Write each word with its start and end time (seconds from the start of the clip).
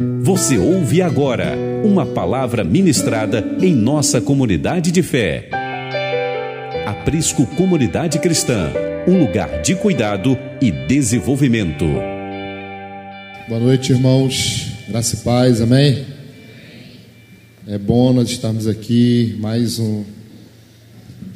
Você 0.00 0.56
ouve 0.56 1.02
agora 1.02 1.56
uma 1.82 2.06
palavra 2.06 2.62
ministrada 2.62 3.44
em 3.60 3.74
nossa 3.74 4.20
comunidade 4.20 4.92
de 4.92 5.02
fé. 5.02 5.50
Aprisco 6.86 7.44
Comunidade 7.56 8.20
Cristã, 8.20 8.70
um 9.08 9.18
lugar 9.18 9.60
de 9.60 9.74
cuidado 9.74 10.38
e 10.62 10.70
desenvolvimento. 10.70 11.84
Boa 13.48 13.58
noite, 13.58 13.90
irmãos. 13.90 14.68
Graça 14.88 15.16
e 15.16 15.18
paz, 15.18 15.60
amém? 15.60 16.06
É 17.66 17.76
bom 17.76 18.12
nós 18.12 18.30
estarmos 18.30 18.68
aqui, 18.68 19.34
mais 19.40 19.80
um, 19.80 20.04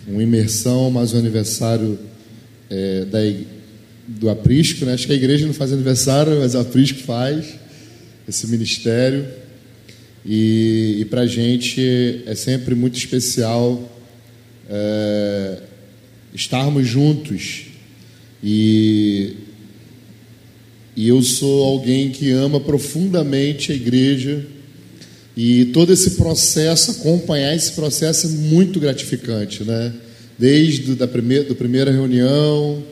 uma 0.06 0.22
imersão, 0.22 0.88
mais 0.88 1.12
um 1.12 1.18
aniversário 1.18 1.98
é, 2.70 3.06
da, 3.06 3.18
do 4.06 4.30
Aprisco, 4.30 4.84
né? 4.84 4.94
Acho 4.94 5.08
que 5.08 5.12
a 5.12 5.16
igreja 5.16 5.48
não 5.48 5.52
faz 5.52 5.72
aniversário, 5.72 6.38
mas 6.38 6.54
o 6.54 6.60
Aprisco 6.60 7.00
faz 7.00 7.60
esse 8.28 8.46
ministério. 8.46 9.26
E, 10.24 10.98
e 11.00 11.04
para 11.06 11.22
a 11.22 11.26
gente 11.26 12.22
é 12.26 12.34
sempre 12.34 12.74
muito 12.74 12.96
especial 12.96 13.90
é, 14.68 15.58
estarmos 16.34 16.86
juntos. 16.86 17.66
E, 18.42 19.34
e 20.96 21.08
eu 21.08 21.22
sou 21.22 21.64
alguém 21.64 22.10
que 22.10 22.30
ama 22.30 22.60
profundamente 22.60 23.72
a 23.72 23.74
igreja. 23.74 24.46
E 25.36 25.66
todo 25.66 25.92
esse 25.92 26.12
processo, 26.12 26.90
acompanhar 26.90 27.54
esse 27.54 27.72
processo 27.72 28.26
é 28.26 28.30
muito 28.30 28.78
gratificante, 28.78 29.64
né? 29.64 29.92
Desde 30.38 30.94
da 30.94 31.08
primeira, 31.08 31.54
primeira 31.54 31.90
reunião, 31.90 32.82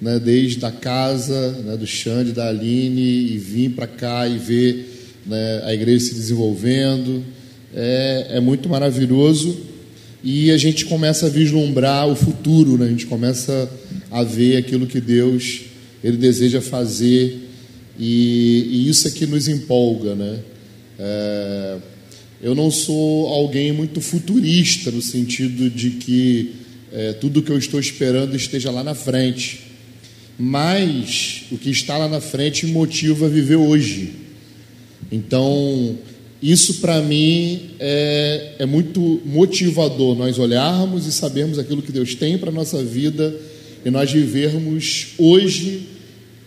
né, 0.00 0.18
desde 0.18 0.64
a 0.64 0.70
casa 0.70 1.52
né, 1.64 1.76
do 1.76 1.86
Xande, 1.86 2.32
da 2.32 2.48
Aline, 2.48 3.32
e 3.32 3.38
vir 3.38 3.70
para 3.70 3.86
cá 3.86 4.28
e 4.28 4.38
ver 4.38 5.12
né, 5.26 5.62
a 5.64 5.74
igreja 5.74 6.06
se 6.06 6.14
desenvolvendo. 6.14 7.24
É, 7.74 8.28
é, 8.30 8.40
muito 8.40 8.68
maravilhoso 8.68 9.58
e 10.24 10.50
a 10.50 10.56
gente 10.56 10.86
começa 10.86 11.26
a 11.26 11.28
vislumbrar 11.28 12.08
o 12.08 12.16
futuro, 12.16 12.78
né? 12.78 12.86
a 12.86 12.88
gente 12.88 13.04
começa 13.04 13.70
a 14.10 14.22
ver 14.22 14.56
aquilo 14.56 14.86
que 14.86 14.98
Deus 14.98 15.62
ele 16.02 16.16
deseja 16.16 16.62
fazer 16.62 17.38
e, 17.98 18.66
e 18.70 18.88
isso 18.88 19.06
é 19.08 19.10
que 19.10 19.26
nos 19.26 19.46
empolga. 19.46 20.14
Né? 20.14 20.38
É, 20.98 21.76
eu 22.42 22.54
não 22.54 22.70
sou 22.70 23.26
alguém 23.26 23.72
muito 23.72 24.00
futurista 24.00 24.90
no 24.90 25.02
sentido 25.02 25.68
de 25.68 25.90
que 25.90 26.54
é, 26.92 27.12
tudo 27.12 27.42
que 27.42 27.50
eu 27.50 27.58
estou 27.58 27.78
esperando 27.78 28.34
esteja 28.34 28.70
lá 28.70 28.82
na 28.82 28.94
frente 28.94 29.65
mas 30.38 31.44
o 31.50 31.56
que 31.56 31.70
está 31.70 31.96
lá 31.96 32.08
na 32.08 32.20
frente 32.20 32.66
motiva 32.66 33.28
viver 33.28 33.56
hoje. 33.56 34.12
Então, 35.10 35.96
isso 36.42 36.74
para 36.74 37.00
mim 37.00 37.70
é, 37.80 38.52
é 38.58 38.66
muito 38.66 39.20
motivador, 39.24 40.14
nós 40.14 40.38
olharmos 40.38 41.06
e 41.06 41.12
sabermos 41.12 41.58
aquilo 41.58 41.82
que 41.82 41.92
Deus 41.92 42.14
tem 42.14 42.36
para 42.36 42.50
a 42.50 42.52
nossa 42.52 42.82
vida 42.84 43.34
e 43.84 43.90
nós 43.90 44.10
vivermos 44.10 45.08
hoje 45.18 45.88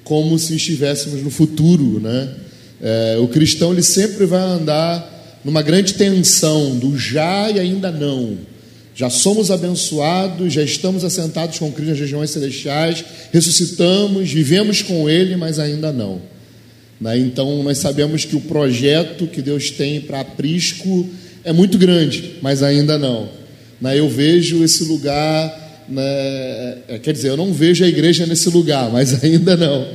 como 0.04 0.38
se 0.38 0.56
estivéssemos 0.56 1.22
no 1.24 1.30
futuro, 1.30 2.00
né? 2.00 2.36
É, 2.82 3.18
o 3.20 3.28
cristão 3.28 3.74
ele 3.74 3.84
sempre 3.84 4.26
vai 4.26 4.42
andar 4.42 5.40
numa 5.44 5.62
grande 5.62 5.94
tensão 5.94 6.78
do 6.78 6.98
já 6.98 7.50
e 7.50 7.60
ainda 7.60 7.92
não. 7.92 8.38
Já 9.00 9.10
somos 9.10 9.50
abençoados, 9.50 10.52
já 10.52 10.62
estamos 10.62 11.06
assentados 11.06 11.58
com 11.58 11.72
Cristo 11.72 11.92
nas 11.92 12.00
regiões 12.02 12.32
celestiais, 12.32 13.02
ressuscitamos, 13.32 14.30
vivemos 14.30 14.82
com 14.82 15.10
Ele, 15.10 15.38
mas 15.38 15.58
ainda 15.58 15.90
não. 15.94 16.22
Né? 17.00 17.18
Então, 17.18 17.64
nós 17.64 17.78
sabemos 17.78 18.26
que 18.26 18.36
o 18.36 18.42
projeto 18.42 19.26
que 19.26 19.42
Deus 19.42 19.72
tem 19.72 20.02
para 20.02 20.20
Aprisco 20.20 21.10
é 21.46 21.54
muito 21.54 21.78
grande, 21.78 22.32
mas 22.42 22.62
ainda 22.62 22.98
não. 22.98 23.30
Né? 23.80 23.98
Eu 23.98 24.10
vejo 24.10 24.62
esse 24.66 24.84
lugar, 24.84 25.86
né? 25.88 26.78
É, 26.90 27.00
quer 27.02 27.14
dizer, 27.14 27.30
eu 27.30 27.38
não 27.38 27.54
vejo 27.54 27.86
a 27.86 27.88
igreja 27.88 28.26
nesse 28.26 28.50
lugar, 28.50 28.90
mas 28.92 29.24
ainda 29.24 29.56
não. 29.56 29.88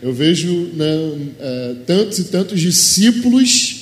Eu 0.00 0.14
vejo 0.14 0.70
é, 0.80 1.74
tantos 1.86 2.18
e 2.18 2.24
tantos 2.24 2.58
discípulos 2.62 3.76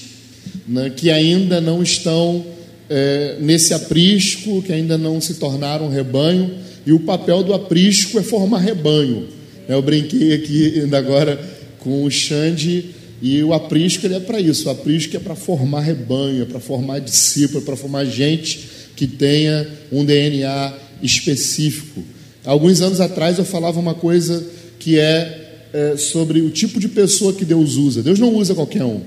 que 0.97 1.09
ainda 1.09 1.61
não 1.61 1.85
estão 1.85 2.52
é, 2.95 3.39
nesse 3.41 3.73
aprisco, 3.73 4.61
que 4.61 4.71
ainda 4.71 4.99
não 4.99 5.19
se 5.19 5.35
tornaram 5.35 5.89
rebanho, 5.89 6.51
e 6.85 6.93
o 6.93 7.01
papel 7.01 7.43
do 7.43 7.55
aprisco 7.55 8.19
é 8.19 8.23
formar 8.23 8.59
rebanho. 8.59 9.29
Eu 9.67 9.81
brinquei 9.81 10.35
aqui 10.35 10.81
ainda 10.81 10.99
agora 10.99 11.41
com 11.79 12.05
o 12.05 12.11
Xande, 12.11 12.91
e 13.23 13.43
o 13.43 13.55
aprisco 13.55 14.05
ele 14.05 14.17
é 14.17 14.21
para 14.21 14.39
isso, 14.39 14.69
o 14.69 14.71
aprisco 14.71 15.17
é 15.17 15.21
para 15.21 15.35
formar 15.35 15.81
rebanho, 15.81 16.43
é 16.43 16.45
para 16.45 16.61
formar 16.61 16.99
discípulo, 16.99 17.61
é 17.61 17.65
para 17.65 17.77
formar 17.77 18.05
gente 18.05 18.69
que 18.95 19.07
tenha 19.07 19.67
um 19.91 20.05
DNA 20.05 20.75
específico. 21.03 22.05
Alguns 22.45 22.83
anos 22.83 23.01
atrás 23.01 23.39
eu 23.39 23.45
falava 23.45 23.81
uma 23.81 23.95
coisa 23.95 24.45
que 24.79 24.99
é, 24.99 25.63
é 25.73 25.97
sobre 25.97 26.43
o 26.43 26.51
tipo 26.51 26.79
de 26.79 26.89
pessoa 26.89 27.33
que 27.33 27.45
Deus 27.45 27.77
usa. 27.77 28.03
Deus 28.03 28.19
não 28.19 28.35
usa 28.35 28.55
qualquer 28.55 28.85
um. 28.85 29.01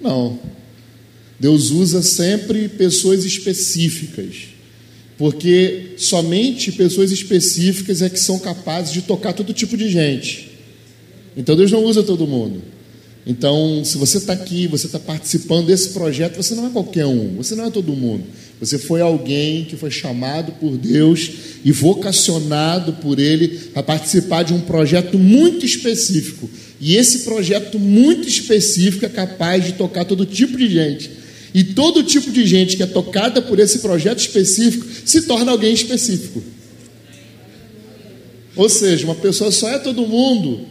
Não. 0.00 0.38
Deus 1.44 1.70
usa 1.70 2.00
sempre 2.00 2.70
pessoas 2.70 3.22
específicas, 3.22 4.34
porque 5.18 5.92
somente 5.98 6.72
pessoas 6.72 7.12
específicas 7.12 8.00
é 8.00 8.08
que 8.08 8.18
são 8.18 8.38
capazes 8.38 8.94
de 8.94 9.02
tocar 9.02 9.34
todo 9.34 9.52
tipo 9.52 9.76
de 9.76 9.90
gente. 9.90 10.52
Então 11.36 11.54
Deus 11.54 11.70
não 11.70 11.84
usa 11.84 12.02
todo 12.02 12.26
mundo. 12.26 12.62
Então, 13.26 13.82
se 13.84 13.98
você 13.98 14.16
está 14.16 14.32
aqui, 14.32 14.66
você 14.66 14.86
está 14.86 14.98
participando 14.98 15.66
desse 15.66 15.90
projeto, 15.90 16.36
você 16.36 16.54
não 16.54 16.66
é 16.66 16.70
qualquer 16.70 17.04
um, 17.04 17.34
você 17.36 17.54
não 17.54 17.66
é 17.66 17.70
todo 17.70 17.92
mundo. 17.92 18.24
Você 18.58 18.78
foi 18.78 19.02
alguém 19.02 19.66
que 19.66 19.76
foi 19.76 19.90
chamado 19.90 20.52
por 20.52 20.78
Deus 20.78 21.30
e 21.62 21.70
vocacionado 21.70 22.94
por 22.94 23.18
Ele 23.18 23.48
para 23.74 23.82
participar 23.82 24.44
de 24.44 24.54
um 24.54 24.62
projeto 24.62 25.18
muito 25.18 25.66
específico. 25.66 26.48
E 26.80 26.96
esse 26.96 27.18
projeto 27.18 27.78
muito 27.78 28.26
específico 28.26 29.04
é 29.04 29.10
capaz 29.10 29.66
de 29.66 29.72
tocar 29.72 30.06
todo 30.06 30.24
tipo 30.24 30.56
de 30.56 30.70
gente. 30.70 31.23
E 31.54 31.62
todo 31.62 32.02
tipo 32.02 32.32
de 32.32 32.44
gente 32.44 32.76
que 32.76 32.82
é 32.82 32.86
tocada 32.86 33.40
por 33.40 33.60
esse 33.60 33.78
projeto 33.78 34.18
específico 34.18 34.84
se 35.04 35.22
torna 35.22 35.52
alguém 35.52 35.72
específico. 35.72 36.42
Ou 38.56 38.68
seja, 38.68 39.04
uma 39.04 39.14
pessoa 39.14 39.52
só 39.52 39.68
é 39.70 39.78
todo 39.78 40.06
mundo 40.06 40.66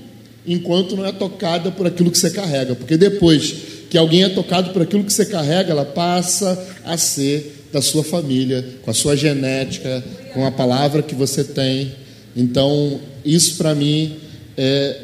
enquanto 0.46 0.98
não 0.98 1.06
é 1.06 1.12
tocada 1.14 1.72
por 1.72 1.88
aquilo 1.88 2.12
que 2.12 2.18
você 2.18 2.30
carrega. 2.30 2.76
Porque 2.76 2.98
depois 2.98 3.56
que 3.90 3.98
alguém 3.98 4.24
é 4.24 4.30
tocado 4.30 4.72
por 4.72 4.82
aquilo 4.82 5.06
que 5.06 5.14
você 5.14 5.26
carrega, 5.26 5.72
ela 5.72 5.86
passa 5.86 6.62
a 6.84 6.98
ser 6.98 7.68
da 7.72 7.82
sua 7.82 8.04
família, 8.04 8.66
com 8.84 8.92
a 8.92 8.94
sua 8.94 9.16
genética, 9.16 10.04
com 10.34 10.46
a 10.46 10.52
palavra 10.52 11.02
que 11.02 11.16
você 11.16 11.44
tem. 11.44 11.94
Então, 12.36 13.00
isso 13.24 13.56
para 13.56 13.74
mim 13.74 14.18
é 14.58 15.00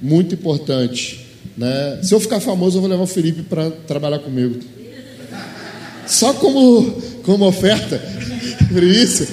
muito 0.00 0.34
importante. 0.34 1.20
Né? 1.56 1.98
Se 2.02 2.14
eu 2.14 2.20
ficar 2.20 2.38
famoso, 2.38 2.76
eu 2.76 2.80
vou 2.80 2.90
levar 2.90 3.02
o 3.02 3.06
Felipe 3.06 3.42
para 3.42 3.70
trabalhar 3.70 4.20
comigo. 4.20 4.60
Só 6.06 6.32
como, 6.34 7.02
como 7.22 7.46
oferta. 7.46 8.00
Por 8.72 8.82
isso. 8.82 9.26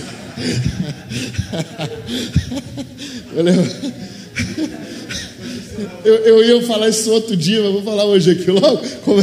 Eu, 6.05 6.15
eu 6.15 6.43
ia 6.43 6.61
falar 6.67 6.89
isso 6.89 7.11
outro 7.11 7.35
dia, 7.35 7.61
mas 7.61 7.71
vou 7.71 7.83
falar 7.83 8.05
hoje 8.05 8.31
aqui 8.31 8.51
logo. 8.51 8.81
Como, 9.03 9.21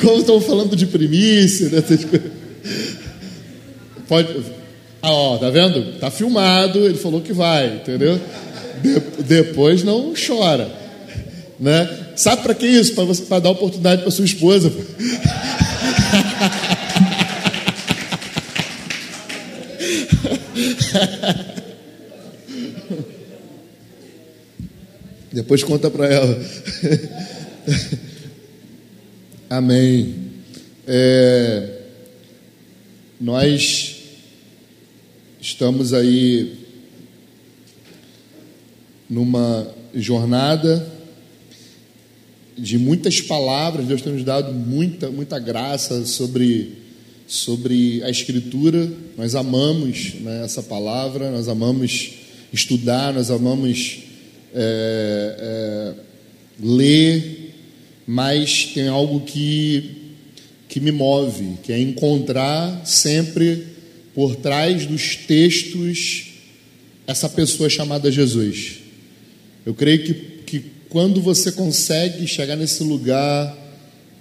como 0.00 0.18
estamos 0.20 0.44
falando 0.44 0.76
de 0.76 0.86
primícia, 0.86 1.68
dessas 1.68 2.04
coisas. 2.04 2.30
Pode. 4.08 4.28
Ah, 5.02 5.12
ó, 5.12 5.38
tá 5.38 5.50
vendo? 5.50 5.98
Tá 5.98 6.10
filmado, 6.10 6.78
ele 6.84 6.96
falou 6.96 7.20
que 7.20 7.32
vai, 7.32 7.76
entendeu? 7.76 8.18
De, 8.82 9.00
depois 9.22 9.82
não 9.82 10.14
chora. 10.14 10.70
Né? 11.58 11.88
Sabe 12.16 12.42
para 12.42 12.54
que 12.54 12.66
isso? 12.66 12.94
Para 13.28 13.40
dar 13.40 13.50
oportunidade 13.50 14.02
para 14.02 14.10
sua 14.10 14.24
esposa. 14.24 14.72
Depois 25.32 25.64
conta 25.64 25.90
para 25.90 26.06
ela. 26.06 26.40
Amém. 29.50 30.14
É, 30.86 31.80
nós 33.20 33.96
estamos 35.40 35.92
aí 35.92 36.56
numa 39.10 39.66
jornada 39.94 40.94
de 42.56 42.78
muitas 42.78 43.20
palavras, 43.20 43.86
Deus 43.86 44.02
tem 44.02 44.12
nos 44.12 44.24
dado 44.24 44.52
muita, 44.52 45.10
muita 45.10 45.38
graça 45.38 46.04
sobre 46.06 46.83
sobre 47.34 48.02
a 48.02 48.10
Escritura. 48.10 48.90
Nós 49.16 49.34
amamos 49.34 50.14
né, 50.20 50.44
essa 50.44 50.62
palavra, 50.62 51.30
nós 51.30 51.48
amamos 51.48 52.12
estudar, 52.52 53.12
nós 53.12 53.30
amamos 53.30 53.98
é, 54.54 55.36
é, 55.38 55.94
ler 56.60 57.44
mas 58.06 58.66
tem 58.66 58.88
algo 58.88 59.20
que, 59.20 60.14
que 60.68 60.80
me 60.80 60.92
move, 60.92 61.58
que 61.62 61.72
é 61.72 61.78
encontrar 61.78 62.84
sempre 62.84 63.66
por 64.14 64.36
trás 64.36 64.86
dos 64.86 65.16
textos 65.16 66.26
essa 67.06 67.28
pessoa 67.28 67.68
chamada 67.68 68.12
Jesus. 68.12 68.74
Eu 69.64 69.74
creio 69.74 70.04
que, 70.04 70.14
que 70.14 70.64
quando 70.88 71.20
você 71.20 71.50
consegue 71.52 72.26
chegar 72.26 72.56
nesse 72.56 72.82
lugar, 72.82 73.56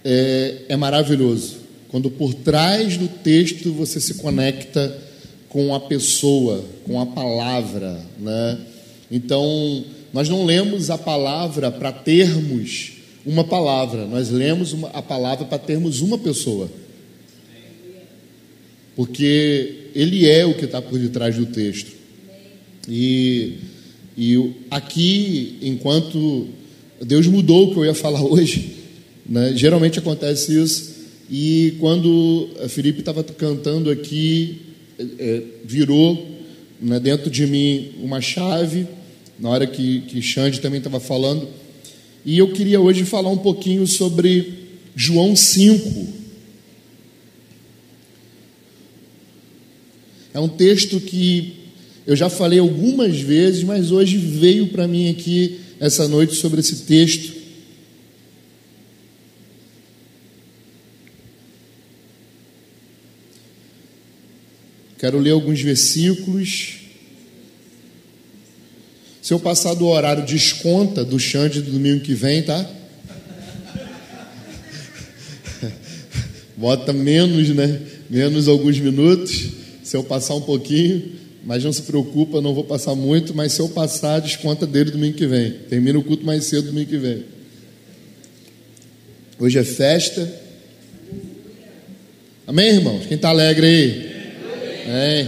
é, 0.03 0.61
é 0.69 0.75
maravilhoso. 0.75 1.62
Quando 1.93 2.09
por 2.09 2.33
trás 2.33 2.97
do 2.97 3.07
texto 3.07 3.71
você 3.71 4.01
se 4.01 4.15
conecta 4.15 4.99
com 5.47 5.75
a 5.75 5.79
pessoa, 5.79 6.65
com 6.83 6.99
a 6.99 7.05
palavra, 7.05 8.03
né? 8.19 8.57
Então, 9.11 9.85
nós 10.11 10.27
não 10.27 10.43
lemos 10.43 10.89
a 10.89 10.97
palavra 10.97 11.69
para 11.69 11.91
termos 11.91 12.93
uma 13.23 13.43
palavra, 13.43 14.07
nós 14.07 14.31
lemos 14.31 14.73
uma, 14.73 14.87
a 14.87 15.03
palavra 15.03 15.45
para 15.45 15.59
termos 15.59 16.01
uma 16.01 16.17
pessoa. 16.17 16.67
Porque 18.95 19.89
ele 19.93 20.27
é 20.27 20.47
o 20.47 20.55
que 20.55 20.65
está 20.65 20.81
por 20.81 20.97
detrás 20.97 21.35
do 21.35 21.45
texto. 21.45 21.91
E, 22.89 23.59
e 24.17 24.51
aqui, 24.71 25.59
enquanto 25.61 26.47
Deus 26.99 27.27
mudou 27.27 27.67
o 27.69 27.71
que 27.71 27.77
eu 27.77 27.85
ia 27.85 27.93
falar 27.93 28.23
hoje, 28.25 28.77
né? 29.23 29.53
geralmente 29.55 29.99
acontece 29.99 30.59
isso. 30.59 30.92
E 31.35 31.77
quando 31.79 32.47
a 32.63 32.69
Felipe 32.69 32.99
estava 32.99 33.23
cantando 33.23 33.89
aqui, 33.89 34.61
é, 35.17 35.41
virou 35.65 36.27
né, 36.79 36.99
dentro 36.99 37.31
de 37.31 37.47
mim 37.47 37.93
uma 38.03 38.21
chave, 38.21 38.85
na 39.39 39.49
hora 39.49 39.65
que, 39.65 40.01
que 40.01 40.21
Xande 40.21 40.61
também 40.61 40.77
estava 40.77 40.99
falando. 40.99 41.47
E 42.23 42.37
eu 42.37 42.51
queria 42.53 42.79
hoje 42.79 43.03
falar 43.03 43.31
um 43.31 43.37
pouquinho 43.39 43.87
sobre 43.87 44.53
João 44.95 45.35
5. 45.35 46.07
É 50.35 50.39
um 50.39 50.49
texto 50.49 50.99
que 50.99 51.53
eu 52.05 52.15
já 52.15 52.29
falei 52.29 52.59
algumas 52.59 53.19
vezes, 53.19 53.63
mas 53.63 53.91
hoje 53.91 54.17
veio 54.17 54.67
para 54.67 54.87
mim 54.87 55.09
aqui 55.09 55.61
essa 55.79 56.07
noite 56.07 56.35
sobre 56.35 56.59
esse 56.59 56.83
texto. 56.83 57.33
Quero 65.03 65.19
ler 65.19 65.31
alguns 65.31 65.61
versículos. 65.61 66.75
Se 69.21 69.33
eu 69.33 69.39
passar 69.41 69.73
do 69.73 69.85
horário, 69.85 70.23
desconta 70.23 71.03
do 71.03 71.19
Xande 71.19 71.61
do 71.61 71.71
domingo 71.71 71.99
que 71.99 72.13
vem, 72.13 72.41
tá? 72.41 72.65
Bota 76.55 76.93
menos, 76.93 77.49
né? 77.49 77.81
Menos 78.09 78.47
alguns 78.47 78.79
minutos. 78.79 79.49
Se 79.83 79.97
eu 79.97 80.05
passar 80.05 80.35
um 80.35 80.41
pouquinho, 80.41 81.11
mas 81.43 81.65
não 81.65 81.73
se 81.73 81.81
preocupa, 81.81 82.39
não 82.39 82.53
vou 82.53 82.63
passar 82.63 82.95
muito, 82.95 83.35
mas 83.35 83.51
se 83.51 83.59
eu 83.59 83.67
passar, 83.67 84.21
desconta 84.21 84.65
dele 84.65 84.91
domingo 84.91 85.17
que 85.17 85.27
vem. 85.27 85.51
Termina 85.69 85.99
o 85.99 86.03
culto 86.03 86.25
mais 86.25 86.45
cedo 86.45 86.67
domingo 86.67 86.89
que 86.89 86.97
vem. 86.97 87.25
Hoje 89.37 89.59
é 89.59 89.65
festa. 89.65 90.33
Amém, 92.47 92.75
irmãos? 92.75 93.05
Quem 93.05 93.17
está 93.17 93.31
alegre 93.31 93.67
aí? 93.67 94.12
É. 94.87 95.27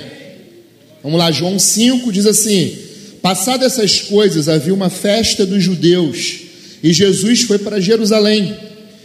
Vamos 1.03 1.19
lá, 1.19 1.31
João 1.31 1.59
5 1.59 2.11
diz 2.11 2.25
assim: 2.25 2.75
Passadas 3.21 3.73
essas 3.73 4.01
coisas, 4.01 4.49
havia 4.49 4.73
uma 4.73 4.89
festa 4.89 5.45
dos 5.45 5.63
judeus 5.63 6.45
e 6.85 6.93
Jesus 6.93 7.41
foi 7.41 7.57
para 7.57 7.81
Jerusalém. 7.81 8.55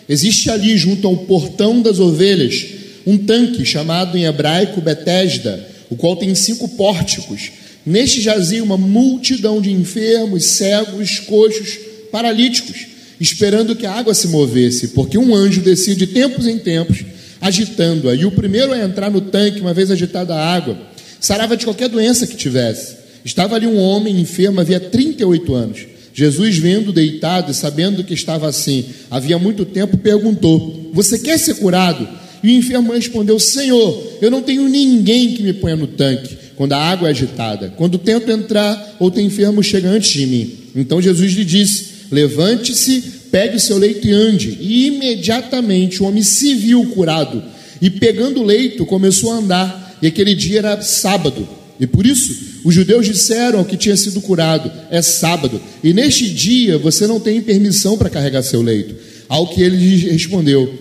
Existe 0.07 0.51
ali, 0.51 0.77
junto 0.77 1.07
ao 1.07 1.17
portão 1.17 1.81
das 1.81 1.99
ovelhas, 1.99 2.67
um 3.07 3.17
tanque 3.17 3.65
chamado 3.65 4.19
em 4.19 4.25
hebraico 4.25 4.83
Betesda, 4.83 5.67
o 5.89 5.97
qual 5.97 6.17
tem 6.17 6.35
cinco 6.35 6.69
pórticos. 6.69 7.51
Neste 7.87 8.21
jazia 8.21 8.63
uma 8.63 8.77
multidão 8.77 9.63
de 9.63 9.71
enfermos, 9.71 10.45
cegos, 10.45 11.21
coxos, 11.21 11.79
paralíticos, 12.13 12.87
esperando 13.19 13.75
que 13.75 13.87
a 13.87 13.93
água 13.93 14.13
se 14.13 14.29
movesse, 14.29 14.89
porque 14.89 15.17
um 15.17 15.35
anjo 15.35 15.63
descia 15.63 15.95
de 15.95 16.07
tempos 16.07 16.47
em 16.47 16.59
tempos 16.59 17.03
agitando-a. 17.41 18.15
E 18.15 18.25
o 18.25 18.31
primeiro 18.31 18.73
a 18.73 18.79
entrar 18.79 19.11
no 19.11 19.21
tanque, 19.21 19.61
uma 19.61 19.75
vez 19.75 19.91
agitada 19.91 20.35
a 20.35 20.55
água, 20.55 20.77
sarava 21.21 21.57
de 21.57 21.65
qualquer 21.65 21.89
doença 21.89 22.27
que 22.27 22.37
tivesse. 22.37 22.97
Estava 23.25 23.57
ali 23.57 23.67
um 23.67 23.79
homem 23.79 24.21
enfermo, 24.21 24.61
havia 24.61 24.81
38 24.81 25.55
anos. 25.55 25.87
Jesus, 26.13 26.59
vendo 26.59 26.93
deitado 26.93 27.51
e 27.51 27.55
sabendo 27.55 28.03
que 28.03 28.15
estava 28.15 28.49
assim, 28.49 28.85
havia 29.11 29.39
muito 29.39 29.65
tempo, 29.65 29.97
perguntou: 29.97 30.91
Você 30.93 31.19
quer 31.19 31.39
ser 31.39 31.55
curado? 31.55 32.07
E 32.43 32.49
o 32.49 32.51
enfermo 32.51 32.93
respondeu: 32.93 33.39
Senhor, 33.39 34.19
eu 34.21 34.31
não 34.31 34.43
tenho 34.43 34.69
ninguém 34.69 35.35
que 35.35 35.43
me 35.43 35.53
ponha 35.53 35.77
no 35.77 35.87
tanque 35.87 36.37
quando 36.57 36.73
a 36.73 36.79
água 36.79 37.09
é 37.09 37.11
agitada. 37.11 37.73
Quando 37.77 37.97
tento 37.97 38.31
entrar, 38.31 38.97
outro 38.99 39.21
enfermo 39.21 39.63
chega 39.63 39.89
antes 39.89 40.11
de 40.11 40.27
mim. 40.27 40.53
Então 40.75 41.01
Jesus 41.01 41.33
lhe 41.33 41.45
disse: 41.45 41.87
Levante-se, 42.11 43.20
pegue 43.31 43.57
o 43.57 43.61
seu 43.61 43.79
leito 43.79 44.07
e 44.07 44.13
ande. 44.13 44.59
E 44.61 44.87
imediatamente 44.87 46.03
o 46.03 46.07
homem 46.07 46.23
se 46.23 46.55
viu 46.55 46.85
curado. 46.87 47.43
E 47.81 47.89
pegando 47.89 48.41
o 48.41 48.45
leito, 48.45 48.85
começou 48.85 49.33
a 49.33 49.37
andar. 49.37 49.99
E 50.03 50.07
aquele 50.07 50.35
dia 50.35 50.59
era 50.59 50.81
sábado. 50.83 51.49
E 51.79 51.87
por 51.87 52.07
isso 52.07 52.51
os 52.63 52.75
judeus 52.75 53.07
disseram 53.07 53.61
ao 53.61 53.65
que 53.65 53.77
tinha 53.77 53.97
sido 53.97 54.21
curado: 54.21 54.71
É 54.91 55.01
sábado. 55.01 55.61
E 55.83 55.93
neste 55.93 56.29
dia 56.29 56.77
você 56.77 57.07
não 57.07 57.19
tem 57.19 57.41
permissão 57.41 57.97
para 57.97 58.11
carregar 58.11 58.43
seu 58.43 58.61
leito. 58.61 58.95
Ao 59.29 59.47
que 59.47 59.63
ele 59.63 59.77
respondeu: 60.11 60.73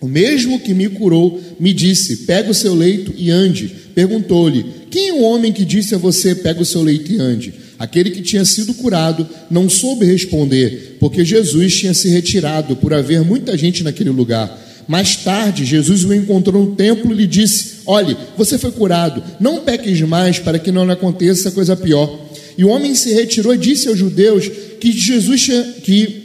O 0.00 0.08
mesmo 0.08 0.58
que 0.58 0.74
me 0.74 0.88
curou 0.88 1.40
me 1.60 1.72
disse: 1.72 2.18
Pega 2.18 2.50
o 2.50 2.54
seu 2.54 2.74
leito 2.74 3.12
e 3.16 3.30
ande. 3.30 3.70
Perguntou-lhe: 3.94 4.64
Quem 4.90 5.10
é 5.10 5.12
o 5.12 5.22
homem 5.22 5.52
que 5.52 5.64
disse 5.64 5.94
a 5.94 5.98
você: 5.98 6.34
Pega 6.34 6.60
o 6.60 6.66
seu 6.66 6.82
leito 6.82 7.12
e 7.12 7.20
ande? 7.20 7.54
Aquele 7.78 8.10
que 8.10 8.22
tinha 8.22 8.44
sido 8.44 8.74
curado 8.74 9.28
não 9.50 9.68
soube 9.68 10.06
responder, 10.06 10.96
porque 11.00 11.24
Jesus 11.24 11.76
tinha 11.76 11.94
se 11.94 12.08
retirado 12.08 12.76
por 12.76 12.94
haver 12.94 13.22
muita 13.22 13.56
gente 13.58 13.82
naquele 13.82 14.10
lugar. 14.10 14.62
Mais 14.86 15.16
tarde, 15.16 15.64
Jesus 15.64 16.04
o 16.04 16.12
encontrou 16.12 16.64
no 16.64 16.76
templo 16.76 17.12
e 17.12 17.16
lhe 17.16 17.26
disse: 17.26 17.76
Olhe, 17.86 18.16
você 18.36 18.58
foi 18.58 18.70
curado, 18.70 19.22
não 19.40 19.60
peques 19.60 20.00
mais 20.02 20.38
para 20.38 20.58
que 20.58 20.70
não 20.70 20.84
lhe 20.84 20.92
aconteça 20.92 21.50
coisa 21.50 21.76
pior. 21.76 22.28
E 22.56 22.64
o 22.64 22.68
homem 22.68 22.94
se 22.94 23.12
retirou 23.12 23.54
e 23.54 23.58
disse 23.58 23.88
aos 23.88 23.98
judeus 23.98 24.50
que 24.78 24.92
Jesus 24.92 25.42
tinha, 25.42 25.62
que 25.82 26.24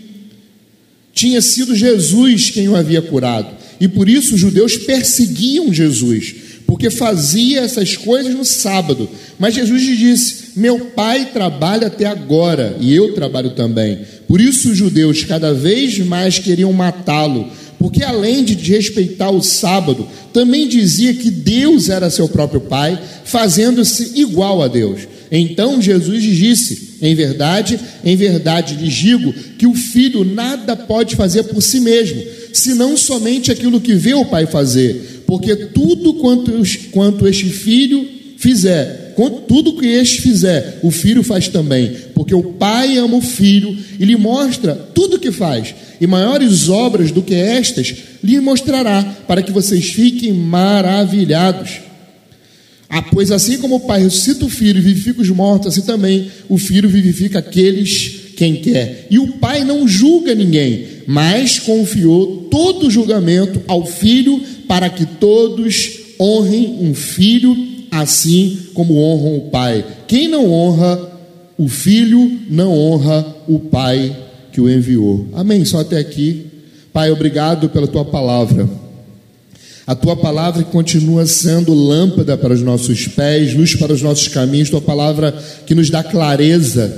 tinha 1.13 1.41
sido 1.41 1.75
Jesus 1.75 2.49
quem 2.49 2.67
o 2.69 2.75
havia 2.75 3.01
curado. 3.01 3.57
E 3.79 3.87
por 3.87 4.09
isso 4.09 4.35
os 4.35 4.39
judeus 4.39 4.77
perseguiam 4.77 5.73
Jesus, 5.73 6.35
porque 6.69 6.91
fazia 6.91 7.61
essas 7.61 7.97
coisas 7.97 8.31
no 8.35 8.45
sábado. 8.45 9.09
Mas 9.39 9.55
Jesus 9.55 9.81
lhe 9.81 9.97
disse: 9.97 10.49
meu 10.55 10.79
pai 10.91 11.29
trabalha 11.33 11.87
até 11.87 12.05
agora 12.05 12.77
e 12.79 12.93
eu 12.93 13.15
trabalho 13.15 13.55
também. 13.55 14.01
Por 14.27 14.39
isso 14.39 14.69
os 14.69 14.77
judeus 14.77 15.23
cada 15.23 15.51
vez 15.51 15.97
mais 15.97 16.37
queriam 16.37 16.71
matá-lo, 16.71 17.49
porque 17.79 18.03
além 18.03 18.43
de 18.43 18.53
respeitar 18.71 19.31
o 19.31 19.41
sábado, 19.41 20.07
também 20.31 20.67
dizia 20.67 21.11
que 21.15 21.31
Deus 21.31 21.89
era 21.89 22.11
seu 22.11 22.29
próprio 22.29 22.61
pai, 22.61 22.99
fazendo-se 23.23 24.19
igual 24.21 24.61
a 24.61 24.67
Deus. 24.67 25.07
Então 25.31 25.81
Jesus 25.81 26.21
disse: 26.21 26.97
Em 27.01 27.15
verdade, 27.15 27.79
em 28.05 28.15
verdade 28.15 28.75
lhes 28.75 28.93
digo 28.93 29.33
que 29.57 29.65
o 29.65 29.73
filho 29.73 30.23
nada 30.23 30.75
pode 30.75 31.15
fazer 31.15 31.45
por 31.45 31.63
si 31.63 31.79
mesmo, 31.79 32.21
senão 32.53 32.95
somente 32.95 33.51
aquilo 33.51 33.81
que 33.81 33.95
vê 33.95 34.13
o 34.13 34.25
pai 34.25 34.45
fazer, 34.45 35.18
porque 35.29 35.55
tudo 35.55 36.15
quanto, 36.15 36.51
quanto 36.89 37.27
este 37.27 37.45
filho 37.51 38.03
fizer, 38.35 39.13
tudo 39.47 39.77
que 39.77 39.85
este 39.85 40.23
fizer, 40.23 40.79
o 40.81 40.89
filho 40.89 41.21
faz 41.21 41.47
também, 41.47 41.91
porque 42.15 42.33
o 42.33 42.41
pai 42.41 42.97
ama 42.97 43.17
o 43.17 43.21
filho 43.21 43.77
e 43.99 44.05
lhe 44.05 44.15
mostra 44.15 44.73
tudo 44.73 45.17
o 45.17 45.19
que 45.19 45.31
faz, 45.31 45.75
e 46.01 46.07
maiores 46.07 46.67
obras 46.67 47.11
do 47.11 47.21
que 47.21 47.35
estas 47.35 47.93
lhe 48.23 48.39
mostrará, 48.39 49.03
para 49.27 49.43
que 49.43 49.51
vocês 49.51 49.91
fiquem 49.91 50.33
maravilhados. 50.33 51.73
Ah, 52.89 53.03
pois 53.03 53.29
assim 53.29 53.59
como 53.59 53.75
o 53.75 53.81
pai 53.81 54.01
ressuscita 54.01 54.45
o 54.45 54.49
filho 54.49 54.79
e 54.79 54.81
vivifica 54.81 55.21
os 55.21 55.29
mortos, 55.29 55.67
assim 55.67 55.85
também 55.85 56.31
o 56.49 56.57
filho 56.57 56.89
vivifica 56.89 57.37
aqueles 57.37 58.31
quem 58.35 58.55
quer. 58.55 59.05
E 59.11 59.19
o 59.19 59.33
pai 59.33 59.63
não 59.63 59.87
julga 59.87 60.33
ninguém, 60.33 60.85
mas 61.05 61.59
confiou 61.59 62.47
todo 62.49 62.87
o 62.87 62.89
julgamento 62.89 63.61
ao 63.67 63.85
filho, 63.85 64.41
para 64.69 64.87
que 64.87 65.03
todos 65.03 65.99
honrem 66.21 66.77
um 66.79 66.93
filho 66.93 67.57
assim 67.89 68.67
como 68.75 68.99
honram 68.99 69.37
o 69.37 69.49
Pai. 69.49 69.83
Quem 70.07 70.27
não 70.27 70.51
honra 70.51 71.09
o 71.57 71.67
Filho, 71.67 72.39
não 72.49 72.71
honra 72.71 73.35
o 73.47 73.59
Pai 73.59 74.15
que 74.51 74.61
o 74.61 74.69
enviou. 74.69 75.27
Amém. 75.33 75.65
Só 75.65 75.79
até 75.79 75.97
aqui. 75.97 76.45
Pai, 76.93 77.11
obrigado 77.11 77.67
pela 77.67 77.87
tua 77.87 78.05
palavra. 78.05 78.69
A 79.87 79.95
tua 79.95 80.15
palavra 80.15 80.63
continua 80.63 81.25
sendo 81.25 81.73
lâmpada 81.73 82.37
para 82.37 82.53
os 82.53 82.61
nossos 82.61 83.07
pés, 83.07 83.55
luz 83.55 83.75
para 83.75 83.91
os 83.91 84.03
nossos 84.03 84.27
caminhos, 84.27 84.69
tua 84.69 84.79
palavra 84.79 85.31
que 85.65 85.73
nos 85.73 85.89
dá 85.89 86.03
clareza. 86.03 86.95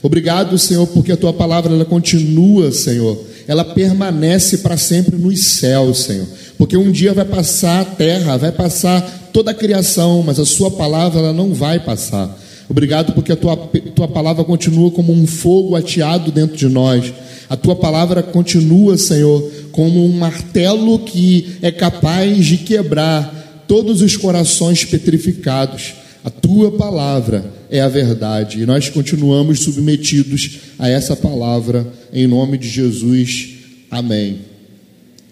Obrigado, 0.00 0.56
Senhor, 0.56 0.86
porque 0.86 1.10
a 1.10 1.16
tua 1.16 1.32
palavra 1.32 1.74
ela 1.74 1.84
continua, 1.84 2.70
Senhor, 2.70 3.18
ela 3.48 3.64
permanece 3.64 4.58
para 4.58 4.76
sempre 4.76 5.16
nos 5.16 5.42
céus, 5.42 6.00
Senhor. 6.00 6.26
Porque 6.58 6.76
um 6.76 6.92
dia 6.92 7.14
vai 7.14 7.24
passar 7.24 7.80
a 7.80 7.84
terra, 7.86 8.36
vai 8.36 8.52
passar 8.52 9.30
toda 9.32 9.52
a 9.52 9.54
criação, 9.54 10.22
mas 10.22 10.38
a 10.38 10.44
Sua 10.44 10.70
palavra 10.70 11.18
ela 11.18 11.32
não 11.32 11.54
vai 11.54 11.80
passar. 11.80 12.38
Obrigado 12.68 13.14
porque 13.14 13.32
a 13.32 13.36
tua, 13.36 13.56
tua 13.94 14.06
palavra 14.06 14.44
continua 14.44 14.90
como 14.90 15.10
um 15.14 15.26
fogo 15.26 15.74
ateado 15.74 16.30
dentro 16.30 16.58
de 16.58 16.68
nós. 16.68 17.10
A 17.48 17.56
tua 17.56 17.74
palavra 17.74 18.22
continua, 18.22 18.98
Senhor, 18.98 19.50
como 19.72 20.04
um 20.04 20.12
martelo 20.12 20.98
que 20.98 21.56
é 21.62 21.70
capaz 21.70 22.44
de 22.44 22.58
quebrar 22.58 23.64
todos 23.66 24.02
os 24.02 24.14
corações 24.14 24.84
petrificados. 24.84 25.94
A 26.28 26.30
tua 26.30 26.70
palavra 26.72 27.50
é 27.70 27.80
a 27.80 27.88
verdade 27.88 28.60
e 28.60 28.66
nós 28.66 28.90
continuamos 28.90 29.60
submetidos 29.60 30.58
a 30.78 30.86
essa 30.86 31.16
palavra 31.16 31.90
em 32.12 32.26
nome 32.26 32.58
de 32.58 32.68
Jesus. 32.68 33.54
Amém. 33.90 34.40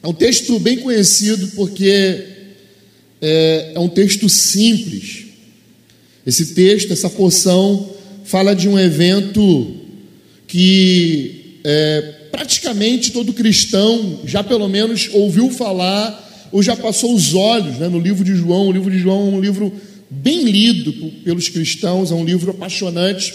É 0.02 0.08
um 0.08 0.14
texto 0.14 0.58
bem 0.58 0.78
conhecido 0.78 1.48
porque 1.48 2.24
é, 3.20 3.72
é 3.74 3.78
um 3.78 3.90
texto 3.90 4.26
simples. 4.30 5.26
Esse 6.26 6.54
texto, 6.54 6.94
essa 6.94 7.10
porção, 7.10 7.90
fala 8.24 8.54
de 8.54 8.66
um 8.66 8.78
evento 8.78 9.76
que 10.46 11.60
é, 11.62 12.00
praticamente 12.32 13.12
todo 13.12 13.34
cristão 13.34 14.20
já 14.24 14.42
pelo 14.42 14.66
menos 14.66 15.10
ouviu 15.12 15.50
falar 15.50 16.48
ou 16.50 16.62
já 16.62 16.74
passou 16.74 17.14
os 17.14 17.34
olhos 17.34 17.76
né, 17.76 17.86
no 17.86 18.00
livro 18.00 18.24
de 18.24 18.34
João. 18.34 18.68
O 18.68 18.72
livro 18.72 18.90
de 18.90 18.98
João 18.98 19.28
é 19.28 19.36
um 19.36 19.40
livro 19.42 19.70
bem 20.08 20.44
lido 20.44 20.92
pelos 21.24 21.48
cristãos, 21.48 22.10
é 22.10 22.14
um 22.14 22.24
livro 22.24 22.50
apaixonante, 22.50 23.34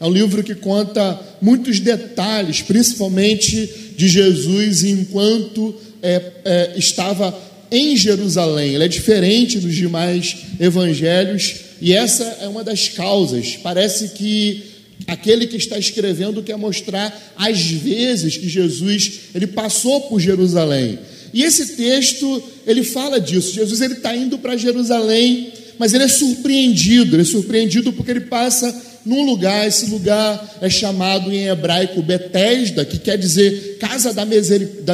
é 0.00 0.06
um 0.06 0.12
livro 0.12 0.42
que 0.44 0.54
conta 0.54 1.20
muitos 1.40 1.80
detalhes, 1.80 2.62
principalmente 2.62 3.68
de 3.96 4.08
Jesus 4.08 4.84
enquanto 4.84 5.74
é, 6.02 6.32
é, 6.44 6.72
estava 6.76 7.36
em 7.70 7.96
Jerusalém. 7.96 8.74
Ele 8.74 8.84
é 8.84 8.88
diferente 8.88 9.58
dos 9.58 9.74
demais 9.74 10.36
evangelhos 10.60 11.56
e 11.80 11.92
essa 11.92 12.24
é 12.40 12.48
uma 12.48 12.62
das 12.62 12.88
causas. 12.88 13.56
Parece 13.62 14.10
que 14.10 14.62
aquele 15.06 15.46
que 15.46 15.56
está 15.56 15.78
escrevendo 15.78 16.42
quer 16.42 16.56
mostrar 16.56 17.34
as 17.36 17.60
vezes 17.60 18.36
que 18.36 18.48
Jesus 18.48 19.12
ele 19.34 19.46
passou 19.48 20.02
por 20.02 20.20
Jerusalém. 20.20 20.98
E 21.32 21.42
esse 21.42 21.76
texto 21.76 22.42
ele 22.66 22.82
fala 22.82 23.20
disso. 23.20 23.54
Jesus 23.54 23.80
ele 23.80 23.94
está 23.94 24.16
indo 24.16 24.38
para 24.38 24.56
Jerusalém 24.56 25.52
mas 25.78 25.94
ele 25.94 26.04
é 26.04 26.08
surpreendido, 26.08 27.14
ele 27.14 27.22
é 27.22 27.24
surpreendido 27.24 27.92
porque 27.92 28.10
ele 28.10 28.20
passa 28.22 28.74
num 29.04 29.24
lugar, 29.24 29.66
esse 29.66 29.86
lugar 29.86 30.58
é 30.60 30.68
chamado 30.68 31.32
em 31.32 31.48
hebraico 31.48 32.02
Betesda, 32.02 32.84
que 32.84 32.98
quer 32.98 33.16
dizer 33.16 33.78
casa 33.78 34.12
da, 34.12 34.26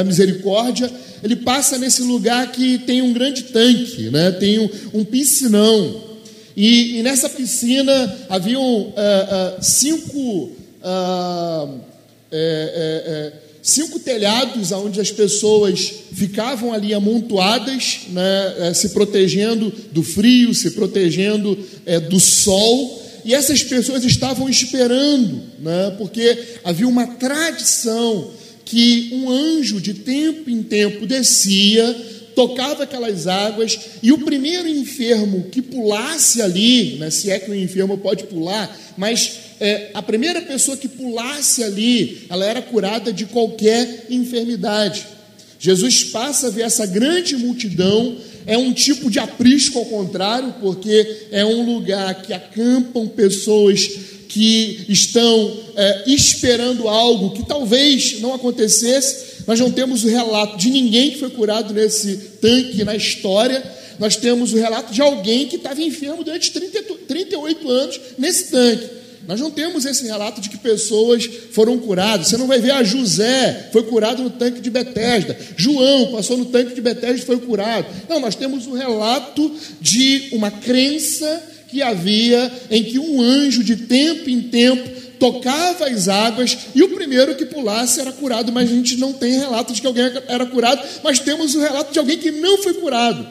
misericórdia. 0.03 0.89
Ele 1.23 1.35
passa 1.35 1.77
nesse 1.77 2.01
lugar 2.01 2.51
que 2.51 2.77
tem 2.77 3.01
um 3.01 3.11
grande 3.11 3.43
tanque, 3.43 4.09
né? 4.09 4.31
tem 4.31 4.59
um, 4.59 4.69
um 4.93 5.03
piscinão. 5.03 6.03
E, 6.55 6.99
e, 6.99 7.03
nessa 7.03 7.27
piscina 7.27 8.15
haviam 8.29 8.63
uh, 8.63 8.91
uh, 8.91 9.61
cinco. 9.61 10.51
Uh, 10.81 11.79
cinco 13.65 13.97
telhados 13.97 14.71
onde 14.71 15.01
as 15.01 15.09
pessoas 15.09 15.91
ficavam 16.13 16.71
ali 16.71 16.93
amontoadas, 16.93 18.01
né, 18.09 18.55
eh, 18.59 18.73
se 18.75 18.89
protegendo 18.89 19.73
do 19.91 20.03
frio, 20.03 20.53
se 20.53 20.69
protegendo 20.71 21.57
é, 21.83 21.99
do 21.99 22.19
sol. 22.19 23.03
E 23.25 23.33
essas 23.33 23.63
pessoas 23.63 24.05
estavam 24.05 24.47
esperando, 24.47 25.41
né, 25.57 25.95
porque 25.97 26.37
havia 26.63 26.87
uma 26.87 27.07
tradição 27.07 28.29
que 28.63 29.09
um 29.13 29.31
anjo 29.31 29.81
de 29.81 29.95
tempo 29.95 30.47
em 30.47 30.61
tempo 30.61 31.07
descia, 31.07 31.91
tocava 32.35 32.83
aquelas 32.83 33.25
águas, 33.25 33.79
e 34.03 34.11
o 34.11 34.19
primeiro 34.19 34.67
enfermo 34.67 35.47
que 35.51 35.63
pulasse 35.63 36.39
ali, 36.39 36.97
né, 36.97 37.09
se 37.09 37.31
é 37.31 37.39
que 37.39 37.49
o 37.49 37.55
enfermo 37.55 37.97
pode 37.97 38.25
pular, 38.25 38.77
mas 38.95 39.44
é, 39.59 39.91
a 39.93 40.01
primeira 40.01 40.41
pessoa 40.41 40.75
que 40.75 40.87
pulasse 40.87 41.63
ali, 41.63 42.25
ela 42.29 42.45
era 42.45 42.61
curada 42.61 43.13
de 43.13 43.25
qualquer 43.25 44.07
enfermidade. 44.09 45.05
Jesus 45.59 46.03
passa 46.03 46.47
a 46.47 46.49
ver 46.49 46.63
essa 46.63 46.85
grande 46.85 47.37
multidão, 47.37 48.17
é 48.45 48.57
um 48.57 48.73
tipo 48.73 49.09
de 49.09 49.17
aprisco 49.17 49.79
ao 49.79 49.85
contrário, 49.85 50.55
porque 50.59 51.27
é 51.31 51.45
um 51.45 51.65
lugar 51.73 52.21
que 52.21 52.33
acampam 52.33 53.07
pessoas 53.07 53.89
que 54.27 54.85
estão 54.89 55.59
é, 55.75 56.03
esperando 56.07 56.89
algo 56.89 57.31
que 57.31 57.45
talvez 57.45 58.19
não 58.19 58.33
acontecesse. 58.33 59.43
Nós 59.47 59.59
não 59.59 59.71
temos 59.71 60.03
o 60.03 60.07
relato 60.07 60.57
de 60.57 60.69
ninguém 60.69 61.11
que 61.11 61.19
foi 61.19 61.29
curado 61.29 61.73
nesse 61.73 62.17
tanque 62.41 62.83
na 62.83 62.95
história. 62.95 63.63
Nós 63.97 64.17
temos 64.17 64.51
o 64.51 64.57
relato 64.57 64.93
de 64.93 65.01
alguém 65.01 65.47
que 65.47 65.55
estava 65.55 65.81
enfermo 65.81 66.23
durante 66.23 66.51
30, 66.51 66.83
38 67.07 67.69
anos 67.69 68.01
nesse 68.17 68.51
tanque. 68.51 69.04
Nós 69.27 69.39
não 69.39 69.49
temos 69.49 69.85
esse 69.85 70.05
relato 70.05 70.39
de 70.39 70.49
que 70.49 70.57
pessoas 70.57 71.25
foram 71.51 71.77
curadas. 71.77 72.27
Você 72.27 72.37
não 72.37 72.47
vai 72.47 72.59
ver 72.59 72.71
a 72.71 72.77
ah, 72.77 72.83
José 72.83 73.69
foi 73.71 73.83
curado 73.83 74.21
no 74.21 74.29
tanque 74.29 74.61
de 74.61 74.69
Betesda. 74.69 75.37
João 75.57 76.11
passou 76.11 76.37
no 76.37 76.45
tanque 76.45 76.75
de 76.75 76.81
Betesda 76.81 77.17
e 77.17 77.25
foi 77.25 77.39
curado. 77.39 77.87
Não, 78.07 78.19
nós 78.19 78.35
temos 78.35 78.67
um 78.67 78.73
relato 78.73 79.51
de 79.81 80.29
uma 80.31 80.51
crença 80.51 81.43
que 81.67 81.81
havia 81.81 82.51
em 82.69 82.83
que 82.83 82.99
um 82.99 83.21
anjo 83.21 83.63
de 83.63 83.75
tempo 83.75 84.29
em 84.29 84.41
tempo 84.41 85.05
tocava 85.19 85.87
as 85.87 86.07
águas 86.07 86.57
e 86.75 86.83
o 86.83 86.89
primeiro 86.89 87.35
que 87.35 87.45
pulasse 87.45 87.99
era 87.99 88.11
curado, 88.11 88.51
mas 88.51 88.69
a 88.69 88.73
gente 88.73 88.97
não 88.97 89.13
tem 89.13 89.39
relato 89.39 89.73
de 89.73 89.81
que 89.81 89.87
alguém 89.87 90.05
era 90.27 90.45
curado, 90.45 90.81
mas 91.03 91.19
temos 91.19 91.55
o 91.55 91.59
relato 91.59 91.91
de 91.91 91.99
alguém 91.99 92.17
que 92.17 92.31
não 92.31 92.61
foi 92.61 92.73
curado, 92.75 93.27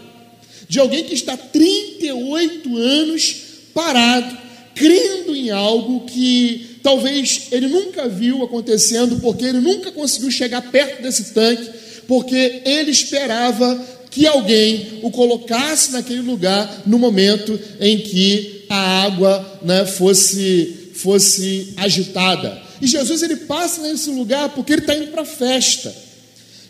de 0.68 0.80
alguém 0.80 1.04
que 1.04 1.14
está 1.14 1.36
38 1.36 2.76
anos 2.76 3.36
parado, 3.72 4.43
crendo 4.74 5.34
em 5.34 5.50
algo 5.50 6.04
que 6.06 6.78
talvez 6.82 7.48
ele 7.50 7.68
nunca 7.68 8.08
viu 8.08 8.42
acontecendo, 8.42 9.20
porque 9.20 9.44
ele 9.44 9.60
nunca 9.60 9.92
conseguiu 9.92 10.30
chegar 10.30 10.62
perto 10.70 11.02
desse 11.02 11.32
tanque, 11.32 11.70
porque 12.06 12.62
ele 12.64 12.90
esperava 12.90 13.94
que 14.10 14.26
alguém 14.26 15.00
o 15.02 15.10
colocasse 15.10 15.92
naquele 15.92 16.20
lugar 16.20 16.82
no 16.86 16.98
momento 16.98 17.58
em 17.80 17.98
que 17.98 18.64
a 18.68 19.04
água 19.04 19.60
né, 19.62 19.86
fosse, 19.86 20.90
fosse 20.94 21.74
agitada. 21.76 22.62
E 22.80 22.86
Jesus 22.86 23.22
ele 23.22 23.36
passa 23.36 23.82
nesse 23.82 24.10
lugar 24.10 24.50
porque 24.50 24.72
ele 24.72 24.82
está 24.82 24.94
indo 24.94 25.08
para 25.08 25.22
a 25.22 25.26
festa. 25.26 26.03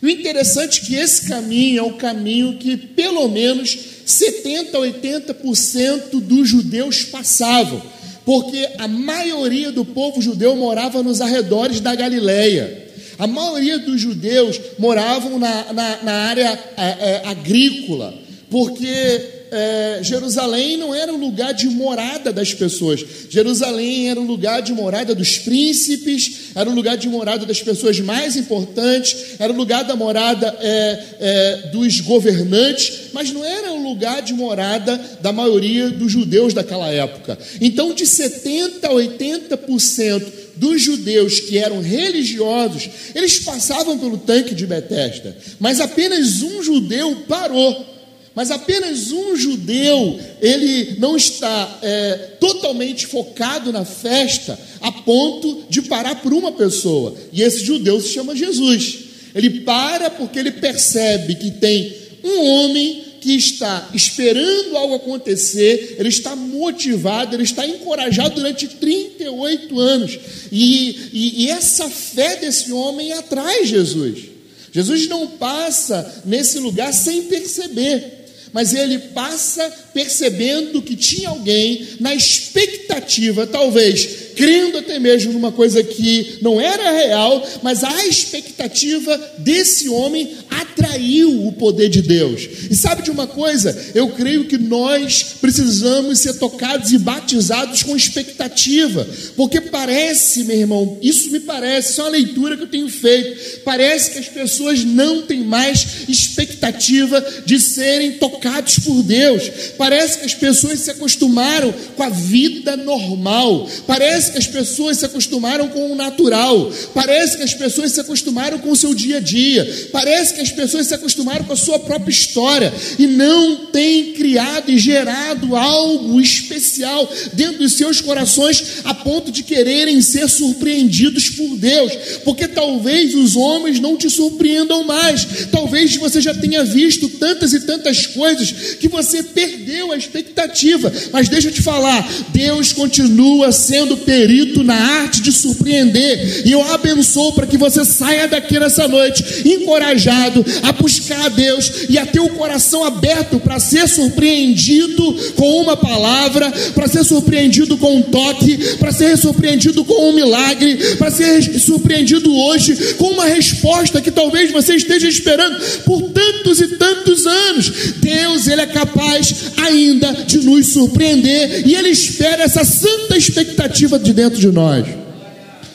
O 0.05 0.09
interessante 0.09 0.83
é 0.83 0.85
que 0.85 0.95
esse 0.95 1.27
caminho 1.27 1.79
é 1.79 1.83
o 1.83 1.95
caminho 1.95 2.59
que 2.59 2.77
pelo 2.77 3.27
menos 3.29 3.77
70 4.05 4.77
a 4.77 4.81
80% 4.81 6.21
dos 6.21 6.49
judeus 6.49 7.05
passavam 7.05 7.81
porque 8.25 8.69
a 8.79 8.89
maioria 8.89 9.71
do 9.71 9.85
povo 9.85 10.21
judeu 10.21 10.57
morava 10.57 11.03
nos 11.03 11.21
arredores 11.21 11.81
da 11.81 11.95
Galileia. 11.95 12.85
A 13.19 13.27
maioria 13.27 13.79
dos 13.79 14.01
judeus 14.01 14.61
moravam 14.79 15.39
na, 15.39 15.73
na, 15.73 16.03
na 16.03 16.13
área 16.13 16.59
é, 16.77 16.83
é, 16.83 17.23
agrícola, 17.27 18.15
porque 18.51 19.44
é, 19.55 20.03
Jerusalém 20.03 20.77
não 20.77 20.93
era 20.93 21.13
o 21.13 21.17
lugar 21.17 21.55
de 21.55 21.69
morada 21.69 22.33
das 22.33 22.53
pessoas. 22.53 23.05
Jerusalém 23.31 24.11
era 24.11 24.21
o 24.21 24.25
lugar 24.25 24.61
de 24.61 24.73
morada 24.73 25.15
dos 25.15 25.39
príncipes, 25.39 26.51
era 26.57 26.69
o 26.69 26.75
lugar 26.75 26.97
de 26.97 27.09
morada 27.09 27.47
das 27.47 27.63
pessoas 27.63 28.01
mais 28.01 28.37
importantes, 28.37 29.37
era 29.39 29.53
o 29.53 29.57
lugar 29.57 29.85
da 29.85 29.95
morada 29.95 30.57
é, 30.61 31.05
é, 31.21 31.57
dos 31.71 32.01
governantes, 32.01 33.11
mas 33.13 33.31
não 33.31 33.45
era 33.45 33.73
o 33.73 33.83
lugar 33.83 34.23
de 34.23 34.35
morada 34.35 35.01
da 35.21 35.33
maioria 35.33 35.89
dos 35.89 36.11
judeus 36.11 36.53
daquela 36.53 36.91
época. 36.91 37.39
Então, 37.61 37.95
de 37.95 38.05
70% 38.05 38.83
a 38.83 38.89
80% 38.89 40.33
dos 40.57 40.83
judeus 40.83 41.39
que 41.41 41.59
eram 41.59 41.81
religiosos, 41.81 42.89
eles 43.15 43.39
passavam 43.39 43.99
pelo 43.99 44.19
tanque 44.19 44.55
de 44.55 44.67
Betesda, 44.67 45.37
mas 45.61 45.81
apenas 45.81 46.43
um 46.43 46.63
judeu 46.63 47.25
parou 47.29 47.94
mas 48.35 48.50
apenas 48.50 49.12
um 49.12 49.37
judeu, 49.37 50.19
ele 50.41 50.97
não 50.99 51.17
está 51.17 51.79
é, 51.81 52.14
totalmente 52.41 53.07
focado 53.07 53.73
na 53.73 53.85
festa 53.85 54.59
a 54.81 54.91
ponto 54.91 55.64
de 55.71 55.83
parar 55.83 56.17
por 56.17 56.35
uma 56.35 56.50
pessoa. 56.50 57.14
E 57.33 57.43
esse 57.43 57.64
judeu 57.64 58.00
se 58.00 58.09
chama 58.09 58.35
Jesus. 58.35 58.99
Ele 59.35 59.61
para 59.61 60.11
porque 60.11 60.38
ele 60.38 60.50
percebe 60.50 61.37
que 61.37 61.53
tem 61.53 61.95
um 62.25 62.45
homem 62.45 63.05
que 63.21 63.37
está 63.37 63.88
esperando 63.95 64.76
algo 64.76 64.97
acontecer, 64.97 65.97
ele 65.99 66.11
está 66.11 66.37
motivado, 66.37 67.35
ele 67.35 67.45
está 67.45 67.67
encorajado 67.67 68.35
durante 68.35 68.67
38 68.67 69.81
anos. 69.81 70.19
E, 70.50 71.09
e, 71.12 71.45
e 71.45 71.50
essa 71.50 71.88
fé 71.88 72.37
desse 72.37 72.73
homem 72.73 73.12
atrai 73.12 73.64
Jesus. 73.64 74.25
Jesus 74.73 75.09
não 75.09 75.29
passa 75.29 76.23
nesse 76.25 76.59
lugar 76.59 76.93
sem 76.93 77.23
perceber 77.23 78.24
mas 78.55 78.73
ele 78.73 78.99
passa 78.99 79.69
percebendo 79.93 80.81
que 80.81 80.95
tinha 80.95 81.29
alguém 81.29 81.89
na 81.99 82.15
expectativa, 82.15 83.49
talvez, 83.49 84.31
crendo 84.37 84.79
até 84.79 85.01
mesmo 85.01 85.33
numa 85.33 85.51
coisa 85.51 85.83
que 85.83 86.39
não 86.41 86.61
era 86.61 86.93
real, 86.93 87.45
mas 87.63 87.83
a 87.83 88.07
expectativa 88.07 89.17
desse 89.39 89.89
homem 89.89 90.37
atraiu 90.85 91.47
o 91.47 91.53
poder 91.53 91.88
de 91.88 92.03
Deus. 92.03 92.49
E 92.71 92.76
sabe 92.76 93.03
de 93.03 93.11
uma 93.11 93.26
coisa? 93.26 93.76
Eu 93.95 94.09
creio 94.11 94.45
que 94.45 94.59
nós 94.59 95.35
precisamos 95.41 96.19
ser 96.19 96.35
tocados 96.35 96.93
e 96.93 96.99
batizados 96.99 97.83
com 97.83 97.97
expectativa, 97.97 99.07
porque 99.37 99.61
parece, 99.61 100.45
meu 100.45 100.57
irmão, 100.57 100.99
isso 101.03 101.31
me 101.31 101.41
parece, 101.41 101.93
isso 101.93 102.00
é 102.00 102.05
uma 102.05 102.11
leitura 102.11 102.57
que 102.57 102.64
eu 102.64 102.69
tenho 102.69 102.88
feito, 102.88 103.61
parece 103.61 104.11
que 104.11 104.19
as 104.19 104.29
pessoas 104.29 104.85
não 104.85 105.23
têm 105.23 105.43
mais 105.43 106.05
expectativa 106.09 107.25
de 107.45 107.59
serem 107.59 108.12
tocados 108.12 108.79
por 108.79 109.03
Deus, 109.03 109.50
parece 109.79 110.19
que 110.19 110.26
as 110.26 110.35
pessoas 110.35 110.81
se 110.81 110.91
acostumaram 110.91 111.73
com 111.97 112.03
a 112.03 112.11
vida 112.11 112.76
normal, 112.76 113.69
parece 113.87 114.33
que 114.33 114.38
as 114.38 114.47
pessoas 114.47 114.99
se 114.99 115.07
acostumaram 115.07 115.69
com 115.69 115.93
o 115.93 115.97
natural, 115.97 116.71
parece 116.93 117.37
que 117.37 117.43
as 117.43 117.55
pessoas 117.55 117.93
se 117.93 118.00
acostumaram 118.00 118.59
com 118.59 118.71
o 118.71 118.76
seu 118.76 118.95
dia 118.95 119.17
a 119.17 119.21
dia, 119.21 119.88
parece 119.93 120.35
que 120.35 120.41
as 120.41 120.50
pessoas 120.50 120.74
se 120.83 120.95
acostumaram 120.95 121.45
com 121.45 121.52
a 121.52 121.57
sua 121.57 121.78
própria 121.78 122.11
história 122.11 122.73
e 122.99 123.07
não 123.07 123.66
têm 123.66 124.12
criado 124.14 124.71
e 124.71 124.78
gerado 124.78 125.54
algo 125.54 126.21
especial 126.21 127.11
dentro 127.33 127.59
dos 127.59 127.75
seus 127.75 128.00
corações 128.00 128.81
a 128.85 128.95
ponto 128.95 129.31
de 129.31 129.43
quererem 129.43 130.00
ser 130.00 130.28
surpreendidos 130.28 131.31
por 131.31 131.57
Deus, 131.57 131.93
porque 132.25 132.49
talvez 132.49 133.14
os 133.14 133.37
homens 133.37 133.78
não 133.78 133.97
te 133.97 134.09
surpreendam 134.09 134.85
mais, 134.85 135.47
talvez 135.50 135.97
você 135.97 136.21
já 136.21 136.35
tenha 136.35 136.64
visto 136.64 137.09
tantas 137.09 137.52
e 137.52 137.61
tantas 137.61 138.07
coisas 138.07 138.75
que 138.75 138.88
você 138.88 139.23
perdeu 139.23 139.93
a 139.93 139.97
expectativa, 139.97 140.93
mas 141.12 141.28
deixa 141.28 141.49
eu 141.49 141.52
te 141.52 141.62
falar, 141.62 142.09
Deus 142.33 142.73
continua 142.73 143.52
sendo 143.52 143.97
perito 143.99 144.62
na 144.62 144.75
arte 144.75 145.21
de 145.21 145.33
surpreender, 145.33 146.43
e 146.47 146.52
eu 146.52 146.62
abençoo 146.73 147.33
para 147.33 147.47
que 147.47 147.59
você 147.59 147.85
saia 147.85 148.26
daqui 148.26 148.59
nessa 148.59 148.88
noite 148.88 149.25
encorajado 149.45 150.45
a 150.63 150.73
buscar 150.73 151.27
a 151.27 151.29
Deus 151.29 151.87
e 151.89 151.99
a 151.99 152.07
ter 152.07 152.21
o 152.21 152.31
coração 152.31 152.85
aberto 152.85 153.39
para 153.39 153.59
ser 153.59 153.89
surpreendido 153.89 155.15
com 155.37 155.63
uma 155.63 155.77
palavra, 155.77 156.53
para 156.75 156.89
ser 156.89 157.05
surpreendido 157.05 157.77
com 157.77 157.97
um 157.97 158.03
toque, 158.03 158.77
para 158.79 158.93
ser 158.93 159.17
surpreendido 159.17 159.85
com 159.85 160.11
um 160.11 160.13
milagre, 160.13 160.77
para 160.97 161.11
ser 161.11 161.43
surpreendido 161.59 162.35
hoje 162.35 162.95
com 162.95 163.11
uma 163.11 163.27
resposta 163.27 164.01
que 164.01 164.11
talvez 164.11 164.51
você 164.51 164.75
esteja 164.75 165.09
esperando 165.09 165.59
por 165.85 166.03
tantos 166.11 166.61
e 166.61 166.69
tantos 166.77 167.27
anos. 167.27 167.73
Deus, 167.97 168.47
ele 168.47 168.61
é 168.61 168.67
capaz 168.67 169.35
ainda 169.57 170.13
de 170.27 170.39
nos 170.39 170.73
surpreender 170.73 171.67
e 171.67 171.75
ele 171.75 171.91
espera 171.91 172.45
essa 172.45 172.65
santa 172.65 173.17
expectativa 173.17 173.99
de 173.99 174.13
dentro 174.13 174.39
de 174.39 174.49
nós. 174.49 175.04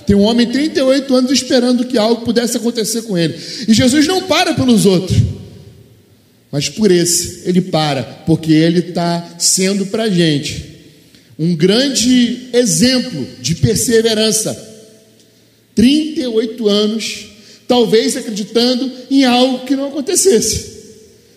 Tem 0.09 0.15
um 0.15 0.23
homem 0.23 0.47
38 0.47 1.13
anos 1.13 1.31
esperando 1.31 1.85
que 1.85 1.95
algo 1.95 2.25
pudesse 2.25 2.57
acontecer 2.57 3.03
com 3.03 3.15
ele. 3.15 3.39
E 3.67 3.75
Jesus 3.75 4.07
não 4.07 4.23
para 4.23 4.55
pelos 4.55 4.87
outros. 4.87 5.15
Mas 6.51 6.67
por 6.67 6.89
esse, 6.89 7.47
ele 7.47 7.61
para, 7.61 8.01
porque 8.25 8.51
ele 8.51 8.79
está 8.79 9.35
sendo 9.37 9.85
para 9.85 10.05
a 10.05 10.09
gente 10.09 10.65
um 11.37 11.55
grande 11.55 12.49
exemplo 12.53 13.23
de 13.39 13.53
perseverança. 13.53 14.57
38 15.75 16.67
anos, 16.67 17.27
talvez 17.67 18.17
acreditando 18.17 18.91
em 19.11 19.25
algo 19.25 19.63
que 19.63 19.75
não 19.75 19.89
acontecesse. 19.89 20.71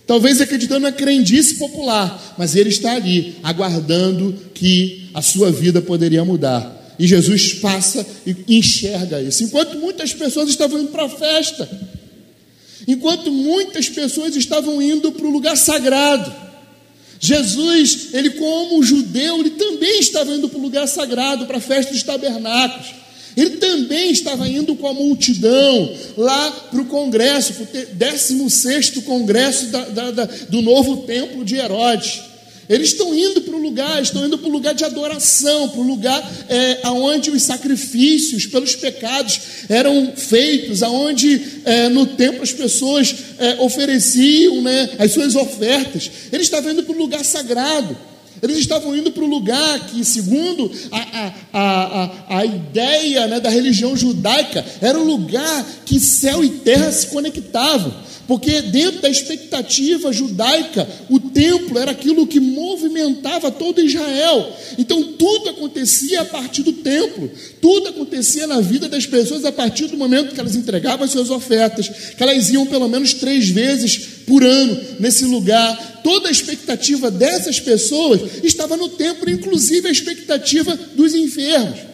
Talvez 0.06 0.40
acreditando 0.40 0.80
na 0.80 0.92
crendice 0.92 1.56
popular, 1.56 2.36
mas 2.38 2.56
ele 2.56 2.70
está 2.70 2.94
ali, 2.94 3.34
aguardando 3.42 4.34
que 4.54 5.10
a 5.12 5.20
sua 5.20 5.52
vida 5.52 5.82
poderia 5.82 6.24
mudar. 6.24 6.81
E 7.02 7.06
Jesus 7.08 7.54
passa 7.54 8.06
e 8.24 8.58
enxerga 8.58 9.20
isso. 9.20 9.42
Enquanto 9.42 9.76
muitas 9.76 10.14
pessoas 10.14 10.48
estavam 10.48 10.78
indo 10.78 10.90
para 10.90 11.06
a 11.06 11.08
festa, 11.08 11.68
enquanto 12.86 13.28
muitas 13.32 13.88
pessoas 13.88 14.36
estavam 14.36 14.80
indo 14.80 15.10
para 15.10 15.26
o 15.26 15.30
lugar 15.30 15.56
sagrado, 15.56 16.32
Jesus, 17.18 18.10
ele 18.12 18.30
como 18.30 18.80
judeu, 18.84 19.40
ele 19.40 19.50
também 19.50 19.98
estava 19.98 20.32
indo 20.32 20.48
para 20.48 20.60
o 20.60 20.62
lugar 20.62 20.86
sagrado, 20.86 21.44
para 21.44 21.58
a 21.58 21.60
festa 21.60 21.90
dos 21.90 22.04
tabernáculos. 22.04 22.94
Ele 23.36 23.56
também 23.56 24.12
estava 24.12 24.48
indo 24.48 24.76
com 24.76 24.86
a 24.86 24.94
multidão 24.94 25.96
lá 26.16 26.52
para 26.70 26.82
o 26.82 26.84
congresso, 26.84 27.54
para 27.54 27.64
o 27.64 27.86
16 27.94 28.90
congresso 29.04 29.66
da, 29.72 29.84
da, 29.86 30.10
da, 30.12 30.24
do 30.48 30.62
novo 30.62 30.98
templo 30.98 31.44
de 31.44 31.56
Herodes. 31.56 32.31
Eles 32.72 32.88
estão 32.88 33.14
indo 33.14 33.42
para 33.42 33.54
o 33.54 33.58
lugar, 33.58 34.02
estão 34.02 34.24
indo 34.24 34.38
para 34.38 34.48
o 34.48 34.50
lugar 34.50 34.74
de 34.74 34.82
adoração, 34.82 35.68
para 35.68 35.80
o 35.80 35.82
lugar 35.82 36.32
é, 36.48 36.88
onde 36.88 37.30
os 37.30 37.42
sacrifícios 37.42 38.46
pelos 38.46 38.74
pecados 38.74 39.40
eram 39.68 40.14
feitos, 40.16 40.82
aonde 40.82 41.60
é, 41.66 41.90
no 41.90 42.06
templo 42.06 42.42
as 42.42 42.50
pessoas 42.50 43.14
é, 43.38 43.60
ofereciam 43.60 44.62
né, 44.62 44.88
as 44.98 45.12
suas 45.12 45.36
ofertas. 45.36 46.10
Eles 46.32 46.46
estavam 46.46 46.72
indo 46.72 46.82
para 46.82 46.94
o 46.94 46.98
lugar 46.98 47.22
sagrado. 47.26 47.94
Eles 48.40 48.56
estavam 48.56 48.96
indo 48.96 49.12
para 49.12 49.22
o 49.22 49.28
lugar 49.28 49.86
que, 49.88 50.02
segundo 50.02 50.72
a, 50.90 51.32
a, 51.52 52.32
a, 52.32 52.38
a 52.38 52.44
ideia 52.46 53.26
né, 53.26 53.38
da 53.38 53.50
religião 53.50 53.94
judaica, 53.94 54.64
era 54.80 54.98
o 54.98 55.04
lugar 55.04 55.64
que 55.84 56.00
céu 56.00 56.42
e 56.42 56.48
terra 56.48 56.90
se 56.90 57.08
conectavam. 57.08 57.94
Porque 58.32 58.62
dentro 58.62 59.02
da 59.02 59.10
expectativa 59.10 60.10
judaica, 60.10 60.88
o 61.10 61.20
templo 61.20 61.78
era 61.78 61.90
aquilo 61.90 62.26
que 62.26 62.40
movimentava 62.40 63.50
todo 63.50 63.84
Israel. 63.84 64.56
Então 64.78 65.02
tudo 65.02 65.50
acontecia 65.50 66.22
a 66.22 66.24
partir 66.24 66.62
do 66.62 66.72
templo, 66.72 67.30
tudo 67.60 67.88
acontecia 67.88 68.46
na 68.46 68.58
vida 68.62 68.88
das 68.88 69.04
pessoas 69.04 69.44
a 69.44 69.52
partir 69.52 69.84
do 69.88 69.98
momento 69.98 70.32
que 70.32 70.40
elas 70.40 70.56
entregavam 70.56 71.04
as 71.04 71.10
suas 71.10 71.28
ofertas, 71.28 71.90
que 72.16 72.22
elas 72.22 72.48
iam 72.48 72.64
pelo 72.64 72.88
menos 72.88 73.12
três 73.12 73.50
vezes 73.50 73.98
por 74.26 74.42
ano 74.42 74.80
nesse 74.98 75.26
lugar. 75.26 76.00
Toda 76.02 76.28
a 76.28 76.32
expectativa 76.32 77.10
dessas 77.10 77.60
pessoas 77.60 78.42
estava 78.42 78.78
no 78.78 78.88
templo, 78.88 79.28
inclusive 79.28 79.88
a 79.88 79.92
expectativa 79.92 80.74
dos 80.94 81.12
enfermos. 81.12 81.91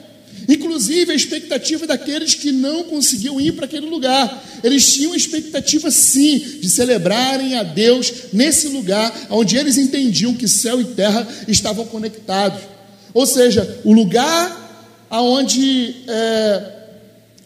Inclusive 0.49 1.13
a 1.13 1.15
expectativa 1.15 1.87
daqueles 1.87 2.35
que 2.35 2.51
não 2.51 2.85
conseguiam 2.85 3.39
ir 3.39 3.53
para 3.53 3.67
aquele 3.67 3.87
lugar. 3.87 4.43
Eles 4.65 4.95
tinham 4.95 5.13
a 5.13 5.17
expectativa, 5.17 5.91
sim, 5.91 6.39
de 6.39 6.71
celebrarem 6.71 7.55
a 7.57 7.63
Deus 7.63 8.11
nesse 8.33 8.69
lugar 8.69 9.27
onde 9.29 9.59
eles 9.59 9.77
entendiam 9.77 10.35
que 10.35 10.49
céu 10.49 10.81
e 10.81 10.85
terra 10.85 11.29
estavam 11.47 11.85
conectados. 11.85 12.63
Ou 13.13 13.27
seja, 13.27 13.81
o 13.85 13.93
lugar 13.93 15.07
aonde 15.11 15.97
é, 16.07 16.63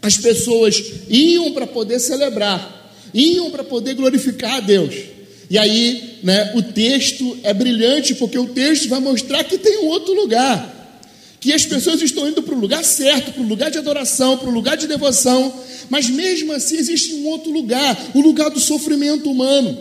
as 0.00 0.16
pessoas 0.16 0.80
iam 1.08 1.52
para 1.52 1.66
poder 1.66 1.98
celebrar, 1.98 2.92
iam 3.12 3.50
para 3.50 3.64
poder 3.64 3.94
glorificar 3.94 4.58
a 4.58 4.60
Deus. 4.60 4.94
E 5.50 5.58
aí, 5.58 6.18
né, 6.22 6.52
o 6.54 6.62
texto 6.62 7.36
é 7.42 7.52
brilhante 7.52 8.14
porque 8.14 8.38
o 8.38 8.46
texto 8.46 8.88
vai 8.88 9.00
mostrar 9.00 9.42
que 9.42 9.58
tem 9.58 9.78
um 9.78 9.88
outro 9.88 10.14
lugar 10.14 10.81
que 11.42 11.52
as 11.52 11.66
pessoas 11.66 12.00
estão 12.00 12.28
indo 12.28 12.40
para 12.40 12.54
o 12.54 12.58
lugar 12.58 12.84
certo, 12.84 13.32
para 13.32 13.42
o 13.42 13.48
lugar 13.48 13.68
de 13.68 13.76
adoração, 13.76 14.38
para 14.38 14.48
o 14.48 14.52
lugar 14.52 14.76
de 14.76 14.86
devoção, 14.86 15.52
mas 15.90 16.08
mesmo 16.08 16.52
assim 16.52 16.76
existe 16.76 17.14
um 17.14 17.26
outro 17.26 17.50
lugar, 17.50 17.98
o 18.14 18.20
lugar 18.20 18.48
do 18.48 18.60
sofrimento 18.60 19.28
humano. 19.28 19.76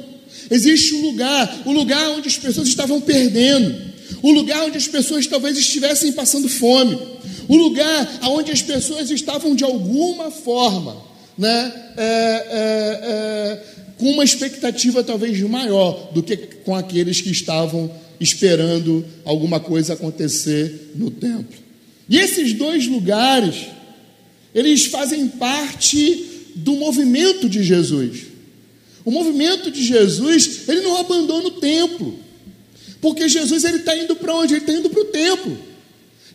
Existe 0.50 0.96
um 0.96 1.02
lugar, 1.02 1.62
o 1.64 1.72
lugar 1.72 2.10
onde 2.10 2.28
as 2.28 2.36
pessoas 2.36 2.68
estavam 2.68 3.00
perdendo, 3.00 3.80
o 4.24 4.32
lugar 4.32 4.64
onde 4.64 4.78
as 4.80 4.88
pessoas 4.88 5.28
talvez 5.28 5.56
estivessem 5.56 6.12
passando 6.14 6.50
fome, 6.50 6.98
o 7.48 7.56
lugar 7.56 8.20
onde 8.24 8.52
as 8.52 8.64
pessoas 8.64 9.12
estavam 9.12 9.54
de 9.54 9.64
alguma 9.64 10.32
forma, 10.32 10.98
né, 11.38 11.72
é, 11.96 12.04
é, 12.04 13.00
é, 13.04 13.64
com 14.00 14.10
uma 14.10 14.24
expectativa 14.24 15.04
talvez 15.04 15.40
maior 15.42 16.10
do 16.12 16.24
que 16.24 16.36
com 16.36 16.76
aqueles 16.76 17.22
que 17.22 17.30
estavam 17.30 17.92
esperando 18.22 19.04
alguma 19.26 19.60
coisa 19.60 19.94
acontecer 19.94 20.92
no 20.96 21.10
templo. 21.10 21.60
E 22.08 22.20
esses 22.20 22.54
dois 22.54 22.86
lugares, 22.86 23.66
eles 24.54 24.86
fazem 24.86 25.28
parte 25.28 26.52
do 26.56 26.74
movimento 26.74 27.50
de 27.50 27.64
Jesus. 27.64 28.28
O 29.04 29.10
movimento 29.10 29.72
de 29.72 29.84
Jesus, 29.84 30.70
ele 30.70 30.82
não 30.82 30.98
abandona 30.98 31.48
o 31.48 31.60
templo, 31.60 32.20
porque 33.02 33.28
Jesus 33.28 33.64
ele 33.64 33.78
está 33.78 33.98
indo 33.98 34.16
para 34.16 34.36
onde? 34.36 34.54
Ele 34.54 34.62
está 34.62 34.74
indo 34.74 34.90
para 34.92 35.02
o 35.02 35.06
templo, 35.06 35.58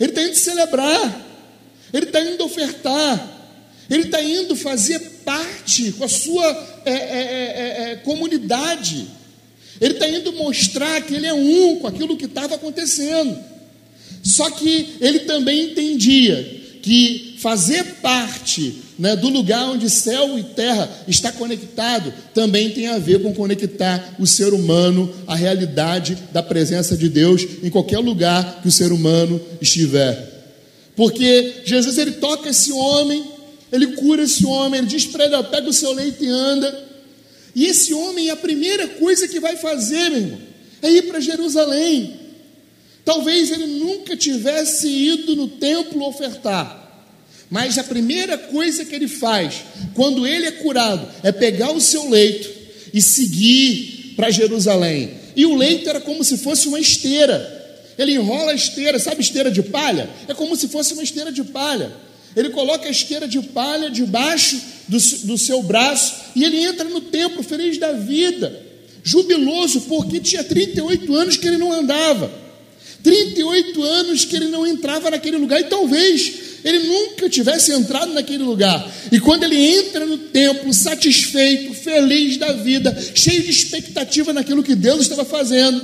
ele 0.00 0.10
está 0.10 0.22
indo 0.22 0.34
celebrar, 0.34 1.26
ele 1.92 2.06
está 2.06 2.20
indo 2.20 2.44
ofertar, 2.44 3.54
ele 3.88 4.02
está 4.02 4.20
indo 4.20 4.56
fazer 4.56 4.98
parte 5.24 5.92
com 5.92 6.02
a 6.02 6.08
sua 6.08 6.82
é, 6.84 6.90
é, 6.90 6.96
é, 6.96 7.90
é 7.92 7.96
comunidade. 7.96 9.06
Ele 9.80 9.94
está 9.94 10.08
indo 10.08 10.32
mostrar 10.32 11.00
que 11.02 11.14
ele 11.14 11.26
é 11.26 11.34
um 11.34 11.76
com 11.76 11.86
aquilo 11.86 12.16
que 12.16 12.24
estava 12.24 12.54
acontecendo. 12.54 13.36
Só 14.22 14.50
que 14.50 14.96
ele 15.00 15.20
também 15.20 15.70
entendia 15.70 16.56
que 16.82 17.36
fazer 17.38 17.84
parte 18.02 18.82
né, 18.98 19.14
do 19.16 19.28
lugar 19.28 19.64
onde 19.70 19.90
céu 19.90 20.38
e 20.38 20.42
terra 20.42 20.88
está 21.06 21.30
conectado 21.30 22.12
também 22.32 22.70
tem 22.70 22.86
a 22.88 22.98
ver 22.98 23.22
com 23.22 23.34
conectar 23.34 24.14
o 24.18 24.26
ser 24.26 24.54
humano 24.54 25.12
à 25.26 25.34
realidade 25.34 26.16
da 26.32 26.42
presença 26.42 26.96
de 26.96 27.08
Deus 27.08 27.46
em 27.62 27.70
qualquer 27.70 27.98
lugar 27.98 28.60
que 28.62 28.68
o 28.68 28.72
ser 28.72 28.92
humano 28.92 29.40
estiver. 29.60 30.36
Porque 30.94 31.62
Jesus 31.64 31.98
ele 31.98 32.12
toca 32.12 32.48
esse 32.48 32.72
homem, 32.72 33.22
ele 33.70 33.88
cura 33.88 34.22
esse 34.22 34.46
homem, 34.46 34.78
ele 34.78 34.88
diz 34.88 35.04
para 35.04 35.26
ele: 35.26 35.34
ó, 35.34 35.42
pega 35.42 35.68
o 35.68 35.72
seu 35.72 35.92
leito 35.92 36.24
e 36.24 36.28
anda. 36.28 36.85
E 37.56 37.64
esse 37.64 37.94
homem, 37.94 38.28
a 38.28 38.36
primeira 38.36 38.86
coisa 38.86 39.26
que 39.26 39.40
vai 39.40 39.56
fazer, 39.56 40.10
meu 40.10 40.20
irmão, 40.20 40.38
é 40.82 40.90
ir 40.90 41.02
para 41.08 41.20
Jerusalém. 41.20 42.14
Talvez 43.02 43.50
ele 43.50 43.66
nunca 43.78 44.14
tivesse 44.14 44.86
ido 44.86 45.34
no 45.34 45.48
templo 45.48 46.06
ofertar. 46.06 46.84
Mas 47.48 47.78
a 47.78 47.84
primeira 47.84 48.36
coisa 48.36 48.84
que 48.84 48.94
ele 48.94 49.08
faz, 49.08 49.62
quando 49.94 50.26
ele 50.26 50.44
é 50.44 50.52
curado, 50.52 51.08
é 51.22 51.32
pegar 51.32 51.72
o 51.72 51.80
seu 51.80 52.10
leito 52.10 52.46
e 52.92 53.00
seguir 53.00 54.12
para 54.16 54.30
Jerusalém. 54.30 55.14
E 55.34 55.46
o 55.46 55.56
leito 55.56 55.88
era 55.88 56.00
como 56.00 56.22
se 56.22 56.36
fosse 56.36 56.68
uma 56.68 56.78
esteira. 56.78 57.54
Ele 57.96 58.12
enrola 58.12 58.52
a 58.52 58.54
esteira, 58.54 58.98
sabe 58.98 59.22
esteira 59.22 59.50
de 59.50 59.62
palha? 59.62 60.10
É 60.28 60.34
como 60.34 60.54
se 60.56 60.68
fosse 60.68 60.92
uma 60.92 61.02
esteira 61.02 61.32
de 61.32 61.42
palha. 61.42 61.90
Ele 62.36 62.50
coloca 62.50 62.86
a 62.86 62.90
esteira 62.90 63.26
de 63.26 63.40
palha 63.40 63.90
debaixo 63.90 64.60
do, 64.88 64.98
do 64.98 65.38
seu 65.38 65.62
braço 65.62 66.14
e 66.34 66.44
ele 66.44 66.58
entra 66.58 66.84
no 66.84 67.00
templo 67.00 67.42
feliz 67.42 67.78
da 67.78 67.92
vida, 67.92 68.62
jubiloso, 69.02 69.82
porque 69.82 70.20
tinha 70.20 70.44
38 70.44 71.14
anos 71.14 71.36
que 71.36 71.46
ele 71.46 71.58
não 71.58 71.72
andava, 71.72 72.30
38 73.02 73.82
anos 73.82 74.24
que 74.24 74.36
ele 74.36 74.48
não 74.48 74.66
entrava 74.66 75.10
naquele 75.10 75.36
lugar, 75.36 75.60
e 75.60 75.64
talvez 75.64 76.46
ele 76.64 76.80
nunca 76.80 77.28
tivesse 77.28 77.72
entrado 77.72 78.12
naquele 78.12 78.42
lugar. 78.42 78.92
E 79.12 79.20
quando 79.20 79.44
ele 79.44 79.56
entra 79.56 80.04
no 80.04 80.18
templo, 80.18 80.74
satisfeito, 80.74 81.72
feliz 81.74 82.36
da 82.36 82.52
vida, 82.52 82.96
cheio 83.14 83.42
de 83.42 83.50
expectativa 83.50 84.32
naquilo 84.32 84.64
que 84.64 84.74
Deus 84.74 85.02
estava 85.02 85.24
fazendo, 85.24 85.80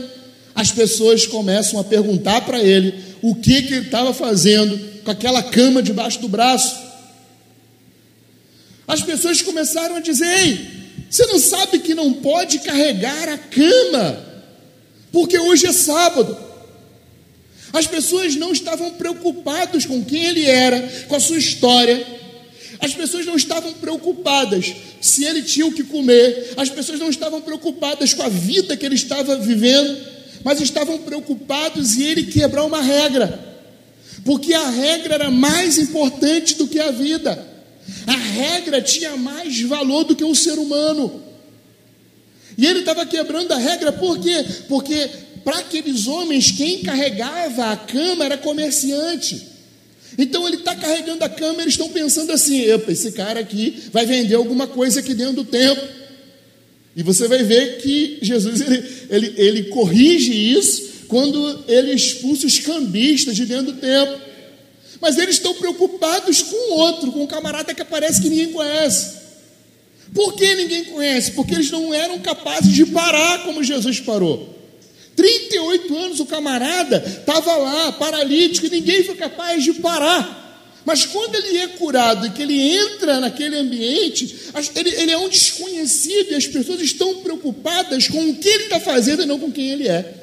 as 0.55 0.73
pessoas 0.73 1.25
começam 1.25 1.79
a 1.79 1.85
perguntar 1.85 2.41
para 2.41 2.61
ele 2.61 2.95
o 3.23 3.35
que, 3.35 3.63
que 3.63 3.75
ele 3.75 3.87
estava 3.87 4.13
fazendo 4.13 4.77
com 5.05 5.11
aquela 5.11 5.43
cama 5.43 5.81
debaixo 5.81 6.21
do 6.21 6.29
braço. 6.29 6.77
As 8.93 9.01
pessoas 9.01 9.41
começaram 9.41 9.97
a 9.97 10.01
dizer: 10.01 10.27
Ei, 10.27 10.71
você 11.09 11.25
não 11.25 11.39
sabe 11.39 11.79
que 11.79 11.95
não 11.95 12.13
pode 12.13 12.59
carregar 12.59 13.27
a 13.27 13.39
cama, 13.39 14.23
porque 15.11 15.39
hoje 15.39 15.67
é 15.67 15.73
sábado. 15.73 16.37
As 17.73 17.87
pessoas 17.87 18.37
não 18.37 18.53
estavam 18.53 18.91
preocupadas 18.91 19.87
com 19.87 20.05
quem 20.05 20.25
ele 20.25 20.45
era, 20.45 20.79
com 21.09 21.17
a 21.17 21.21
sua 21.21 21.39
história. 21.39 22.07
As 22.81 22.93
pessoas 22.93 23.25
não 23.25 23.35
estavam 23.35 23.73
preocupadas 23.73 24.75
se 25.01 25.25
ele 25.25 25.41
tinha 25.41 25.65
o 25.65 25.73
que 25.73 25.85
comer. 25.85 26.53
As 26.59 26.69
pessoas 26.69 27.01
não 27.01 27.09
estavam 27.09 27.41
preocupadas 27.41 28.13
com 28.13 28.23
a 28.23 28.29
vida 28.29 28.77
que 28.77 28.85
ele 28.85 28.97
estava 28.97 29.37
vivendo, 29.37 29.97
mas 30.45 30.61
estavam 30.61 30.99
preocupados 30.99 31.97
em 31.97 32.03
ele 32.03 32.25
quebrar 32.25 32.65
uma 32.65 32.83
regra 32.83 33.53
porque 34.25 34.55
a 34.55 34.69
regra 34.71 35.15
era 35.15 35.31
mais 35.31 35.79
importante 35.79 36.57
do 36.57 36.69
que 36.69 36.79
a 36.79 36.91
vida. 36.91 37.52
A 38.07 38.17
regra 38.17 38.81
tinha 38.81 39.17
mais 39.17 39.61
valor 39.63 40.05
do 40.05 40.17
que 40.17 40.25
o 40.25 40.35
ser 40.35 40.59
humano. 40.59 41.23
E 42.57 42.67
ele 42.67 42.81
estava 42.81 43.07
quebrando 43.07 43.53
a 43.53 43.59
regra, 43.59 43.93
por 43.93 44.19
quê? 44.19 44.45
Porque 44.69 45.09
para 45.45 45.59
aqueles 45.59 46.07
homens, 46.07 46.53
quem 46.53 46.83
carregava 46.83 47.73
a 47.73 47.77
cama 47.77 48.25
era 48.25 48.37
comerciante. 48.37 49.49
Então 50.17 50.47
ele 50.47 50.59
está 50.59 50.75
carregando 50.77 51.25
a 51.25 51.29
cama, 51.29 51.63
eles 51.63 51.75
estão 51.75 51.89
pensando 51.89 52.33
assim: 52.33 52.63
esse 52.89 53.13
cara 53.13 53.41
aqui 53.41 53.83
vai 53.91 54.05
vender 54.05 54.35
alguma 54.35 54.67
coisa 54.67 55.01
aqui 55.01 55.15
dentro 55.15 55.37
do 55.37 55.45
templo. 55.45 55.89
E 56.95 57.03
você 57.03 57.27
vai 57.27 57.43
ver 57.43 57.79
que 57.79 58.19
Jesus 58.21 58.61
ele, 58.61 58.85
ele, 59.09 59.35
ele 59.37 59.63
corrige 59.65 60.33
isso 60.33 60.93
quando 61.09 61.65
ele 61.67 61.93
expulsa 61.93 62.47
os 62.47 62.59
cambistas 62.59 63.35
de 63.35 63.47
dentro 63.47 63.73
do 63.73 63.81
templo. 63.81 64.32
Mas 65.03 65.19
eles 65.19 65.35
estão 65.35 65.53
preocupados 65.55 66.43
com 66.43 66.55
o 66.55 66.79
outro, 66.79 67.11
com 67.11 67.25
um 67.25 67.27
camarada 67.27 67.75
que 67.75 67.85
parece 67.85 68.23
que 68.23 68.31
ninguém 68.31 68.53
conhece. 68.53 69.17
Por 70.15 70.35
que 70.35 70.55
ninguém 70.55 70.85
conhece? 70.85 71.33
Porque 71.33 71.57
eles 71.57 71.73
não 71.73 71.93
eram 71.93 72.21
capazes 72.21 72.73
de 72.73 72.87
parar 72.87 73.43
como 73.43 73.65
Jesus 73.65 73.99
parou. 73.99 74.57
38 75.17 75.97
anos 75.99 76.21
o 76.21 76.27
camarada 76.27 77.03
estava 77.05 77.57
lá, 77.57 77.91
paralítico, 77.91 78.69
e 78.69 78.71
ninguém 78.71 79.03
foi 79.03 79.17
capaz 79.17 79.65
de 79.65 79.73
parar. 79.73 80.39
Mas 80.85 81.05
quando 81.05 81.35
ele 81.35 81.59
é 81.59 81.67
curado 81.67 82.29
e 82.29 82.31
que 82.31 82.43
ele 82.43 82.61
entra 82.61 83.19
naquele 83.19 83.57
ambiente, 83.57 84.53
ele, 84.77 84.91
ele, 84.91 85.11
é 85.11 85.19
um 85.19 85.29
desconhecido 85.29 86.31
e 86.31 86.37
as 86.37 86.47
pessoas 86.47 86.81
estão 86.81 87.17
preocupadas 87.17 88.07
com 88.07 88.31
o 88.31 88.37
que 88.37 88.49
ele 88.49 88.65
está 88.65 88.79
fazendo 88.79 89.25
e 89.25 89.27
não 89.27 89.41
com 89.41 89.51
quem 89.51 89.71
ele 89.71 89.89
é. 89.89 90.22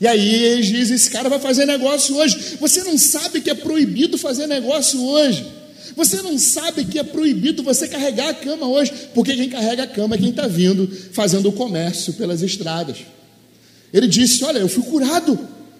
E 0.00 0.06
aí 0.06 0.44
eles 0.44 0.66
dizem: 0.66 0.96
esse 0.96 1.10
cara 1.10 1.28
vai 1.28 1.40
fazer 1.40 1.66
negócio 1.66 2.16
hoje. 2.16 2.56
Você 2.60 2.82
não 2.82 2.96
sabe 2.96 3.40
que 3.40 3.50
é 3.50 3.54
proibido 3.54 4.16
fazer 4.16 4.46
negócio 4.46 5.02
hoje. 5.02 5.44
Você 5.96 6.22
não 6.22 6.38
sabe 6.38 6.84
que 6.84 6.98
é 6.98 7.02
proibido 7.02 7.62
você 7.62 7.88
carregar 7.88 8.28
a 8.28 8.34
cama 8.34 8.68
hoje, 8.68 8.92
porque 9.14 9.34
quem 9.34 9.48
carrega 9.48 9.82
a 9.82 9.86
cama 9.86 10.14
é 10.14 10.18
quem 10.18 10.30
está 10.30 10.46
vindo 10.46 10.88
fazendo 11.12 11.48
o 11.48 11.52
comércio 11.52 12.12
pelas 12.12 12.42
estradas. 12.42 12.98
Ele 13.92 14.06
disse: 14.06 14.44
Olha, 14.44 14.58
eu 14.58 14.68
fui 14.68 14.84
curado. 14.84 15.38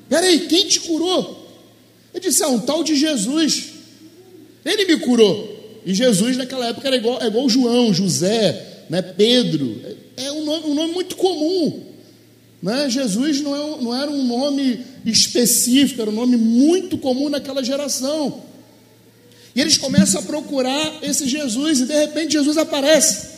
Peraí, 0.09 0.47
quem 0.47 0.67
te 0.67 0.81
curou? 0.81 1.47
Ele 2.13 2.25
disse: 2.25 2.43
Ah, 2.43 2.49
um 2.49 2.59
tal 2.59 2.83
de 2.83 2.97
Jesus. 2.97 3.65
Ele 4.65 4.85
me 4.87 4.97
curou. 4.99 5.57
E 5.87 5.95
Jesus 5.95 6.37
naquela 6.37 6.67
época 6.69 6.89
era 6.89 6.97
igual, 6.97 7.23
é 7.23 7.27
igual 7.27 7.49
João, 7.49 7.95
José, 7.95 8.85
né, 8.91 9.01
Pedro. 9.01 9.81
É 10.17 10.33
um 10.33 10.45
nome, 10.45 10.67
um 10.67 10.75
nome 10.75 10.93
muito 10.93 11.17
comum. 11.17 11.83
Né? 12.63 12.91
Jesus 12.91 13.41
não, 13.41 13.55
é, 13.55 13.83
não 13.83 13.95
era 13.95 14.11
um 14.11 14.25
nome 14.25 14.85
específico, 15.05 16.03
era 16.03 16.11
um 16.11 16.15
nome 16.15 16.37
muito 16.37 16.99
comum 16.99 17.29
naquela 17.29 17.63
geração. 17.63 18.43
E 19.55 19.61
eles 19.61 19.77
começam 19.77 20.21
a 20.21 20.25
procurar 20.25 20.99
esse 21.03 21.27
Jesus, 21.27 21.81
e 21.81 21.87
de 21.87 21.95
repente 21.95 22.33
Jesus 22.33 22.57
aparece. 22.57 23.29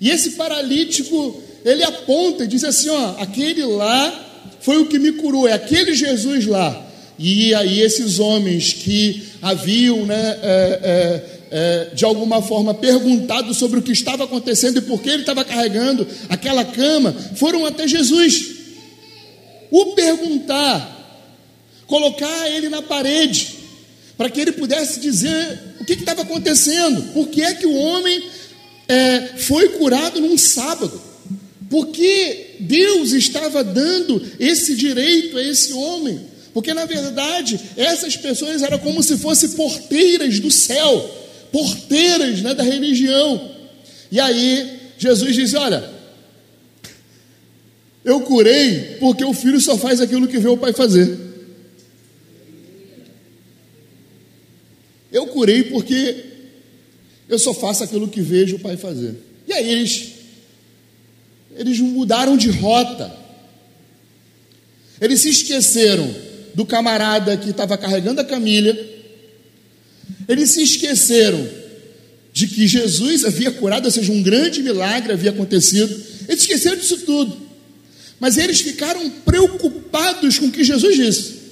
E 0.00 0.10
esse 0.10 0.30
paralítico, 0.30 1.42
ele 1.64 1.82
aponta 1.82 2.44
e 2.44 2.46
diz 2.46 2.64
assim: 2.64 2.90
Ó, 2.90 3.14
aquele 3.18 3.64
lá 3.64 4.52
foi 4.60 4.78
o 4.78 4.86
que 4.86 4.98
me 4.98 5.12
curou, 5.12 5.48
é 5.48 5.52
aquele 5.52 5.94
Jesus 5.94 6.46
lá. 6.46 6.83
E 7.18 7.54
aí 7.54 7.80
esses 7.80 8.18
homens 8.18 8.72
que 8.72 9.22
haviam, 9.40 10.04
né, 10.04 10.38
é, 10.42 10.80
é, 10.82 11.34
é, 11.50 11.94
de 11.94 12.04
alguma 12.04 12.42
forma, 12.42 12.74
perguntado 12.74 13.54
sobre 13.54 13.78
o 13.78 13.82
que 13.82 13.92
estava 13.92 14.24
acontecendo 14.24 14.78
e 14.78 14.82
por 14.82 15.00
que 15.00 15.08
ele 15.08 15.20
estava 15.20 15.44
carregando 15.44 16.06
aquela 16.28 16.64
cama, 16.64 17.14
foram 17.36 17.64
até 17.64 17.86
Jesus. 17.86 18.54
O 19.70 19.94
perguntar, 19.94 20.90
colocar 21.86 22.50
ele 22.50 22.68
na 22.68 22.82
parede, 22.82 23.54
para 24.16 24.28
que 24.28 24.40
ele 24.40 24.52
pudesse 24.52 25.00
dizer 25.00 25.60
o 25.80 25.84
que 25.84 25.92
estava 25.92 26.22
acontecendo, 26.22 27.12
por 27.12 27.28
que 27.28 27.42
é 27.42 27.54
que 27.54 27.66
o 27.66 27.74
homem 27.74 28.22
é, 28.88 29.20
foi 29.38 29.70
curado 29.70 30.20
num 30.20 30.38
sábado, 30.38 31.00
porque 31.70 32.56
Deus 32.60 33.12
estava 33.12 33.64
dando 33.64 34.22
esse 34.38 34.74
direito 34.76 35.36
a 35.36 35.42
esse 35.42 35.72
homem, 35.72 36.20
porque 36.54 36.72
na 36.72 36.84
verdade 36.86 37.60
essas 37.76 38.16
pessoas 38.16 38.62
eram 38.62 38.78
como 38.78 39.02
se 39.02 39.18
fossem 39.18 39.50
porteiras 39.50 40.38
do 40.38 40.52
céu, 40.52 41.10
porteiras 41.50 42.40
né, 42.40 42.54
da 42.54 42.62
religião. 42.62 43.50
E 44.10 44.20
aí 44.20 44.92
Jesus 44.96 45.34
diz: 45.34 45.52
Olha, 45.54 45.90
eu 48.04 48.20
curei 48.20 48.96
porque 49.00 49.24
o 49.24 49.34
filho 49.34 49.60
só 49.60 49.76
faz 49.76 50.00
aquilo 50.00 50.28
que 50.28 50.38
vê 50.38 50.48
o 50.48 50.56
pai 50.56 50.72
fazer. 50.72 51.18
Eu 55.10 55.26
curei 55.26 55.64
porque 55.64 56.24
eu 57.28 57.38
só 57.38 57.52
faço 57.52 57.82
aquilo 57.82 58.06
que 58.06 58.20
vejo 58.20 58.56
o 58.56 58.60
pai 58.60 58.76
fazer. 58.76 59.16
E 59.48 59.52
aí 59.52 59.68
eles, 59.68 60.08
eles 61.56 61.80
mudaram 61.80 62.36
de 62.36 62.50
rota. 62.50 63.12
Eles 65.00 65.20
se 65.20 65.30
esqueceram 65.30 66.33
do 66.54 66.64
camarada 66.64 67.36
que 67.36 67.50
estava 67.50 67.76
carregando 67.76 68.20
a 68.20 68.24
camilha 68.24 68.94
eles 70.28 70.50
se 70.50 70.62
esqueceram 70.62 71.46
de 72.32 72.48
que 72.48 72.66
Jesus 72.66 73.24
havia 73.24 73.50
curado, 73.50 73.84
ou 73.84 73.90
seja, 73.90 74.10
um 74.10 74.22
grande 74.22 74.62
milagre 74.62 75.12
havia 75.12 75.30
acontecido. 75.30 75.94
Eles 76.28 76.42
esqueceram 76.42 76.76
disso 76.76 76.98
tudo. 76.98 77.36
Mas 78.18 78.36
eles 78.36 78.60
ficaram 78.60 79.08
preocupados 79.24 80.38
com 80.38 80.46
o 80.46 80.50
que 80.50 80.64
Jesus 80.64 80.96
disse. 80.96 81.44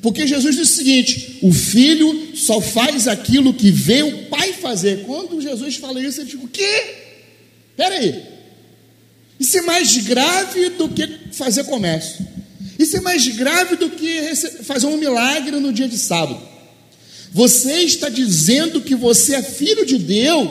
Porque 0.00 0.26
Jesus 0.26 0.56
disse 0.56 0.72
o 0.72 0.76
seguinte: 0.76 1.38
o 1.42 1.52
filho 1.52 2.34
só 2.34 2.60
faz 2.60 3.06
aquilo 3.06 3.54
que 3.54 3.70
vê 3.70 4.02
o 4.02 4.26
pai 4.26 4.52
fazer. 4.54 5.04
Quando 5.04 5.40
Jesus 5.40 5.76
fala 5.76 6.00
isso, 6.00 6.20
ele 6.20 6.30
diz: 6.30 6.42
o 6.42 6.48
quê? 6.48 6.94
Espera 7.70 7.94
aí. 7.96 8.22
Isso 9.38 9.58
é 9.58 9.62
mais 9.62 9.96
grave 9.98 10.70
do 10.70 10.88
que 10.88 11.06
fazer 11.32 11.64
comércio. 11.64 12.26
Isso 12.82 12.96
é 12.96 13.00
mais 13.00 13.28
grave 13.28 13.76
do 13.76 13.90
que 13.90 14.34
fazer 14.64 14.86
um 14.86 14.96
milagre 14.96 15.52
no 15.60 15.72
dia 15.72 15.86
de 15.86 15.96
sábado. 15.96 16.40
Você 17.30 17.74
está 17.82 18.08
dizendo 18.08 18.80
que 18.80 18.96
você 18.96 19.36
é 19.36 19.42
filho 19.42 19.86
de 19.86 19.98
Deus. 19.98 20.50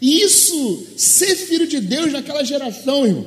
E 0.00 0.22
isso, 0.22 0.86
ser 0.96 1.36
filho 1.36 1.66
de 1.66 1.80
Deus 1.80 2.12
naquela 2.12 2.42
geração, 2.42 3.06
irmão, 3.06 3.26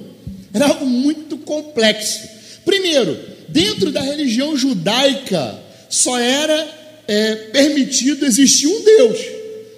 era 0.51 0.67
algo 0.67 0.85
muito 0.85 1.37
complexo. 1.37 2.27
Primeiro, 2.65 3.17
dentro 3.47 3.91
da 3.91 4.01
religião 4.01 4.57
judaica, 4.57 5.59
só 5.89 6.17
era 6.17 7.03
é, 7.07 7.35
permitido 7.35 8.25
existir 8.25 8.67
um 8.67 8.83
Deus, 8.83 9.19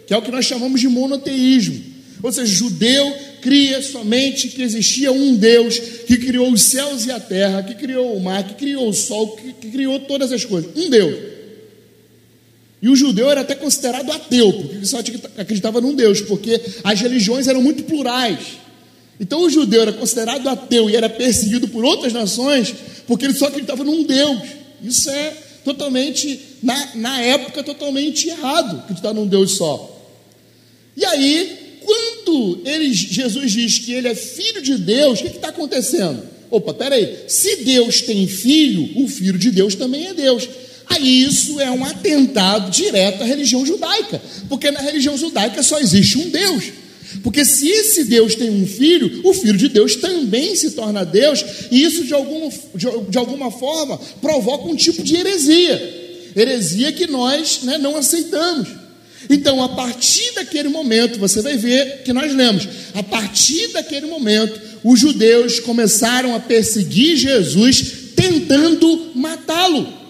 que 0.08 0.14
é 0.14 0.18
o 0.18 0.22
que 0.22 0.32
nós 0.32 0.46
chamamos 0.46 0.80
de 0.80 0.88
monoteísmo. 0.88 1.91
Ou 2.22 2.32
seja, 2.32 2.54
judeu 2.54 3.16
cria 3.42 3.82
somente 3.82 4.48
que 4.50 4.62
existia 4.62 5.12
um 5.12 5.36
Deus 5.36 5.80
que 6.06 6.18
criou 6.18 6.52
os 6.52 6.62
céus 6.62 7.06
e 7.06 7.12
a 7.12 7.20
terra, 7.20 7.64
que 7.64 7.76
criou 7.76 8.16
o 8.16 8.20
mar, 8.20 8.44
que 8.48 8.54
criou 8.54 8.90
o 8.90 8.94
sol, 8.94 9.36
que, 9.36 9.54
que 9.54 9.72
criou 9.72 10.00
todas 10.02 10.32
as 10.32 10.46
coisas. 10.46 10.72
Um 10.76 10.90
Deus. 10.90 11.32
E 12.82 12.90
o 12.90 12.96
judeu 12.96 13.30
era 13.30 13.42
até 13.42 13.56
considerado 13.56 14.12
ateu, 14.12 14.52
porque 14.54 14.86
só 14.86 15.00
acreditava 15.38 15.80
num 15.80 15.94
Deus, 15.94 16.22
porque 16.22 16.60
as 16.84 17.00
religiões 17.00 17.48
eram 17.48 17.62
muito 17.62 17.84
plurais. 17.84 18.40
Então 19.20 19.42
o 19.42 19.50
judeu 19.50 19.84
era 19.84 19.94
considerado 19.94 20.48
ateu 20.48 20.90
e 20.90 20.96
era 20.96 21.08
perseguido 21.08 21.68
por 21.68 21.86
outras 21.86 22.12
nações, 22.12 22.74
porque 23.06 23.26
ele 23.26 23.36
só 23.36 23.48
acreditava 23.48 23.84
num 23.84 24.04
Deus. 24.04 24.42
Isso 24.84 25.12
é 25.12 25.34
totalmente, 25.64 26.40
na, 26.64 26.96
na 26.96 27.22
época, 27.22 27.64
totalmente 27.64 28.30
errado, 28.30 28.80
acreditar 28.80 29.14
num 29.14 29.28
Deus 29.28 29.52
só. 29.52 29.88
E 30.98 31.06
aí, 31.06 31.61
quando 31.84 32.62
ele, 32.66 32.94
Jesus 32.94 33.52
diz 33.52 33.80
que 33.80 33.94
ele 33.94 34.08
é 34.08 34.16
filho 34.16 34.62
de 34.62 34.78
Deus, 34.78 35.20
o 35.20 35.24
que 35.24 35.36
está 35.36 35.50
acontecendo? 35.50 36.24
Opa, 36.50 36.74
peraí, 36.74 37.18
se 37.28 37.58
Deus 37.58 38.02
tem 38.02 38.28
filho, 38.28 39.04
o 39.04 39.08
filho 39.08 39.38
de 39.38 39.52
Deus 39.52 39.76
também 39.76 40.08
é 40.08 40.14
Deus. 40.14 40.48
Aí 40.88 41.24
isso 41.24 41.60
é 41.60 41.72
um 41.72 41.86
atentado 41.86 42.70
direto 42.70 43.24
à 43.24 43.26
religião 43.26 43.66
judaica, 43.66 44.22
porque 44.50 44.70
na 44.70 44.82
religião 44.82 45.18
judaica 45.18 45.64
só 45.64 45.80
existe 45.80 46.18
um 46.18 46.30
Deus. 46.30 46.66
Porque 47.24 47.44
se 47.44 47.68
esse 47.68 48.06
Deus 48.06 48.36
tem 48.36 48.50
um 48.50 48.66
filho, 48.66 49.22
o 49.24 49.34
filho 49.34 49.58
de 49.58 49.68
Deus 49.68 49.96
também 49.96 50.56
se 50.56 50.72
torna 50.72 51.06
Deus, 51.06 51.44
e 51.70 51.84
isso 51.84 52.04
de 52.04 52.14
alguma, 52.14 52.50
de, 52.76 52.88
de 53.10 53.18
alguma 53.18 53.52
forma 53.52 54.00
provoca 54.22 54.66
um 54.66 54.76
tipo 54.76 55.04
de 55.04 55.16
heresia 55.16 56.02
heresia 56.36 56.92
que 56.92 57.08
nós 57.08 57.62
né, 57.64 57.78
não 57.78 57.98
aceitamos. 57.98 58.68
Então, 59.30 59.64
a 59.64 59.70
partir 59.70 60.34
daquele 60.34 60.70
momento, 60.70 61.20
você 61.20 61.42
vai 61.42 61.58
ver 61.58 62.04
que 62.04 62.14
nós 62.14 62.34
lemos, 62.34 62.68
a 62.94 63.04
partir 63.04 63.70
daquele 63.70 64.08
momento, 64.08 64.60
os 64.84 65.00
judeus 65.00 65.60
começaram 65.60 66.36
a 66.36 66.40
perseguir 66.40 67.16
Jesus, 67.18 67.94
tentando 68.16 69.12
matá-lo. 69.16 70.02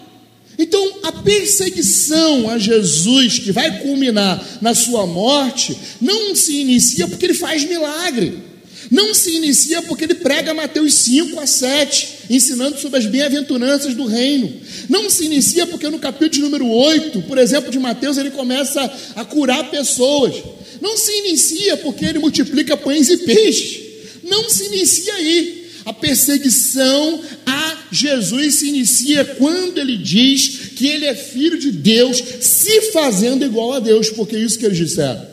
Então, 0.58 0.98
a 1.02 1.12
perseguição 1.12 2.48
a 2.48 2.58
Jesus, 2.58 3.38
que 3.38 3.52
vai 3.52 3.80
culminar 3.80 4.42
na 4.60 4.74
sua 4.74 5.06
morte, 5.06 5.76
não 6.00 6.34
se 6.34 6.60
inicia 6.60 7.08
porque 7.08 7.26
ele 7.26 7.34
faz 7.34 7.64
milagre. 7.64 8.51
Não 8.92 9.14
se 9.14 9.34
inicia 9.34 9.80
porque 9.80 10.04
ele 10.04 10.16
prega 10.16 10.52
Mateus 10.52 10.92
5 10.96 11.40
a 11.40 11.46
7, 11.46 12.26
ensinando 12.28 12.78
sobre 12.78 12.98
as 12.98 13.06
bem-aventuranças 13.06 13.94
do 13.94 14.04
reino. 14.04 14.52
Não 14.86 15.08
se 15.08 15.24
inicia 15.24 15.66
porque 15.66 15.88
no 15.88 15.98
capítulo 15.98 16.44
número 16.44 16.68
8, 16.68 17.22
por 17.22 17.38
exemplo, 17.38 17.70
de 17.70 17.78
Mateus, 17.78 18.18
ele 18.18 18.30
começa 18.30 18.82
a 19.16 19.24
curar 19.24 19.70
pessoas. 19.70 20.34
Não 20.78 20.94
se 20.98 21.10
inicia 21.20 21.78
porque 21.78 22.04
ele 22.04 22.18
multiplica 22.18 22.76
pães 22.76 23.08
e 23.08 23.16
peixes. 23.16 23.80
Não 24.24 24.50
se 24.50 24.66
inicia 24.66 25.14
aí. 25.14 25.68
A 25.86 25.94
perseguição 25.94 27.22
a 27.46 27.78
Jesus 27.90 28.56
se 28.56 28.68
inicia 28.68 29.24
quando 29.24 29.78
ele 29.78 29.96
diz 29.96 30.70
que 30.76 30.86
ele 30.86 31.06
é 31.06 31.14
filho 31.14 31.58
de 31.58 31.72
Deus, 31.72 32.22
se 32.40 32.92
fazendo 32.92 33.42
igual 33.42 33.72
a 33.72 33.80
Deus, 33.80 34.10
porque 34.10 34.36
é 34.36 34.40
isso 34.40 34.58
que 34.58 34.66
eles 34.66 34.76
disseram. 34.76 35.31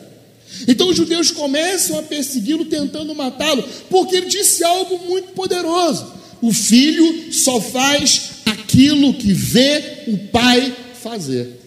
Então 0.66 0.88
os 0.88 0.96
judeus 0.96 1.30
começam 1.30 1.98
a 1.98 2.02
persegui-lo, 2.02 2.64
tentando 2.64 3.14
matá-lo, 3.14 3.62
porque 3.88 4.16
ele 4.16 4.26
disse 4.26 4.64
algo 4.64 4.98
muito 5.06 5.32
poderoso: 5.32 6.12
o 6.42 6.52
filho 6.52 7.32
só 7.32 7.60
faz 7.60 8.30
aquilo 8.44 9.14
que 9.14 9.32
vê 9.32 10.04
o 10.08 10.18
pai 10.28 10.74
fazer. 11.02 11.60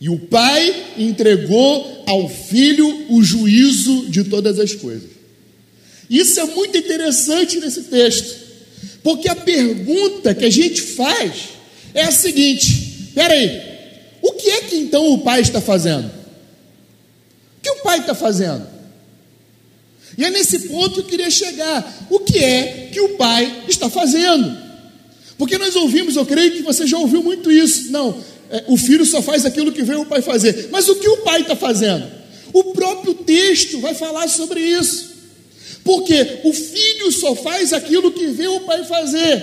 E 0.00 0.08
o 0.08 0.18
pai 0.18 0.84
entregou 0.98 2.04
ao 2.06 2.28
filho 2.28 3.06
o 3.08 3.22
juízo 3.22 4.06
de 4.08 4.24
todas 4.24 4.58
as 4.58 4.74
coisas. 4.74 5.08
Isso 6.10 6.38
é 6.38 6.44
muito 6.44 6.76
interessante 6.76 7.58
nesse 7.58 7.84
texto, 7.84 8.36
porque 9.02 9.28
a 9.28 9.36
pergunta 9.36 10.34
que 10.34 10.44
a 10.44 10.50
gente 10.50 10.82
faz 10.82 11.32
é 11.94 12.02
a 12.02 12.12
seguinte: 12.12 13.10
peraí, 13.14 13.62
o 14.20 14.32
que 14.32 14.50
é 14.50 14.60
que 14.62 14.76
então 14.76 15.12
o 15.12 15.18
pai 15.18 15.40
está 15.40 15.60
fazendo? 15.60 16.23
O 17.64 17.66
que 17.66 17.70
o 17.70 17.82
pai 17.82 18.00
está 18.00 18.14
fazendo? 18.14 18.66
E 20.18 20.24
é 20.24 20.28
nesse 20.28 20.68
ponto 20.68 20.96
que 20.96 21.00
eu 21.00 21.04
queria 21.04 21.30
chegar. 21.30 22.06
O 22.10 22.20
que 22.20 22.38
é 22.38 22.90
que 22.92 23.00
o 23.00 23.16
pai 23.16 23.64
está 23.66 23.88
fazendo? 23.88 24.54
Porque 25.38 25.56
nós 25.56 25.74
ouvimos, 25.74 26.14
eu 26.14 26.26
creio 26.26 26.52
que 26.52 26.62
você 26.62 26.86
já 26.86 26.98
ouviu 26.98 27.22
muito 27.22 27.50
isso. 27.50 27.90
Não, 27.90 28.22
é, 28.50 28.64
o 28.68 28.76
filho 28.76 29.06
só 29.06 29.22
faz 29.22 29.46
aquilo 29.46 29.72
que 29.72 29.82
vê 29.82 29.94
o 29.94 30.04
pai 30.04 30.20
fazer. 30.20 30.68
Mas 30.70 30.90
o 30.90 30.96
que 30.96 31.08
o 31.08 31.22
pai 31.22 31.40
está 31.40 31.56
fazendo? 31.56 32.06
O 32.52 32.64
próprio 32.64 33.14
texto 33.14 33.80
vai 33.80 33.94
falar 33.94 34.28
sobre 34.28 34.60
isso. 34.60 35.14
Porque 35.82 36.40
o 36.44 36.52
filho 36.52 37.10
só 37.12 37.34
faz 37.34 37.72
aquilo 37.72 38.12
que 38.12 38.26
vê 38.26 38.46
o 38.46 38.60
pai 38.60 38.84
fazer. 38.84 39.42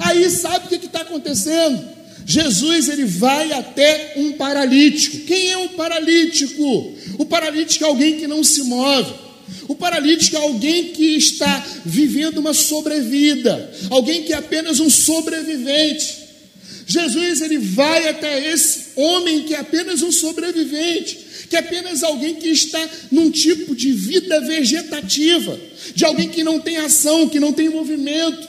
Aí 0.00 0.28
sabe 0.30 0.66
o 0.66 0.68
que 0.68 0.84
está 0.84 1.02
acontecendo? 1.02 1.80
Jesus 2.24 2.88
ele 2.88 3.04
vai 3.04 3.52
até 3.52 4.14
um 4.16 4.32
paralítico. 4.32 5.18
Quem 5.20 5.50
é 5.50 5.58
um 5.58 5.68
paralítico? 5.68 6.94
O 7.18 7.26
paralítico 7.26 7.84
é 7.84 7.88
alguém 7.88 8.18
que 8.18 8.26
não 8.26 8.44
se 8.44 8.62
move. 8.64 9.12
O 9.68 9.74
paralítico 9.74 10.36
é 10.36 10.40
alguém 10.40 10.88
que 10.88 11.16
está 11.16 11.64
vivendo 11.84 12.38
uma 12.38 12.54
sobrevida, 12.54 13.72
alguém 13.90 14.22
que 14.22 14.32
é 14.32 14.36
apenas 14.36 14.80
um 14.80 14.90
sobrevivente. 14.90 16.22
Jesus 16.86 17.40
ele 17.40 17.58
vai 17.58 18.08
até 18.08 18.52
esse 18.52 18.88
homem 18.96 19.42
que 19.42 19.54
é 19.54 19.60
apenas 19.60 20.02
um 20.02 20.12
sobrevivente, 20.12 21.18
que 21.48 21.56
é 21.56 21.60
apenas 21.60 22.02
alguém 22.02 22.34
que 22.34 22.48
está 22.48 22.86
num 23.10 23.30
tipo 23.30 23.74
de 23.74 23.92
vida 23.92 24.40
vegetativa, 24.40 25.58
de 25.94 26.04
alguém 26.04 26.28
que 26.28 26.42
não 26.42 26.60
tem 26.60 26.78
ação, 26.78 27.28
que 27.28 27.40
não 27.40 27.52
tem 27.52 27.68
movimento. 27.68 28.48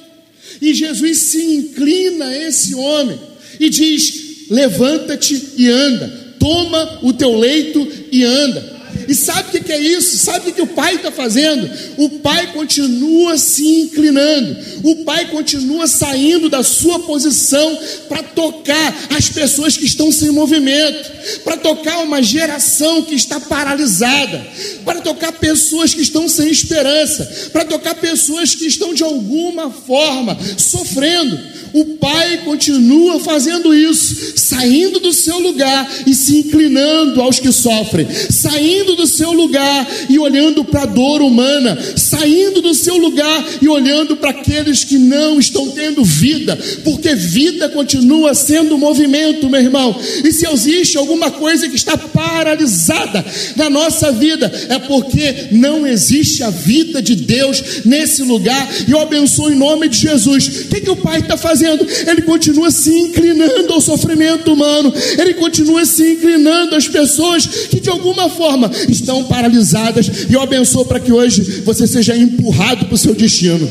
E 0.61 0.73
Jesus 0.73 1.17
se 1.19 1.43
inclina 1.43 2.25
a 2.25 2.47
esse 2.47 2.75
homem 2.75 3.32
e 3.59 3.69
diz: 3.69 4.47
Levanta-te 4.49 5.53
e 5.57 5.69
anda, 5.69 6.35
toma 6.39 6.99
o 7.01 7.13
teu 7.13 7.37
leito 7.37 7.87
e 8.11 8.23
anda. 8.23 8.73
E 9.07 9.15
sabe 9.15 9.57
o 9.57 9.63
que 9.63 9.71
é 9.71 9.79
isso? 9.79 10.17
Sabe 10.17 10.49
o 10.49 10.53
que 10.53 10.61
o 10.61 10.67
pai 10.67 10.95
está 10.95 11.11
fazendo? 11.11 11.69
O 11.97 12.09
pai 12.19 12.53
continua 12.53 13.37
se 13.37 13.65
inclinando, 13.81 14.55
o 14.83 15.03
pai 15.03 15.27
continua 15.29 15.87
saindo 15.87 16.49
da 16.49 16.63
sua 16.63 16.99
posição 16.99 17.77
para 18.07 18.23
tocar 18.23 19.07
as 19.15 19.29
pessoas 19.29 19.77
que 19.77 19.85
estão 19.85 20.11
sem 20.11 20.29
movimento, 20.31 21.11
para 21.43 21.57
tocar 21.57 21.99
uma 21.99 22.21
geração 22.21 23.01
que 23.01 23.15
está 23.15 23.39
paralisada, 23.39 24.45
para 24.85 25.01
tocar 25.01 25.31
pessoas 25.33 25.93
que 25.93 26.01
estão 26.01 26.27
sem 26.29 26.49
esperança, 26.49 27.49
para 27.51 27.65
tocar 27.65 27.95
pessoas 27.95 28.55
que 28.55 28.65
estão 28.65 28.93
de 28.93 29.03
alguma 29.03 29.69
forma 29.71 30.37
sofrendo. 30.57 31.62
O 31.73 31.85
pai 31.97 32.41
continua 32.45 33.19
fazendo 33.19 33.73
isso, 33.73 34.33
saindo 34.35 34.99
do 34.99 35.11
seu 35.11 35.39
lugar 35.39 35.89
e 36.05 36.13
se 36.13 36.37
inclinando 36.37 37.19
aos 37.19 37.39
que 37.39 37.51
sofrem, 37.51 38.07
saindo 38.29 38.95
do 38.95 39.07
seu 39.07 39.31
lugar 39.31 39.87
e 40.07 40.19
olhando 40.19 40.63
para 40.63 40.83
a 40.83 40.85
dor 40.85 41.23
humana, 41.23 41.75
saindo 41.95 42.61
do 42.61 42.75
seu 42.75 42.95
lugar 42.95 43.43
e 43.59 43.67
olhando 43.67 44.15
para 44.15 44.29
aqueles 44.29 44.83
que 44.83 44.99
não 44.99 45.39
estão 45.39 45.71
tendo 45.71 46.03
vida, 46.03 46.55
porque 46.83 47.15
vida 47.15 47.67
continua 47.69 48.35
sendo 48.35 48.77
movimento, 48.77 49.49
meu 49.49 49.59
irmão. 49.59 49.99
E 50.23 50.31
se 50.31 50.47
existe 50.47 50.95
alguma 50.95 51.31
coisa 51.31 51.67
que 51.67 51.75
está 51.75 51.97
paralisada 51.97 53.25
na 53.55 53.67
nossa 53.67 54.11
vida, 54.11 54.51
é 54.69 54.77
porque 54.77 55.47
não 55.51 55.87
existe 55.87 56.43
a 56.43 56.51
vida 56.51 57.01
de 57.01 57.15
Deus 57.15 57.83
nesse 57.83 58.21
lugar. 58.21 58.69
E 58.87 58.91
eu 58.91 58.99
abençoo 58.99 59.51
em 59.51 59.55
nome 59.55 59.89
de 59.89 59.97
Jesus. 59.97 60.47
O 60.47 60.67
que, 60.67 60.81
que 60.81 60.91
o 60.91 60.95
Pai 60.95 61.19
está 61.19 61.35
fazendo? 61.35 61.62
Fazendo? 61.63 61.87
Ele 62.09 62.21
continua 62.21 62.69
se 62.69 62.91
inclinando 62.91 63.73
ao 63.73 63.81
sofrimento 63.81 64.53
humano, 64.53 64.93
ele 65.17 65.33
continua 65.35 65.85
se 65.85 66.13
inclinando 66.13 66.75
às 66.75 66.87
pessoas 66.87 67.47
que 67.47 67.79
de 67.79 67.89
alguma 67.89 68.29
forma 68.29 68.69
estão 68.89 69.23
paralisadas. 69.25 70.07
E 70.29 70.33
eu 70.33 70.41
abençoo 70.41 70.85
para 70.85 70.99
que 70.99 71.11
hoje 71.11 71.61
você 71.61 71.87
seja 71.87 72.15
empurrado 72.15 72.85
para 72.85 72.95
o 72.95 72.97
seu 72.97 73.15
destino. 73.15 73.69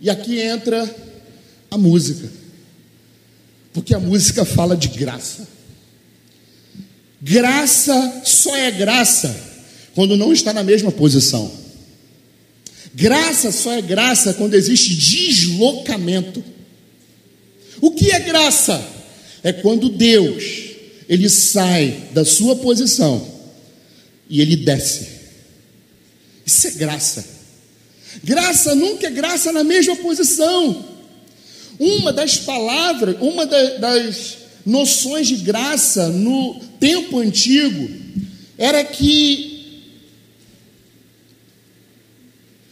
E 0.00 0.10
aqui 0.10 0.38
entra 0.38 0.94
a 1.70 1.78
música, 1.78 2.28
porque 3.72 3.94
a 3.94 3.98
música 3.98 4.44
fala 4.44 4.76
de 4.76 4.88
graça. 4.88 5.48
Graça 7.22 8.20
só 8.22 8.54
é 8.54 8.70
graça 8.70 9.34
quando 9.94 10.14
não 10.14 10.30
está 10.30 10.52
na 10.52 10.62
mesma 10.62 10.92
posição. 10.92 11.63
Graça 12.94 13.50
só 13.50 13.72
é 13.72 13.82
graça 13.82 14.34
quando 14.34 14.54
existe 14.54 14.94
deslocamento. 14.94 16.44
O 17.80 17.90
que 17.90 18.12
é 18.12 18.20
graça? 18.20 18.82
É 19.42 19.52
quando 19.52 19.88
Deus 19.88 20.44
ele 21.08 21.28
sai 21.28 22.08
da 22.12 22.24
sua 22.24 22.56
posição 22.56 23.26
e 24.30 24.40
ele 24.40 24.56
desce. 24.56 25.08
Isso 26.46 26.68
é 26.68 26.70
graça. 26.70 27.24
Graça 28.22 28.74
nunca 28.74 29.08
é 29.08 29.10
graça 29.10 29.52
na 29.52 29.64
mesma 29.64 29.96
posição. 29.96 30.84
Uma 31.78 32.12
das 32.12 32.38
palavras, 32.38 33.16
uma 33.20 33.44
das 33.44 34.38
noções 34.64 35.26
de 35.26 35.36
graça 35.36 36.08
no 36.08 36.60
tempo 36.78 37.18
antigo 37.18 37.90
era 38.56 38.84
que 38.84 39.53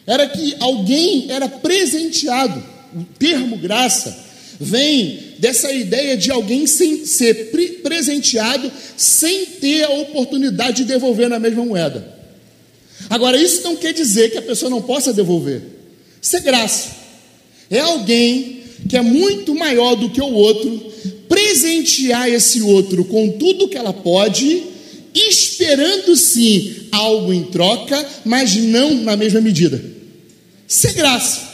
era 0.07 0.27
que 0.27 0.57
alguém 0.61 1.27
era 1.31 1.49
presenteado. 1.49 2.63
O 2.95 3.05
termo 3.19 3.57
graça 3.57 4.17
vem 4.61 5.35
dessa 5.39 5.73
ideia 5.73 6.17
de 6.17 6.31
alguém 6.31 6.67
sem, 6.67 7.05
ser 7.05 7.51
presenteado 7.83 8.71
sem 8.97 9.47
ter 9.47 9.85
a 9.85 9.91
oportunidade 9.91 10.79
de 10.79 10.85
devolver 10.85 11.29
na 11.29 11.39
mesma 11.39 11.65
moeda. 11.65 12.17
Agora, 13.11 13.37
isso 13.37 13.63
não 13.63 13.77
quer 13.77 13.93
dizer 13.93 14.31
que 14.31 14.39
a 14.39 14.43
pessoa 14.43 14.71
não 14.71 14.81
possa 14.81 15.13
devolver. 15.13 15.63
Isso 16.21 16.37
é 16.37 16.41
graça. 16.41 16.91
É 17.69 17.81
alguém 17.81 18.63
que 18.89 18.97
é 18.97 19.03
muito 19.03 19.55
maior 19.55 19.95
do 19.95 20.11
que 20.11 20.21
o 20.21 20.33
outro, 20.33 20.93
presentear 21.29 22.29
esse 22.29 22.61
outro 22.63 23.05
com 23.05 23.31
tudo 23.31 23.69
que 23.69 23.77
ela 23.77 23.93
pode, 23.93 24.63
esperando 25.15 26.17
sim 26.17 26.89
algo 26.91 27.33
em 27.33 27.45
troca, 27.45 28.07
mas 28.25 28.55
não 28.57 28.95
na 28.95 29.17
mesma 29.17 29.41
medida. 29.41 29.83
Isso 30.67 30.87
é 30.87 30.93
graça. 30.93 31.53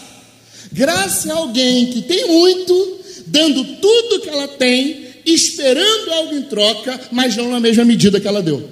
Graça 0.73 1.29
é 1.29 1.33
alguém 1.33 1.87
que 1.87 2.03
tem 2.03 2.27
muito, 2.27 2.99
dando 3.27 3.64
tudo 3.77 4.21
que 4.21 4.29
ela 4.29 4.49
tem, 4.49 5.09
esperando 5.25 6.12
algo 6.12 6.35
em 6.35 6.42
troca, 6.42 7.01
mas 7.11 7.37
não 7.37 7.51
na 7.51 7.61
mesma 7.61 7.85
medida 7.85 8.21
que 8.21 8.29
ela 8.29 8.42
deu. 8.42 8.68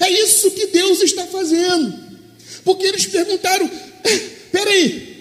É 0.00 0.10
isso 0.10 0.50
que 0.50 0.66
Deus 0.66 1.00
está 1.02 1.26
fazendo. 1.26 1.94
Porque 2.64 2.86
eles 2.86 3.06
perguntaram: 3.06 3.70
eh, 4.04 4.18
peraí, 4.50 5.14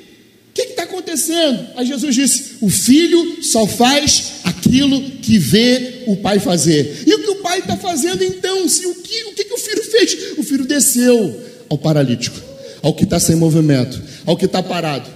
o 0.50 0.54
que 0.54 0.62
está 0.62 0.84
acontecendo? 0.84 1.68
Aí 1.76 1.86
Jesus 1.86 2.16
disse: 2.16 2.56
O 2.62 2.70
filho 2.70 3.44
só 3.44 3.68
faz 3.68 4.34
aquilo 4.74 5.02
que 5.22 5.38
vê 5.38 6.04
o 6.08 6.18
pai 6.18 6.40
fazer. 6.40 7.04
E 7.06 7.14
o 7.14 7.20
que 7.20 7.30
o 7.30 7.36
pai 7.36 7.60
está 7.60 7.78
fazendo 7.78 8.24
então? 8.24 8.68
Se, 8.68 8.86
o, 8.88 8.96
que, 8.96 9.26
o 9.26 9.34
que, 9.34 9.44
que 9.44 9.54
o 9.54 9.58
filho 9.58 9.84
fez? 9.84 10.38
O 10.38 10.44
filho 10.44 10.66
desceu 10.66 11.40
ao 11.70 11.78
paralítico, 11.78 12.40
ao 12.82 12.94
que 12.94 13.04
está 13.04 13.20
sem 13.20 13.36
movimento, 13.36 14.02
ao 14.26 14.36
que 14.36 14.46
está 14.46 14.64
parado. 14.64 15.10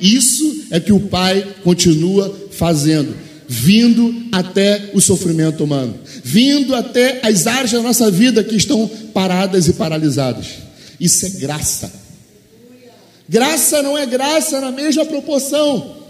Isso 0.00 0.64
é 0.70 0.80
que 0.80 0.92
o 0.92 1.00
pai 1.00 1.46
continua 1.62 2.34
fazendo, 2.50 3.14
vindo 3.46 4.26
até 4.32 4.90
o 4.94 5.00
sofrimento 5.00 5.64
humano, 5.64 5.94
vindo 6.22 6.74
até 6.74 7.20
as 7.22 7.46
áreas 7.46 7.72
da 7.72 7.82
nossa 7.82 8.10
vida 8.10 8.42
que 8.42 8.56
estão 8.56 8.88
paradas 9.12 9.68
e 9.68 9.74
paralisadas. 9.74 10.46
Isso 10.98 11.26
é 11.26 11.28
graça. 11.28 11.92
Graça 13.28 13.82
não 13.82 13.96
é 13.96 14.06
graça 14.06 14.60
na 14.60 14.72
mesma 14.72 15.04
proporção. 15.04 16.03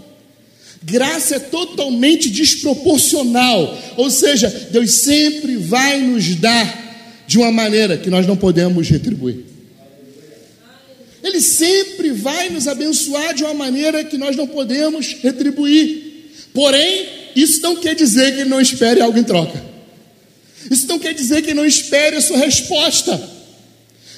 Graça 0.85 1.37
é 1.37 1.39
totalmente 1.39 2.29
desproporcional. 2.29 3.75
Ou 3.97 4.11
seja, 4.11 4.47
Deus 4.71 4.91
sempre 4.91 5.57
vai 5.57 5.99
nos 5.99 6.35
dar 6.35 6.85
de 7.25 7.39
uma 7.39 7.51
maneira 7.51 7.97
que 7.97 8.09
nós 8.09 8.27
não 8.27 8.37
podemos 8.37 8.87
retribuir. 8.87 9.45
Ele 11.23 11.41
sempre 11.41 12.11
vai 12.11 12.49
nos 12.49 12.67
abençoar 12.67 13.33
de 13.33 13.43
uma 13.43 13.53
maneira 13.55 14.03
que 14.03 14.15
nós 14.15 14.35
não 14.35 14.45
podemos 14.45 15.15
retribuir. 15.23 16.29
Porém, 16.53 17.07
isso 17.35 17.61
não 17.63 17.77
quer 17.77 17.95
dizer 17.95 18.35
que 18.35 18.41
ele 18.41 18.49
não 18.49 18.61
espere 18.61 19.01
algo 19.01 19.17
em 19.17 19.23
troca. 19.23 19.59
Isso 20.69 20.85
não 20.85 20.99
quer 20.99 21.15
dizer 21.15 21.41
que 21.41 21.53
não 21.55 21.65
espere 21.65 22.17
a 22.17 22.21
sua 22.21 22.37
resposta. 22.37 23.34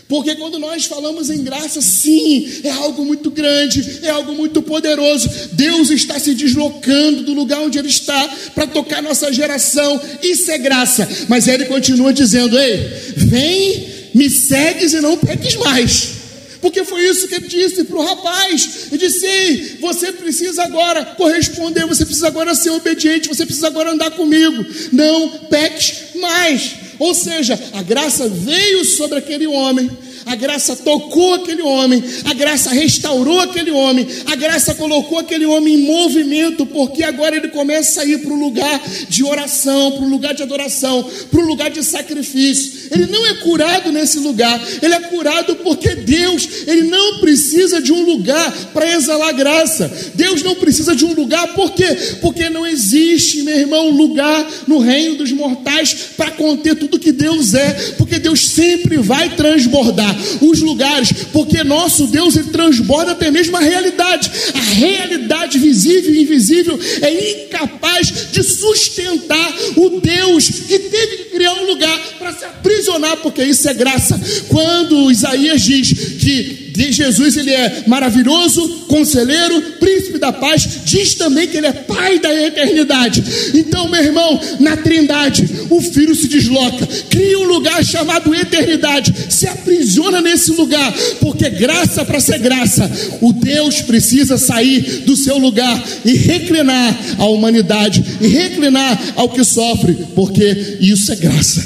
Porque 0.08 0.36
quando 0.36 0.58
nós 0.58 0.86
falamos 0.86 1.30
em 1.30 1.44
graça, 1.44 1.82
sim, 1.82 2.62
é 2.64 2.72
algo 2.72 3.04
muito 3.04 3.30
grande, 3.30 4.00
é 4.04 4.10
algo 4.10 4.34
muito 4.34 4.62
poderoso. 4.62 5.30
Deus 5.52 5.90
está 5.90 6.18
se 6.18 6.34
deslocando 6.34 7.24
do 7.24 7.34
lugar 7.34 7.60
onde 7.60 7.78
Ele 7.78 7.90
está 7.90 8.30
para 8.56 8.66
tocar 8.68 9.04
nossa 9.04 9.32
geração. 9.34 10.00
Isso 10.24 10.50
é 10.50 10.58
graça. 10.58 11.08
Mas 11.28 11.48
Ele 11.48 11.66
continua 11.66 12.14
dizendo: 12.14 12.58
Ei, 12.58 12.78
vem, 13.18 13.88
me 14.14 14.30
segues 14.30 14.94
e 14.94 15.02
não 15.02 15.18
peques 15.18 15.56
mais. 15.56 16.18
Porque 16.62 16.84
foi 16.84 17.06
isso 17.06 17.28
que 17.28 17.36
ele 17.36 17.48
disse 17.48 17.84
para 17.84 17.98
o 17.98 18.06
rapaz. 18.06 18.88
Ele 18.92 18.98
disse: 18.98 19.26
Ei, 19.26 19.78
você 19.80 20.12
precisa 20.12 20.64
agora 20.64 21.04
corresponder, 21.04 21.86
você 21.86 22.06
precisa 22.06 22.28
agora 22.28 22.56
ser 22.56 22.72
obediente, 22.72 23.28
você 23.28 23.46
precisa 23.46 23.68
agora 23.68 23.92
andar 23.92 24.12
comigo. 24.12 24.66
Não 24.92 25.30
peques 25.50 26.16
mais. 26.16 26.87
Ou 27.00 27.14
seja, 27.14 27.60
a 27.74 27.82
graça 27.82 28.28
veio 28.28 28.84
sobre 28.86 29.20
aquele 29.20 29.48
homem, 29.48 29.90
a 30.28 30.36
graça 30.36 30.76
tocou 30.76 31.36
aquele 31.36 31.62
homem, 31.62 32.04
a 32.26 32.34
graça 32.34 32.70
restaurou 32.70 33.40
aquele 33.40 33.72
homem, 33.72 34.06
a 34.26 34.36
graça 34.36 34.76
colocou 34.76 35.20
aquele 35.20 35.46
homem 35.46 35.76
em 35.76 35.86
movimento, 35.86 36.66
porque 36.66 37.02
agora 37.04 37.36
ele 37.36 37.48
começa 37.48 38.02
a 38.02 38.06
ir 38.06 38.20
para 38.20 38.34
o 38.34 38.40
lugar 38.40 38.82
de 39.08 39.24
oração, 39.24 39.94
para 39.94 40.06
o 40.06 40.10
lugar 40.10 40.34
de 40.34 40.44
adoração, 40.44 41.10
para 41.32 41.40
o 41.40 41.46
lugar 41.46 41.70
de 41.70 41.82
sacrifício. 41.82 42.90
Ele 42.92 43.06
não 43.06 43.26
é 43.26 43.36
curado 43.36 43.92
nesse 43.92 44.20
lugar, 44.20 44.62
ele 44.82 44.94
é 44.94 45.00
curado 45.02 45.56
porque 45.58 45.96
Deus, 45.96 46.48
ele 46.68 46.84
não 46.84 47.20
precisa 47.20 47.82
de 47.82 47.94
um 47.94 48.04
lugar 48.04 48.52
para 48.74 48.92
exalar 48.92 49.34
graça. 49.34 49.90
Deus 50.14 50.44
não 50.44 50.56
precisa 50.56 50.96
de 50.96 51.06
um 51.06 51.14
lugar, 51.14 51.54
por 51.54 51.72
quê? 51.72 51.88
Porque 52.22 52.50
não 52.50 52.66
existe, 52.66 53.44
meu 53.44 53.58
irmão, 53.58 53.90
lugar 53.90 54.46
no 54.68 54.80
reino 54.80 55.16
dos 55.16 55.32
mortais 55.32 55.94
para 56.18 56.32
conter 56.32 56.76
tudo 56.76 57.00
que 57.00 57.12
Deus 57.12 57.54
é, 57.54 57.94
porque 57.98 58.20
Deus 58.20 58.48
sempre 58.50 58.98
vai 58.98 59.30
transbordar 59.36 60.17
os 60.42 60.60
lugares, 60.62 61.12
porque 61.32 61.64
nosso 61.64 62.08
Deus 62.08 62.36
ele 62.36 62.50
transborda 62.50 63.12
até 63.12 63.32
mesmo 63.32 63.58
a 63.58 63.62
realidade. 63.62 64.32
A 64.54 64.74
realidade 64.74 65.60
visível 65.60 66.14
e 66.14 66.22
invisível 66.22 66.80
é 67.02 67.46
incapaz 67.46 68.32
de 68.32 68.44
sustentar 68.44 69.54
o 69.76 70.00
Deus 70.00 70.50
que 70.68 70.80
teve 70.80 71.18
que 71.18 71.24
criar 71.32 71.54
um 71.54 71.66
lugar 71.66 72.00
para 72.18 72.34
se 72.34 72.46
aprisionar, 72.46 73.18
porque 73.18 73.44
isso 73.44 73.68
é 73.70 73.74
graça. 73.74 74.20
Quando 74.50 75.12
Isaías 75.12 75.62
diz 75.62 75.92
que 76.20 76.68
Jesus 76.92 77.38
ele 77.38 77.52
é 77.52 77.84
maravilhoso, 77.88 78.86
conselheiro, 78.88 79.62
príncipe 79.80 80.20
da 80.20 80.32
paz, 80.32 80.68
diz 80.86 81.16
também 81.16 81.48
que 81.48 81.58
ele 81.58 81.68
é 81.68 81.74
pai 81.74 82.20
da 82.20 82.34
eternidade. 82.34 83.24
Então, 83.56 83.90
meu 83.90 84.04
irmão, 84.04 84.40
na 84.60 84.78
Trindade, 84.78 85.48
o 85.70 85.82
filho 85.82 86.16
se 86.16 86.28
desloca, 86.28 86.88
cria 87.10 87.40
um 87.40 87.46
lugar 87.46 87.84
chamado 87.84 88.34
eternidade, 88.34 89.14
se 89.30 89.48
aprisiona 89.48 90.07
nesse 90.12 90.52
lugar, 90.52 90.94
porque 91.20 91.50
graça 91.50 92.04
para 92.06 92.20
ser 92.20 92.40
graça, 92.40 92.90
o 93.22 93.34
Deus 93.34 93.82
precisa 93.82 94.38
sair 94.38 95.04
do 95.06 95.16
seu 95.16 95.38
lugar 95.38 95.84
e 96.06 96.14
reclinar 96.14 96.98
a 97.18 97.26
humanidade 97.26 98.04
e 98.22 98.28
reclinar 98.28 99.14
ao 99.16 99.30
que 99.30 99.44
sofre, 99.44 99.94
porque 100.16 100.78
isso 100.82 101.12
é 101.12 101.16
graça. 101.16 101.66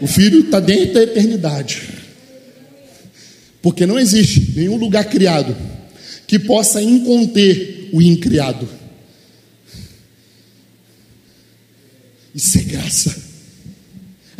O 0.00 0.06
filho 0.06 0.40
está 0.40 0.58
dentro 0.58 0.94
da 0.94 1.02
eternidade. 1.02 1.82
Porque 3.62 3.86
não 3.86 3.98
existe 3.98 4.52
nenhum 4.56 4.76
lugar 4.76 5.04
criado 5.04 5.56
que 6.26 6.38
possa 6.38 6.82
inconter 6.82 7.90
o 7.92 8.02
incriado. 8.02 8.68
Isso 12.34 12.58
é 12.58 12.62
graça. 12.62 13.31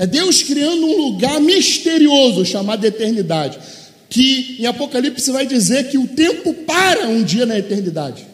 É 0.03 0.07
Deus 0.07 0.43
criando 0.43 0.85
um 0.85 0.97
lugar 0.97 1.41
misterioso 1.41 2.45
chamado 2.45 2.85
eternidade. 2.85 3.57
Que 4.11 4.57
em 4.59 4.67
Apocalipse 4.67 5.31
vai 5.31 5.47
dizer 5.47 5.91
que 5.91 5.97
o 5.97 6.09
tempo 6.09 6.53
para 6.53 7.07
um 7.07 7.23
dia 7.23 7.47
na 7.47 7.57
eternidade. 7.57 8.27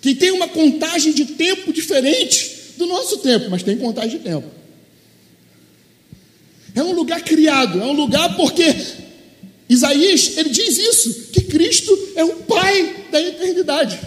Que 0.00 0.14
tem 0.14 0.30
uma 0.30 0.48
contagem 0.48 1.12
de 1.12 1.26
tempo 1.26 1.70
diferente 1.70 2.50
do 2.78 2.86
nosso 2.86 3.18
tempo, 3.18 3.50
mas 3.50 3.62
tem 3.62 3.76
contagem 3.76 4.16
de 4.16 4.24
tempo. 4.24 4.48
É 6.74 6.82
um 6.82 6.92
lugar 6.92 7.20
criado, 7.20 7.78
é 7.78 7.84
um 7.84 7.92
lugar 7.92 8.34
porque 8.34 8.74
Isaías, 9.68 10.38
ele 10.38 10.48
diz 10.48 10.78
isso, 10.78 11.28
que 11.30 11.42
Cristo 11.42 11.92
é 12.16 12.24
o 12.24 12.36
Pai 12.36 13.04
da 13.12 13.20
eternidade. 13.20 14.00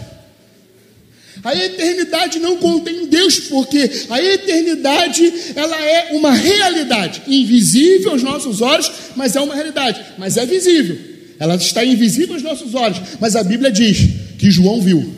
A 1.44 1.54
eternidade 1.54 2.38
não 2.38 2.56
contém 2.56 3.06
Deus, 3.06 3.40
porque 3.40 3.90
a 4.08 4.22
eternidade 4.22 5.32
ela 5.54 5.76
é 5.80 6.08
uma 6.12 6.32
realidade, 6.32 7.22
invisível 7.26 8.12
aos 8.12 8.22
nossos 8.22 8.60
olhos, 8.60 8.90
mas 9.14 9.36
é 9.36 9.40
uma 9.40 9.54
realidade, 9.54 10.04
mas 10.18 10.36
é 10.36 10.44
visível. 10.44 10.98
Ela 11.38 11.56
está 11.56 11.84
invisível 11.84 12.34
aos 12.34 12.42
nossos 12.42 12.74
olhos, 12.74 13.00
mas 13.20 13.36
a 13.36 13.44
Bíblia 13.44 13.70
diz 13.70 13.98
que 14.38 14.50
João 14.50 14.80
viu. 14.80 15.12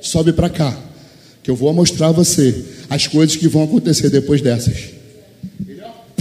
Sobe 0.00 0.32
para 0.32 0.48
cá, 0.48 0.78
que 1.42 1.50
eu 1.50 1.56
vou 1.56 1.72
mostrar 1.72 2.08
a 2.08 2.12
você 2.12 2.64
as 2.88 3.06
coisas 3.06 3.36
que 3.36 3.48
vão 3.48 3.64
acontecer 3.64 4.08
depois 4.10 4.40
dessas. 4.40 4.98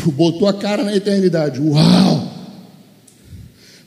Botou 0.05 0.47
a 0.47 0.53
cara 0.53 0.83
na 0.83 0.95
eternidade. 0.95 1.59
Uau! 1.59 2.33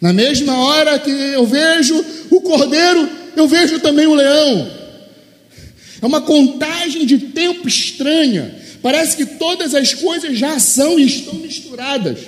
Na 0.01 0.13
mesma 0.13 0.57
hora 0.59 0.99
que 0.99 1.11
eu 1.11 1.47
vejo 1.47 2.03
o 2.31 2.41
cordeiro, 2.41 3.09
eu 3.37 3.47
vejo 3.49 3.81
também 3.81 4.07
o 4.07 4.15
leão. 4.15 4.71
É 6.03 6.07
uma 6.07 6.21
contagem 6.21 7.05
de 7.05 7.19
tempo 7.19 7.69
estranha. 7.69 8.55
Parece 8.83 9.17
que 9.17 9.27
todas 9.27 9.75
as 9.75 9.93
coisas 9.93 10.39
já 10.39 10.59
são 10.59 10.99
e 10.99 11.07
estão 11.07 11.35
misturadas. 11.35 12.19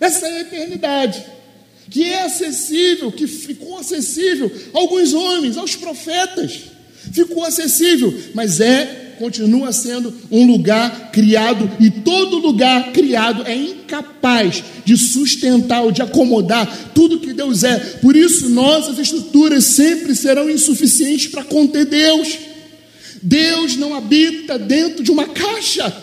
Essa 0.00 0.26
é 0.26 0.38
a 0.38 0.40
eternidade. 0.40 1.24
que 1.90 2.04
é 2.04 2.22
acessível, 2.22 3.10
que 3.10 3.26
ficou 3.26 3.78
acessível 3.78 4.50
a 4.72 4.78
alguns 4.78 5.12
homens, 5.12 5.56
aos 5.56 5.74
profetas, 5.74 6.60
ficou 7.12 7.44
acessível, 7.44 8.16
mas 8.32 8.60
é 8.60 9.09
continua 9.20 9.70
sendo 9.70 10.14
um 10.30 10.46
lugar 10.46 11.10
criado 11.12 11.70
e 11.78 11.90
todo 11.90 12.38
lugar 12.38 12.90
criado 12.90 13.42
é 13.46 13.54
incapaz 13.54 14.64
de 14.82 14.96
sustentar 14.96 15.82
ou 15.82 15.92
de 15.92 16.00
acomodar 16.00 16.90
tudo 16.94 17.20
que 17.20 17.34
Deus 17.34 17.62
é. 17.62 17.78
Por 18.00 18.16
isso, 18.16 18.48
nossas 18.48 18.98
estruturas 18.98 19.64
sempre 19.64 20.16
serão 20.16 20.48
insuficientes 20.48 21.26
para 21.26 21.44
conter 21.44 21.84
Deus. 21.84 22.38
Deus 23.20 23.76
não 23.76 23.94
habita 23.94 24.58
dentro 24.58 25.04
de 25.04 25.10
uma 25.10 25.26
caixa. 25.26 25.94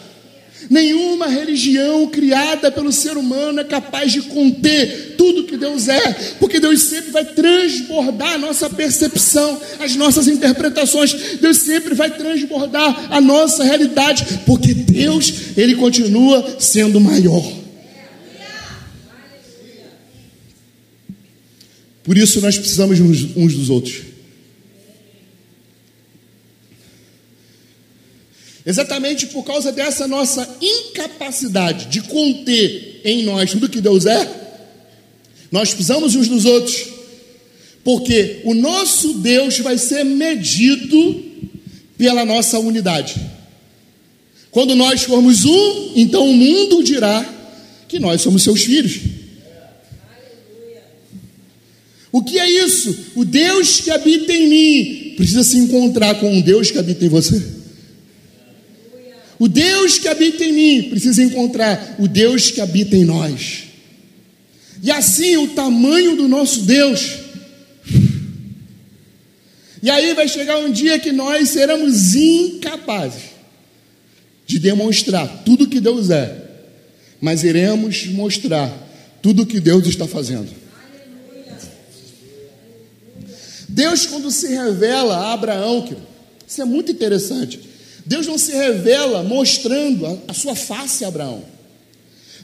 Nenhuma 0.70 1.28
religião 1.28 2.08
criada 2.08 2.72
pelo 2.72 2.91
ser 2.91 3.18
humano 3.18 3.60
é 3.60 3.64
capaz 3.64 4.12
de 4.12 4.24
conter 4.24 5.16
tudo 5.18 5.45
que 5.45 5.55
Deus 5.55 5.88
é, 5.88 6.14
porque 6.39 6.60
Deus 6.60 6.82
sempre 6.82 7.12
vai 7.12 7.26
transbordar 7.26 8.34
a 8.34 8.38
nossa 8.38 8.70
percepção, 8.70 9.60
as 9.80 9.95
nossas 9.95 10.28
interpretações. 10.28 11.14
Deus 11.39 11.58
sempre 11.58 11.93
vai 11.93 12.10
transbordar 12.12 13.08
a 13.10 13.22
nossa 13.22 13.64
realidade, 13.64 14.26
porque 14.45 14.74
Deus, 14.74 15.32
ele 15.55 15.76
continua 15.76 16.58
sendo 16.60 16.99
maior. 16.99 17.43
Por 22.03 22.18
isso 22.18 22.39
nós 22.41 22.58
precisamos 22.58 22.99
uns 22.99 23.53
dos 23.53 23.70
outros. 23.70 24.16
Exatamente 28.68 29.28
por 29.28 29.45
causa 29.45 29.72
dessa 29.72 30.09
nossa 30.09 30.57
incapacidade 30.61 31.86
de 31.86 32.01
conter 32.01 32.99
em 33.05 33.24
nós 33.24 33.51
tudo 33.51 33.70
que 33.70 33.80
Deus 33.80 34.05
é, 34.05 34.30
nós 35.49 35.70
precisamos 35.70 36.15
uns 36.15 36.28
dos 36.28 36.43
outros, 36.43 36.86
porque 37.82 38.41
o 38.43 38.53
nosso 38.53 39.13
Deus 39.20 39.57
vai 39.59 39.78
ser 39.78 40.03
medido 40.03 41.24
pela 41.97 42.26
nossa 42.26 42.59
unidade. 42.59 43.15
Quando 44.51 44.76
nós 44.76 45.03
formos 45.03 45.45
um, 45.45 45.93
então 45.95 46.30
o 46.30 46.34
mundo 46.34 46.84
dirá 46.84 47.26
que 47.88 47.99
nós 47.99 48.20
somos 48.20 48.43
seus 48.43 48.63
filhos. 48.63 48.99
O 52.11 52.22
que 52.22 52.38
é 52.38 52.65
isso? 52.65 52.93
O 53.15 53.24
Deus 53.24 53.80
que 53.80 53.91
habita 53.91 54.34
em 54.34 54.49
mim 54.49 55.13
precisa 55.15 55.45
se 55.45 55.57
encontrar 55.57 56.15
com 56.15 56.34
um 56.34 56.41
Deus 56.41 56.70
que 56.70 56.78
habita 56.78 57.05
em 57.05 57.09
você. 57.09 57.55
O 59.39 59.47
Deus 59.47 59.99
que 59.99 60.07
habita 60.07 60.43
em 60.43 60.53
mim 60.53 60.89
precisa 60.89 61.23
encontrar 61.23 61.95
o 61.99 62.07
Deus 62.07 62.49
que 62.49 62.59
habita 62.59 62.95
em 62.95 63.05
nós. 63.05 63.63
E 64.81 64.91
assim 64.91 65.38
o 65.38 65.49
tamanho 65.49 66.15
do 66.15 66.27
nosso 66.27 66.61
Deus. 66.61 67.19
E 69.81 69.89
aí 69.89 70.13
vai 70.13 70.27
chegar 70.27 70.57
um 70.57 70.71
dia 70.71 70.99
que 70.99 71.11
nós 71.11 71.49
seremos 71.49 72.15
incapazes 72.15 73.21
de 74.45 74.57
demonstrar 74.57 75.43
tudo 75.43 75.67
que 75.67 75.79
Deus 75.79 76.09
é, 76.09 76.45
mas 77.21 77.43
iremos 77.43 78.07
mostrar 78.07 78.71
tudo 79.21 79.45
que 79.45 79.59
Deus 79.59 79.85
está 79.88 80.07
fazendo. 80.07 80.49
Deus, 83.69 84.05
quando 84.05 84.31
se 84.31 84.47
revela 84.47 85.17
a 85.17 85.33
Abraão, 85.33 85.88
isso 86.47 86.61
é 86.61 86.65
muito 86.65 86.91
interessante. 86.91 87.59
Deus 88.08 88.26
não 88.26 88.38
se 88.38 88.53
revela 88.53 89.22
mostrando 89.22 90.22
a, 90.28 90.34
sua 90.34 90.55
face 90.55 91.05
a 91.05 91.10
Abraão. 91.10 91.43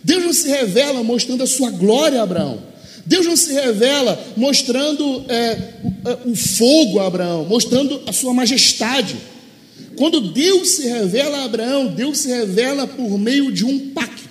Deus 0.03 0.23
não 0.23 0.33
se 0.33 0.47
revela 0.47 1.01
mostrando 1.01 1.43
a 1.43 1.47
sua 1.47 1.71
glória 1.71 2.19
a 2.19 2.23
Abraão. 2.23 2.61
Deus 3.05 3.25
não 3.25 3.35
se 3.35 3.53
revela 3.53 4.21
mostrando 4.37 5.25
é, 5.27 5.57
o, 5.83 6.09
é, 6.09 6.17
o 6.25 6.35
fogo 6.35 6.99
a 6.99 7.07
Abraão, 7.07 7.45
mostrando 7.45 8.01
a 8.05 8.11
sua 8.11 8.33
majestade. 8.33 9.15
Quando 9.95 10.19
Deus 10.19 10.69
se 10.71 10.87
revela 10.87 11.39
a 11.39 11.45
Abraão, 11.45 11.87
Deus 11.87 12.19
se 12.19 12.27
revela 12.27 12.85
por 12.85 13.17
meio 13.17 13.51
de 13.51 13.65
um 13.65 13.91
pacto 13.91 14.23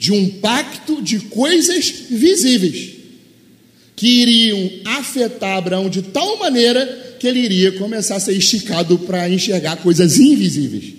de 0.00 0.12
um 0.12 0.30
pacto 0.40 1.02
de 1.02 1.20
coisas 1.20 1.90
visíveis 2.08 2.94
que 3.94 4.22
iriam 4.22 4.70
afetar 4.96 5.58
Abraão 5.58 5.90
de 5.90 6.00
tal 6.00 6.38
maneira 6.38 7.09
que 7.20 7.28
ele 7.28 7.40
iria 7.40 7.72
começar 7.72 8.16
a 8.16 8.20
ser 8.20 8.32
esticado 8.32 8.98
para 9.00 9.28
enxergar 9.28 9.76
coisas 9.76 10.18
invisíveis. 10.18 10.94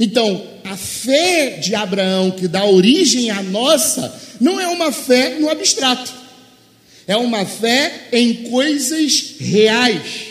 Então, 0.00 0.44
a 0.64 0.76
fé 0.76 1.58
de 1.62 1.76
Abraão, 1.76 2.32
que 2.32 2.48
dá 2.48 2.64
origem 2.66 3.30
à 3.30 3.40
nossa, 3.40 4.12
não 4.40 4.60
é 4.60 4.66
uma 4.66 4.90
fé 4.90 5.38
no 5.38 5.48
abstrato, 5.48 6.12
é 7.06 7.16
uma 7.16 7.46
fé 7.46 8.08
em 8.12 8.50
coisas 8.50 9.36
reais. 9.38 10.26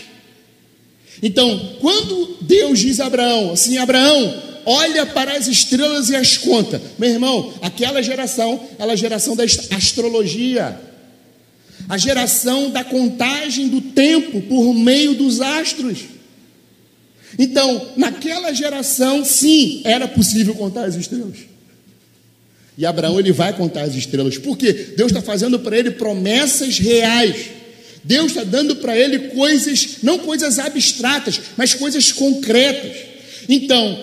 Então, 1.24 1.78
quando 1.80 2.38
Deus 2.42 2.80
diz 2.80 3.00
a 3.00 3.06
Abraão, 3.06 3.54
assim, 3.54 3.78
Abraão, 3.78 4.44
olha 4.66 5.06
para 5.06 5.38
as 5.38 5.48
estrelas 5.48 6.10
e 6.10 6.18
as 6.18 6.38
conta. 6.38 6.82
Meu 7.00 7.10
irmão, 7.10 7.54
aquela 7.62 8.04
geração, 8.04 8.62
ela 8.78 8.92
é 8.92 8.94
a 8.94 8.98
geração 8.98 9.38
da 9.38 9.46
astrologia 9.46 10.78
a 11.88 11.98
geração 11.98 12.72
da 12.72 12.84
contagem 12.84 13.68
do 13.68 13.82
tempo 13.82 14.42
por 14.42 14.74
meio 14.74 15.14
dos 15.14 15.42
astros. 15.42 16.00
Então, 17.38 17.94
naquela 17.98 18.54
geração, 18.54 19.24
sim, 19.26 19.82
era 19.84 20.08
possível 20.08 20.56
contar 20.56 20.86
as 20.86 20.96
estrelas. 20.96 21.38
E 22.78 22.86
Abraão 22.86 23.20
ele 23.20 23.32
vai 23.32 23.54
contar 23.54 23.84
as 23.84 23.96
estrelas, 23.96 24.38
porque 24.38 24.72
Deus 24.98 25.12
está 25.12 25.22
fazendo 25.22 25.60
para 25.60 25.78
ele 25.78 25.92
promessas 25.92 26.78
reais. 26.78 27.52
Deus 28.04 28.28
está 28.28 28.44
dando 28.44 28.76
para 28.76 28.96
ele 28.98 29.30
coisas, 29.30 29.98
não 30.04 30.20
coisas 30.20 30.60
abstratas, 30.60 31.40
mas 31.58 31.74
coisas 31.74 32.12
concretas. 32.12 32.98
Então, 33.50 34.00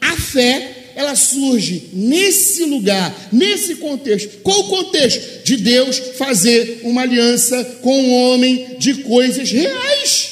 a 0.00 0.16
fé 0.16 0.75
ela 0.96 1.14
surge 1.14 1.90
nesse 1.92 2.64
lugar, 2.64 3.28
nesse 3.30 3.74
contexto. 3.74 4.38
Qual 4.42 4.60
o 4.60 4.68
contexto? 4.68 5.44
De 5.44 5.58
Deus 5.58 5.98
fazer 6.16 6.80
uma 6.84 7.02
aliança 7.02 7.62
com 7.82 8.00
o 8.00 8.02
um 8.02 8.32
homem 8.32 8.76
de 8.78 9.02
coisas 9.02 9.50
reais. 9.50 10.30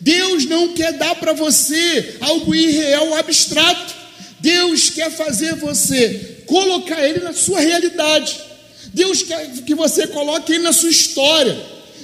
Deus 0.00 0.44
não 0.44 0.68
quer 0.68 0.92
dar 0.92 1.16
para 1.16 1.32
você 1.32 2.14
algo 2.20 2.54
irreal, 2.54 3.12
abstrato. 3.16 3.92
Deus 4.38 4.88
quer 4.88 5.10
fazer 5.10 5.56
você 5.56 6.44
colocar 6.46 7.04
ele 7.04 7.18
na 7.18 7.32
sua 7.32 7.58
realidade. 7.58 8.38
Deus 8.94 9.24
quer 9.24 9.50
que 9.66 9.74
você 9.74 10.06
coloque 10.06 10.52
ele 10.52 10.62
na 10.62 10.72
sua 10.72 10.90
história. 10.90 11.60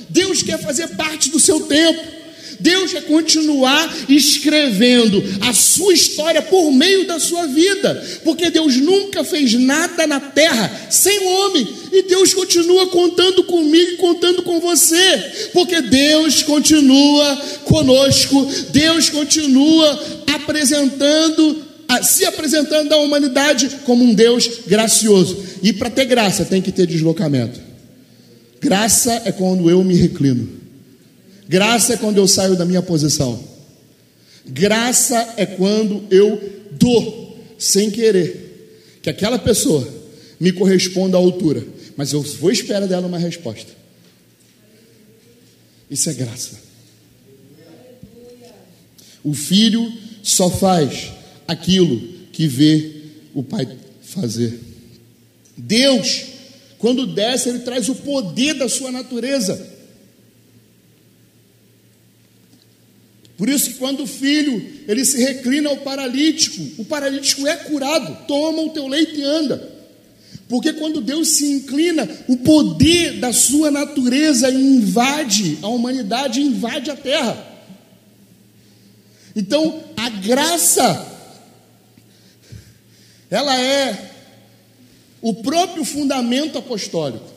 Deus 0.09 0.43
quer 0.43 0.59
fazer 0.59 0.89
parte 0.97 1.31
do 1.31 1.39
seu 1.39 1.61
tempo. 1.61 2.24
Deus 2.61 2.93
quer 2.93 3.05
continuar 3.05 3.95
escrevendo 4.09 5.23
a 5.43 5.53
sua 5.53 5.93
história 5.93 6.43
por 6.43 6.71
meio 6.73 7.07
da 7.07 7.19
sua 7.19 7.47
vida, 7.47 8.21
porque 8.23 8.51
Deus 8.51 8.77
nunca 8.77 9.25
fez 9.25 9.55
nada 9.55 10.07
na 10.07 10.21
terra 10.21 10.89
sem 10.91 11.19
o 11.19 11.29
homem, 11.29 11.69
e 11.93 12.03
Deus 12.03 12.35
continua 12.35 12.87
contando 12.89 13.45
comigo 13.45 13.93
e 13.93 13.97
contando 13.97 14.43
com 14.43 14.61
você, 14.61 15.49
porque 15.53 15.81
Deus 15.81 16.43
continua 16.43 17.37
conosco, 17.65 18.49
Deus 18.71 19.09
continua 19.11 20.25
apresentando 20.35 21.65
se 22.03 22.25
apresentando 22.25 22.93
à 22.93 22.97
humanidade 22.97 23.69
como 23.85 24.05
um 24.05 24.15
Deus 24.15 24.49
gracioso. 24.67 25.39
E 25.63 25.73
para 25.73 25.91
ter 25.91 26.07
graça 26.07 26.45
tem 26.45 26.61
que 26.61 26.73
ter 26.73 26.87
deslocamento. 26.87 27.61
Graça 28.61 29.23
é 29.25 29.31
quando 29.31 29.69
eu 29.71 29.85
me 29.85 29.95
reclino. 29.95 30.64
Graça 31.49 31.95
é 31.95 31.97
quando 31.97 32.19
eu 32.19 32.27
saio 32.27 32.57
da 32.57 32.65
minha 32.65 32.83
posição. 32.83 33.43
Graça 34.47 35.35
é 35.37 35.47
quando 35.47 36.05
eu 36.11 36.63
dou, 36.73 37.39
sem 37.59 37.91
querer, 37.91 38.99
que 39.03 39.11
aquela 39.11 39.39
pessoa 39.39 39.87
me 40.39 40.53
corresponda 40.53 41.17
à 41.17 41.21
altura. 41.21 41.65
Mas 41.97 42.13
eu 42.13 42.23
vou 42.23 42.51
esperar 42.51 42.87
dela 42.87 43.07
uma 43.07 43.19
resposta. 43.19 43.73
Isso 45.91 46.11
é 46.11 46.13
graça. 46.15 46.59
O 49.23 49.33
filho 49.33 49.91
só 50.23 50.51
faz 50.51 51.13
aquilo 51.47 52.01
que 52.33 52.47
vê 52.47 52.91
o 53.33 53.43
pai 53.43 53.69
fazer. 54.03 54.61
Deus, 55.57 56.25
quando 56.79 57.07
desce, 57.07 57.49
ele 57.49 57.61
traz 57.61 57.89
o 57.89 57.95
poder 57.95 58.55
da 58.55 58.69
sua 58.69 58.91
natureza. 58.91 59.74
Por 63.37 63.49
isso 63.49 63.71
que 63.71 63.79
quando 63.79 64.05
o 64.05 64.07
filho 64.07 64.65
ele 64.87 65.05
se 65.05 65.19
reclina 65.19 65.69
ao 65.69 65.79
paralítico, 65.79 66.63
o 66.79 66.85
paralítico 66.85 67.47
é 67.47 67.57
curado, 67.57 68.27
toma 68.29 68.63
o 68.63 68.71
teu 68.71 68.87
leite 68.87 69.19
e 69.19 69.25
anda. 69.25 69.73
Porque 70.49 70.73
quando 70.75 71.01
Deus 71.01 71.29
se 71.29 71.47
inclina, 71.47 72.09
o 72.29 72.37
poder 72.37 73.19
da 73.19 73.33
sua 73.33 73.71
natureza 73.71 74.51
invade 74.51 75.59
a 75.63 75.69
humanidade, 75.69 76.41
invade 76.41 76.91
a 76.91 76.97
terra. 76.97 77.53
Então, 79.35 79.83
a 79.97 80.09
graça 80.09 81.13
ela 83.31 83.59
é 83.59 84.13
o 85.21 85.35
próprio 85.35 85.85
fundamento 85.85 86.57
apostólico. 86.57 87.33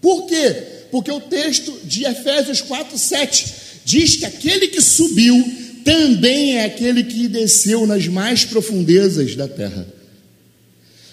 Por 0.00 0.26
quê? 0.26 0.86
Porque 0.92 1.10
o 1.10 1.20
texto 1.20 1.72
de 1.82 2.04
Efésios 2.04 2.60
4, 2.60 2.96
7 2.96 3.69
diz 3.84 4.16
que 4.16 4.24
aquele 4.24 4.68
que 4.68 4.80
subiu 4.80 5.42
também 5.84 6.58
é 6.58 6.64
aquele 6.64 7.04
que 7.04 7.28
desceu 7.28 7.86
nas 7.86 8.06
mais 8.06 8.44
profundezas 8.44 9.34
da 9.34 9.48
terra. 9.48 9.86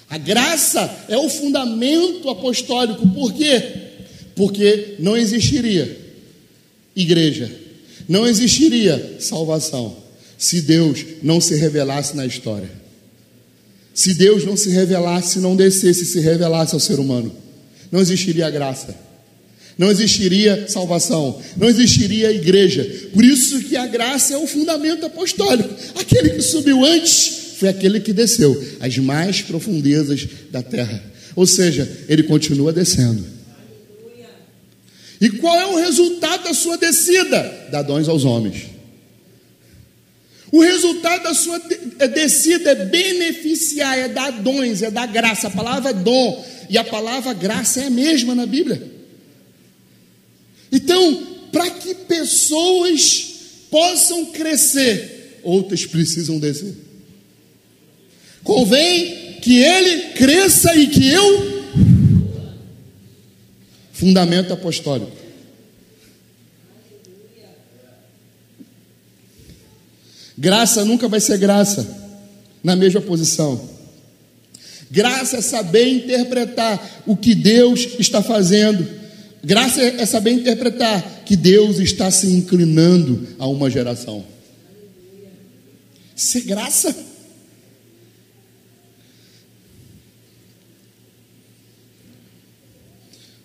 A 0.10 0.18
graça 0.18 1.06
é 1.10 1.18
o 1.18 1.30
fundamento 1.30 2.30
apostólico, 2.30 3.08
por 3.10 3.34
quê? 3.34 3.62
Porque 4.36 4.96
não 5.00 5.18
existiria 5.18 5.98
igreja, 6.96 7.52
não 8.08 8.26
existiria 8.28 9.18
salvação 9.20 9.98
se 10.38 10.62
Deus 10.62 11.04
não 11.22 11.42
se 11.42 11.56
revelasse 11.56 12.16
na 12.16 12.26
história. 12.26 12.70
Se 13.94 14.14
Deus 14.14 14.46
não 14.46 14.56
se 14.56 14.70
revelasse, 14.70 15.40
não 15.40 15.56
descesse, 15.56 16.06
se 16.06 16.20
revelasse 16.20 16.76
ao 16.76 16.80
ser 16.80 17.00
humano, 17.00 17.36
não 17.92 18.00
existiria 18.00 18.50
graça, 18.50 18.96
não 19.78 19.92
existiria 19.92 20.68
salvação, 20.68 21.40
não 21.56 21.70
existiria 21.70 22.32
igreja. 22.32 22.84
Por 23.14 23.24
isso 23.24 23.62
que 23.62 23.78
a 23.78 23.86
graça 23.86 24.34
é 24.34 24.38
o 24.38 24.48
fundamento 24.48 25.06
apostólico. 25.06 25.70
Aquele 25.96 26.32
que 26.32 26.42
subiu 26.42 26.84
antes 26.84 27.56
foi 27.60 27.70
aquele 27.70 28.00
que 28.00 28.12
desceu 28.12 28.60
às 28.80 28.98
mais 28.98 29.42
profundezas 29.42 30.28
da 30.50 30.64
terra. 30.64 31.04
Ou 31.36 31.46
seja, 31.46 31.88
ele 32.10 32.24
continua 32.24 32.74
descendo. 32.74 33.24
E 35.22 35.30
qual 35.30 35.60
é 35.60 35.66
o 35.66 35.78
resultado 35.78 36.44
da 36.44 36.54
sua 36.54 36.78
descida? 36.78 37.68
Dá 37.72 37.82
dons 37.82 38.08
aos 38.08 38.24
homens. 38.24 38.66
O 40.52 40.62
resultado 40.62 41.24
da 41.24 41.34
sua 41.34 41.62
é 42.00 42.08
descida 42.08 42.72
é 42.72 42.86
beneficiar, 42.86 43.98
é 43.98 44.08
dar 44.08 44.32
dons, 44.32 44.82
é 44.82 44.90
dar 44.90 45.08
graça. 45.08 45.48
A 45.48 45.52
palavra 45.52 45.94
dom 45.94 46.46
e 46.70 46.78
a 46.78 46.84
palavra 46.84 47.34
graça 47.34 47.82
é 47.82 47.88
a 47.88 47.90
mesma 47.90 48.34
na 48.34 48.46
Bíblia. 48.46 48.97
Então, 50.78 51.24
para 51.52 51.72
que 51.72 51.96
pessoas 51.96 53.34
possam 53.72 54.28
crescer, 54.28 55.40
outras 55.44 55.88
precisam 55.88 56.38
descer. 56.38 56.76
Convém 58.44 59.40
que 59.42 59.58
ele 59.58 60.14
cresça 60.14 60.76
e 60.76 60.88
que 60.88 61.10
eu. 61.10 61.58
Fundamento 63.92 64.54
apostólico. 64.54 65.18
Graça 70.38 70.86
nunca 70.86 71.08
vai 71.08 71.20
ser 71.20 71.40
graça 71.40 71.88
na 72.64 72.76
mesma 72.76 73.02
posição. 73.02 73.68
Graça 74.92 75.38
é 75.38 75.42
saber 75.42 75.88
interpretar 75.88 77.04
o 77.08 77.18
que 77.18 77.34
Deus 77.34 77.88
está 77.98 78.22
fazendo. 78.22 79.07
Graça 79.48 79.82
é 79.82 80.06
saber 80.06 80.32
interpretar 80.32 81.24
que 81.24 81.38
Deus 81.38 81.80
está 81.80 82.12
se 82.12 82.28
inclinando 82.28 83.26
a 83.40 83.48
uma 83.48 83.70
geração. 83.70 84.26
É 86.36 86.40
graça. 86.42 86.94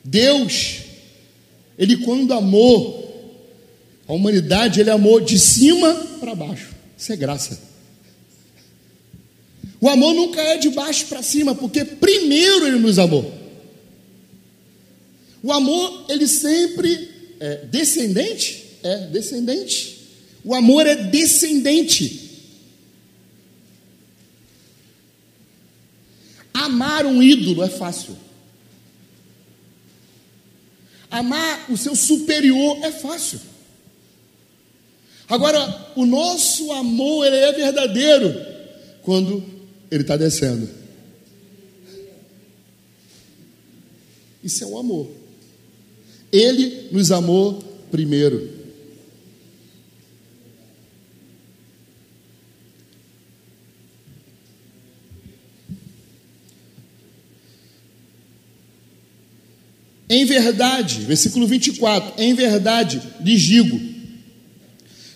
Deus, 0.03 0.79
Ele 1.79 1.99
quando 1.99 2.35
amou 2.35 3.39
a 4.09 4.13
humanidade, 4.13 4.81
Ele 4.81 4.91
amou 4.91 5.21
de 5.21 5.39
cima 5.39 5.95
para 6.19 6.35
baixo. 6.35 6.71
Isso 6.99 7.13
é 7.13 7.17
graça. 7.17 7.61
O 9.81 9.89
amor 9.89 10.15
nunca 10.15 10.41
é 10.41 10.57
de 10.57 10.71
baixo 10.71 11.07
para 11.07 11.23
cima, 11.23 11.55
porque 11.55 11.85
primeiro 11.85 12.67
ele 12.67 12.81
nos 12.81 12.99
amou. 12.99 13.42
O 15.43 15.53
amor, 15.53 16.07
ele 16.09 16.29
sempre 16.29 17.11
é 17.41 17.57
descendente? 17.67 18.79
É 18.83 19.07
descendente. 19.07 19.99
O 20.45 20.55
amor 20.55 20.87
é 20.87 20.95
descendente. 20.95 22.21
Amar 26.55 27.07
um 27.07 27.23
ídolo 27.23 27.63
é 27.63 27.69
fácil. 27.69 28.17
Amar 31.11 31.71
o 31.71 31.77
seu 31.77 31.97
superior 31.97 32.79
é 32.83 32.93
fácil. 32.93 33.41
Agora, 35.29 35.93
o 35.97 36.07
nosso 36.07 36.71
amor 36.73 37.27
ele 37.27 37.37
é 37.37 37.53
verdadeiro 37.53 38.35
quando 39.03 39.43
ele 39.91 40.03
está 40.03 40.17
descendo. 40.17 40.69
Isso 44.43 44.65
é 44.65 44.67
o 44.67 44.79
amor. 44.79 45.22
Ele 46.33 46.89
nos 46.91 47.13
amou 47.13 47.63
primeiro. 47.91 48.49
Em 60.09 60.25
verdade, 60.25 61.01
versículo 61.01 61.47
24: 61.47 62.15
Em 62.23 62.35
verdade 62.35 63.01
lhes 63.21 63.41
digo 63.43 63.93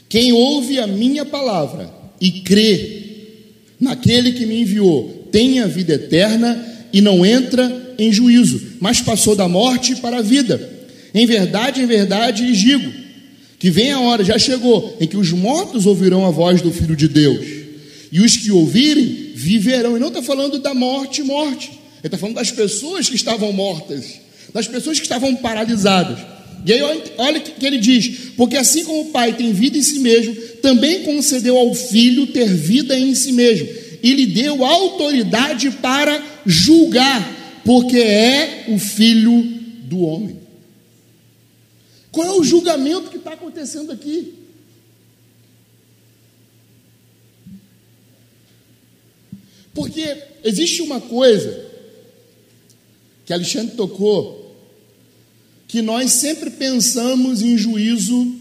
quem 0.08 0.32
ouve 0.32 0.78
a 0.78 0.86
minha 0.86 1.24
palavra 1.24 1.92
e 2.20 2.30
crê 2.30 3.02
naquele 3.78 4.32
que 4.32 4.46
me 4.46 4.62
enviou, 4.62 5.28
tem 5.30 5.60
a 5.60 5.66
vida 5.66 5.94
eterna 5.94 6.88
e 6.92 7.00
não 7.00 7.26
entra 7.26 7.94
em 7.98 8.12
juízo, 8.12 8.78
mas 8.80 9.00
passou 9.00 9.34
da 9.34 9.48
morte 9.48 9.96
para 9.96 10.18
a 10.18 10.22
vida. 10.22 10.75
Em 11.16 11.24
verdade, 11.24 11.80
em 11.80 11.86
verdade 11.86 12.44
lhes 12.44 12.58
digo 12.58 12.92
que 13.58 13.70
vem 13.70 13.90
a 13.90 13.98
hora, 13.98 14.22
já 14.22 14.38
chegou, 14.38 14.94
em 15.00 15.06
que 15.06 15.16
os 15.16 15.32
mortos 15.32 15.86
ouvirão 15.86 16.26
a 16.26 16.30
voz 16.30 16.60
do 16.60 16.70
Filho 16.70 16.94
de 16.94 17.08
Deus, 17.08 17.42
e 18.12 18.20
os 18.20 18.36
que 18.36 18.50
ouvirem 18.50 19.32
viverão. 19.34 19.96
E 19.96 20.00
não 20.00 20.08
está 20.08 20.22
falando 20.22 20.58
da 20.58 20.74
morte, 20.74 21.22
morte, 21.22 21.70
ele 21.70 22.08
está 22.08 22.18
falando 22.18 22.34
das 22.34 22.50
pessoas 22.50 23.08
que 23.08 23.16
estavam 23.16 23.50
mortas, 23.50 24.20
das 24.52 24.68
pessoas 24.68 24.98
que 24.98 25.06
estavam 25.06 25.34
paralisadas. 25.36 26.18
E 26.66 26.72
aí, 26.74 26.82
olha 27.16 27.38
o 27.38 27.40
que 27.40 27.64
ele 27.64 27.78
diz: 27.78 28.32
porque 28.36 28.58
assim 28.58 28.84
como 28.84 29.00
o 29.00 29.06
Pai 29.06 29.32
tem 29.32 29.54
vida 29.54 29.78
em 29.78 29.82
si 29.82 30.00
mesmo, 30.00 30.34
também 30.60 31.02
concedeu 31.02 31.56
ao 31.56 31.74
Filho 31.74 32.26
ter 32.26 32.52
vida 32.52 32.94
em 32.98 33.14
si 33.14 33.32
mesmo, 33.32 33.66
e 34.02 34.12
lhe 34.12 34.26
deu 34.26 34.62
autoridade 34.62 35.70
para 35.70 36.22
julgar, 36.44 37.62
porque 37.64 37.96
é 37.96 38.66
o 38.68 38.78
Filho 38.78 39.42
do 39.84 40.00
homem. 40.00 40.45
Qual 42.16 42.26
é 42.26 42.32
o 42.32 42.42
julgamento 42.42 43.10
que 43.10 43.18
está 43.18 43.34
acontecendo 43.34 43.92
aqui? 43.92 44.32
Porque 49.74 50.16
existe 50.42 50.80
uma 50.80 50.98
coisa 50.98 51.66
que 53.26 53.34
Alexandre 53.34 53.76
tocou 53.76 54.56
que 55.68 55.82
nós 55.82 56.10
sempre 56.12 56.48
pensamos 56.48 57.42
em 57.42 57.58
juízo 57.58 58.34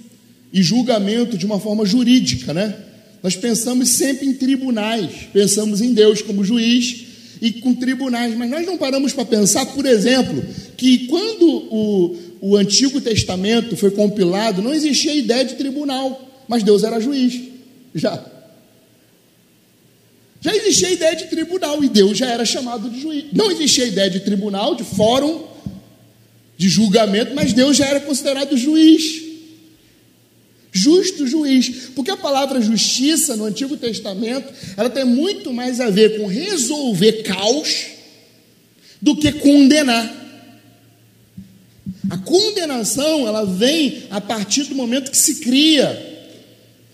e 0.54 0.64
julgamento 0.64 1.38
de 1.38 1.46
uma 1.46 1.60
forma 1.60 1.86
jurídica, 1.86 2.54
né? 2.54 2.82
Nós 3.22 3.36
pensamos 3.36 3.90
sempre 3.90 4.26
em 4.26 4.36
tribunais, 4.36 5.28
pensamos 5.34 5.82
em 5.82 5.94
Deus 5.94 6.22
como 6.22 6.46
juiz 6.46 7.08
e 7.42 7.52
com 7.52 7.76
tribunais, 7.76 8.34
mas 8.38 8.50
nós 8.50 8.66
não 8.66 8.78
paramos 8.78 9.12
para 9.12 9.26
pensar, 9.26 9.66
por 9.66 9.86
exemplo, 9.86 10.42
que 10.78 11.08
quando 11.08 11.46
o, 11.46 12.18
o 12.42 12.56
Antigo 12.56 13.02
Testamento 13.02 13.76
foi 13.76 13.92
compilado, 13.92 14.62
não 14.62 14.74
existia 14.74 15.14
ideia 15.14 15.46
de 15.46 15.56
tribunal, 15.56 16.44
mas 16.48 16.64
Deus 16.64 16.84
era 16.84 17.00
juiz, 17.00 17.42
já. 17.94 18.24
Já 20.42 20.56
existia 20.56 20.92
ideia 20.92 21.16
de 21.16 21.26
tribunal 21.26 21.84
e 21.84 21.90
Deus 21.90 22.18
já 22.18 22.28
era 22.28 22.46
chamado 22.46 22.88
de 22.88 23.02
juiz. 23.02 23.26
Não 23.34 23.50
existia 23.50 23.86
ideia 23.86 24.10
de 24.12 24.20
tribunal, 24.20 24.76
de 24.76 24.84
fórum, 24.84 25.44
de 26.56 26.70
julgamento, 26.70 27.34
mas 27.34 27.52
Deus 27.52 27.78
já 27.78 27.88
era 27.88 28.00
considerado 28.02 28.56
juiz. 28.56 29.24
Justo 30.72 31.26
juiz, 31.26 31.90
porque 31.96 32.12
a 32.12 32.18
palavra 32.18 32.62
justiça 32.62 33.36
no 33.36 33.46
Antigo 33.46 33.78
Testamento, 33.78 34.54
ela 34.76 34.90
tem 34.90 35.06
muito 35.06 35.54
mais 35.54 35.80
a 35.80 35.90
ver 35.90 36.20
com 36.20 36.28
resolver 36.28 37.24
caos 37.24 37.86
do 39.02 39.16
que 39.16 39.32
condenar. 39.32 40.25
A 42.10 42.18
condenação, 42.18 43.28
ela 43.28 43.46
vem 43.46 44.04
a 44.10 44.22
partir 44.22 44.66
do 44.66 44.76
momento 44.76 45.12
que 45.12 45.18
se 45.18 45.36
cria 45.36 46.16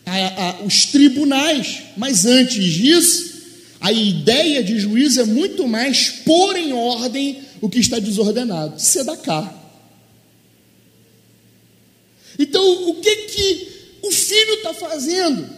a, 0.06 0.44
a, 0.44 0.64
os 0.64 0.86
tribunais, 0.86 1.84
mas 1.98 2.26
antes 2.26 2.64
disso, 2.64 3.32
a 3.80 3.92
ideia 3.92 4.64
de 4.64 4.80
juízo 4.80 5.22
é 5.22 5.26
muito 5.26 5.68
mais 5.68 6.10
pôr 6.10 6.56
em 6.56 6.72
ordem 6.72 7.40
o 7.60 7.70
que 7.70 7.80
está 7.80 8.00
desordenado, 8.00 8.80
cá. 9.18 9.58
Então, 12.38 12.90
o 12.90 12.96
que 12.96 13.16
que 13.16 13.68
o 14.02 14.12
filho 14.12 14.54
está 14.56 14.74
fazendo? 14.74 15.50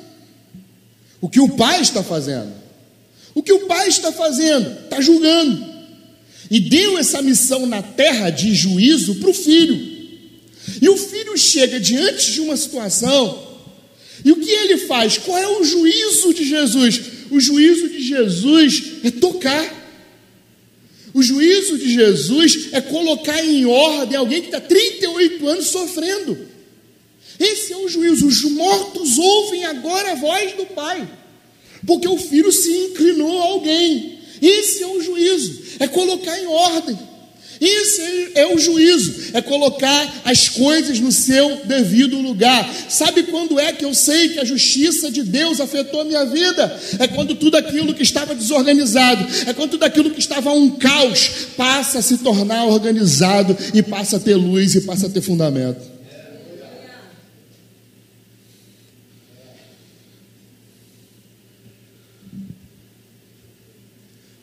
O 1.21 1.29
que 1.29 1.39
o 1.39 1.49
pai 1.49 1.81
está 1.81 2.03
fazendo? 2.03 2.53
O 3.33 3.41
que 3.41 3.53
o 3.53 3.67
pai 3.67 3.87
está 3.87 4.11
fazendo? 4.11 4.83
Está 4.83 4.99
julgando. 4.99 5.72
E 6.49 6.59
deu 6.59 6.97
essa 6.97 7.21
missão 7.21 7.65
na 7.65 7.81
terra 7.81 8.29
de 8.29 8.53
juízo 8.53 9.15
para 9.15 9.29
o 9.29 9.33
filho. 9.33 9.93
E 10.81 10.89
o 10.89 10.97
filho 10.97 11.37
chega 11.37 11.79
diante 11.79 12.31
de 12.31 12.41
uma 12.41 12.55
situação, 12.55 13.53
e 14.23 14.31
o 14.31 14.37
que 14.37 14.49
ele 14.49 14.77
faz? 14.77 15.17
Qual 15.17 15.37
é 15.37 15.47
o 15.47 15.63
juízo 15.63 16.33
de 16.33 16.45
Jesus? 16.45 17.01
O 17.29 17.39
juízo 17.39 17.89
de 17.89 18.01
Jesus 18.01 18.83
é 19.03 19.11
tocar. 19.11 19.81
O 21.13 21.21
juízo 21.21 21.77
de 21.77 21.93
Jesus 21.93 22.69
é 22.71 22.81
colocar 22.81 23.43
em 23.43 23.65
ordem 23.65 24.17
alguém 24.17 24.41
que 24.41 24.47
está 24.47 24.61
38 24.61 25.47
anos 25.47 25.67
sofrendo. 25.67 26.37
Esse 27.39 27.73
é 27.73 27.77
o 27.77 27.89
juízo. 27.89 28.27
Os 28.27 28.43
mortos 28.43 29.17
ouvem 29.17 29.65
agora 29.65 30.11
a 30.11 30.15
voz 30.15 30.53
do 30.53 30.65
Pai, 30.67 31.07
porque 31.85 32.07
o 32.07 32.17
filho 32.17 32.51
se 32.51 32.71
inclinou 32.71 33.41
a 33.41 33.45
alguém. 33.45 34.19
Esse 34.41 34.83
é 34.83 34.87
o 34.87 35.01
juízo, 35.01 35.61
é 35.79 35.87
colocar 35.87 36.37
em 36.39 36.47
ordem. 36.47 36.97
Isso 37.63 38.01
é 38.35 38.45
o 38.53 38.57
juízo, 38.57 39.31
é 39.33 39.41
colocar 39.41 40.21
as 40.25 40.49
coisas 40.49 40.99
no 40.99 41.13
seu 41.13 41.61
devido 41.65 42.19
lugar. 42.19 42.69
Sabe 42.89 43.23
quando 43.23 43.57
é 43.57 43.71
que 43.71 43.85
eu 43.85 43.93
sei 43.93 44.29
que 44.29 44.39
a 44.39 44.45
justiça 44.45 45.09
de 45.09 45.23
Deus 45.23 45.61
afetou 45.61 46.01
a 46.01 46.03
minha 46.03 46.25
vida? 46.25 46.77
É 46.99 47.07
quando 47.07 47.35
tudo 47.35 47.55
aquilo 47.55 47.93
que 47.93 48.03
estava 48.03 48.35
desorganizado, 48.35 49.25
é 49.47 49.53
quando 49.53 49.71
tudo 49.71 49.83
aquilo 49.83 50.11
que 50.11 50.19
estava 50.19 50.51
um 50.51 50.71
caos 50.71 51.29
passa 51.55 51.99
a 51.99 52.01
se 52.01 52.17
tornar 52.17 52.65
organizado 52.65 53.55
e 53.73 53.81
passa 53.81 54.17
a 54.17 54.19
ter 54.19 54.35
luz 54.35 54.75
e 54.75 54.81
passa 54.81 55.07
a 55.07 55.09
ter 55.09 55.21
fundamento. 55.21 55.92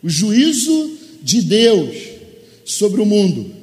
O 0.03 0.09
juízo 0.09 0.99
de 1.23 1.43
Deus 1.43 1.97
sobre 2.65 3.01
o 3.01 3.07
mundo 3.07 3.55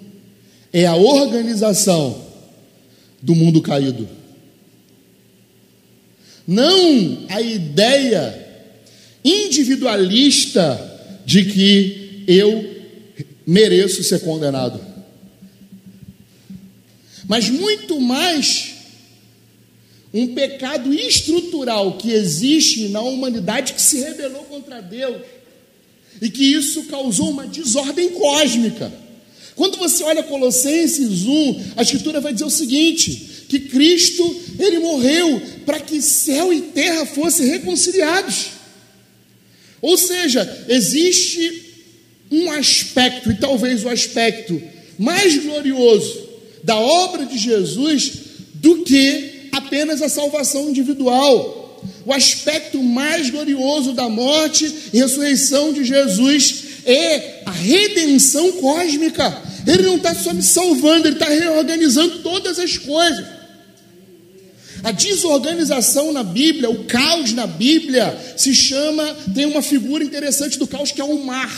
é 0.72 0.86
a 0.86 0.96
organização 0.96 2.26
do 3.22 3.34
mundo 3.34 3.62
caído. 3.62 4.08
Não 6.46 7.26
a 7.30 7.42
ideia 7.42 8.48
individualista 9.24 11.22
de 11.26 11.46
que 11.46 12.24
eu 12.28 12.78
mereço 13.46 14.04
ser 14.04 14.20
condenado. 14.20 14.80
Mas 17.28 17.50
muito 17.50 18.00
mais 18.00 18.76
um 20.14 20.34
pecado 20.34 20.94
estrutural 20.94 21.98
que 21.98 22.12
existe 22.12 22.88
na 22.90 23.02
humanidade 23.02 23.74
que 23.74 23.82
se 23.82 24.00
rebelou 24.00 24.44
contra 24.44 24.82
Deus 24.82 25.22
e 26.22 26.30
que 26.30 26.44
isso 26.44 26.84
causou 26.84 27.30
uma 27.30 27.48
desordem 27.48 28.10
cósmica. 28.10 28.92
Quando 29.56 29.78
você 29.78 30.04
olha 30.04 30.24
Colossenses 30.24 31.24
1, 31.24 31.62
a 31.78 31.82
escritura 31.82 32.22
vai 32.22 32.34
dizer 32.34 32.46
o 32.46 32.50
seguinte: 32.50 33.46
que 33.48 33.60
Cristo, 33.60 34.36
ele 34.60 34.80
morreu 34.80 35.42
para 35.66 35.80
que 35.80 36.02
céu 36.02 36.54
e 36.54 36.62
terra 36.62 37.06
fossem 37.06 37.48
reconciliados. 37.48 38.48
Ou 39.82 39.98
seja, 39.98 40.66
existe 40.68 41.66
um 42.30 42.52
aspecto, 42.52 43.32
e 43.32 43.36
talvez 43.36 43.84
o 43.84 43.90
aspecto 43.90 44.62
mais 44.98 45.38
glorioso 45.38 46.28
da 46.64 46.78
obra 46.78 47.26
de 47.26 47.38
Jesus 47.38 48.12
do 48.56 48.84
que 48.84 49.50
apenas 49.52 50.02
a 50.02 50.10
salvação 50.10 50.70
individual 50.70 51.67
o 52.08 52.14
aspecto 52.14 52.82
mais 52.82 53.30
glorioso 53.30 53.92
da 53.92 54.08
morte 54.08 54.74
e 54.94 54.98
ressurreição 54.98 55.74
de 55.74 55.84
Jesus 55.84 56.64
é 56.86 57.42
a 57.46 57.52
redenção 57.52 58.50
cósmica. 58.62 59.44
Ele 59.68 59.84
não 59.84 59.98
está 59.98 60.16
só 60.16 60.34
me 60.34 60.42
salvando, 60.42 61.06
ele 61.06 61.18
está 61.18 61.28
reorganizando 61.28 62.20
todas 62.20 62.60
as 62.60 62.78
coisas. 62.78 63.26
A 64.82 64.94
desorganização 64.94 66.14
na 66.14 66.24
Bíblia, 66.24 66.70
o 66.70 66.86
caos 66.86 67.34
na 67.34 67.46
Bíblia, 67.46 68.18
se 68.38 68.56
chama, 68.56 69.14
tem 69.36 69.46
uma 69.46 69.62
figura 69.62 70.02
interessante 70.02 70.58
do 70.58 70.66
caos 70.66 70.94
que 70.94 71.02
é 71.02 71.04
o 71.04 71.26
mar. 71.26 71.52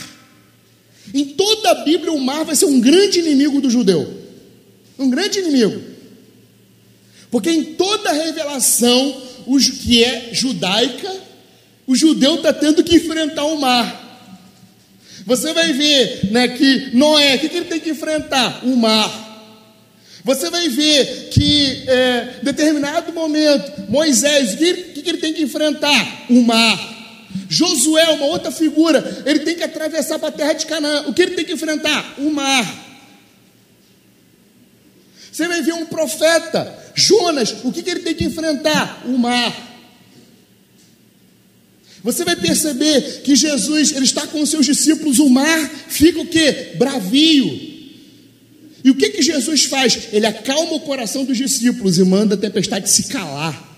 Em 1.14 1.26
toda 1.26 1.70
a 1.70 1.84
Bíblia, 1.84 2.10
o 2.10 2.20
mar 2.20 2.44
vai 2.44 2.56
ser 2.56 2.64
um 2.64 2.80
grande 2.80 3.20
inimigo 3.20 3.60
do 3.60 3.70
judeu. 3.70 4.18
Um 4.98 5.08
grande 5.08 5.38
inimigo. 5.38 5.80
Porque 7.30 7.50
em 7.50 7.62
toda 7.74 8.10
a 8.10 8.14
revelação, 8.14 9.29
que 9.82 10.04
é 10.04 10.30
judaica, 10.32 11.10
o 11.86 11.94
judeu 11.94 12.36
está 12.36 12.52
tendo 12.52 12.84
que 12.84 12.96
enfrentar 12.96 13.44
o 13.44 13.60
mar. 13.60 14.08
Você 15.26 15.52
vai 15.52 15.72
ver 15.72 16.30
né, 16.30 16.48
que 16.48 16.90
Noé, 16.96 17.36
o 17.36 17.38
que, 17.38 17.48
que 17.48 17.56
ele 17.56 17.66
tem 17.66 17.80
que 17.80 17.90
enfrentar? 17.90 18.64
O 18.64 18.76
mar. 18.76 19.28
Você 20.24 20.50
vai 20.50 20.68
ver 20.68 21.28
que, 21.30 21.84
é, 21.86 22.34
determinado 22.42 23.12
momento, 23.12 23.90
Moisés, 23.90 24.54
o 24.54 24.56
que, 24.58 24.74
que, 24.74 25.02
que 25.02 25.08
ele 25.08 25.18
tem 25.18 25.32
que 25.32 25.42
enfrentar? 25.42 26.26
O 26.28 26.42
mar. 26.42 26.98
Josué, 27.48 28.08
uma 28.10 28.26
outra 28.26 28.50
figura, 28.50 29.22
ele 29.24 29.40
tem 29.40 29.54
que 29.54 29.62
atravessar 29.62 30.18
para 30.18 30.28
a 30.28 30.32
terra 30.32 30.52
de 30.52 30.66
Canaã. 30.66 31.04
O 31.06 31.14
que 31.14 31.22
ele 31.22 31.34
tem 31.34 31.44
que 31.44 31.52
enfrentar? 31.52 32.14
O 32.18 32.30
mar. 32.30 32.89
Você 35.32 35.46
vai 35.46 35.62
ver 35.62 35.74
um 35.74 35.86
profeta, 35.86 36.76
Jonas, 36.94 37.56
o 37.64 37.72
que, 37.72 37.82
que 37.82 37.90
ele 37.90 38.00
tem 38.00 38.14
que 38.14 38.24
enfrentar? 38.24 39.02
O 39.06 39.16
mar. 39.16 39.68
Você 42.02 42.24
vai 42.24 42.34
perceber 42.34 43.22
que 43.22 43.36
Jesus, 43.36 43.92
ele 43.92 44.04
está 44.04 44.26
com 44.26 44.40
os 44.40 44.50
seus 44.50 44.64
discípulos, 44.64 45.18
o 45.18 45.28
mar 45.28 45.70
fica 45.88 46.20
o 46.20 46.26
que? 46.26 46.74
Bravio. 46.76 47.70
E 48.82 48.90
o 48.90 48.94
que 48.94 49.10
que 49.10 49.22
Jesus 49.22 49.64
faz? 49.64 50.08
Ele 50.12 50.26
acalma 50.26 50.72
o 50.72 50.80
coração 50.80 51.24
dos 51.24 51.36
discípulos 51.36 51.98
e 51.98 52.04
manda 52.04 52.34
a 52.34 52.38
tempestade 52.38 52.88
se 52.90 53.04
calar. 53.04 53.68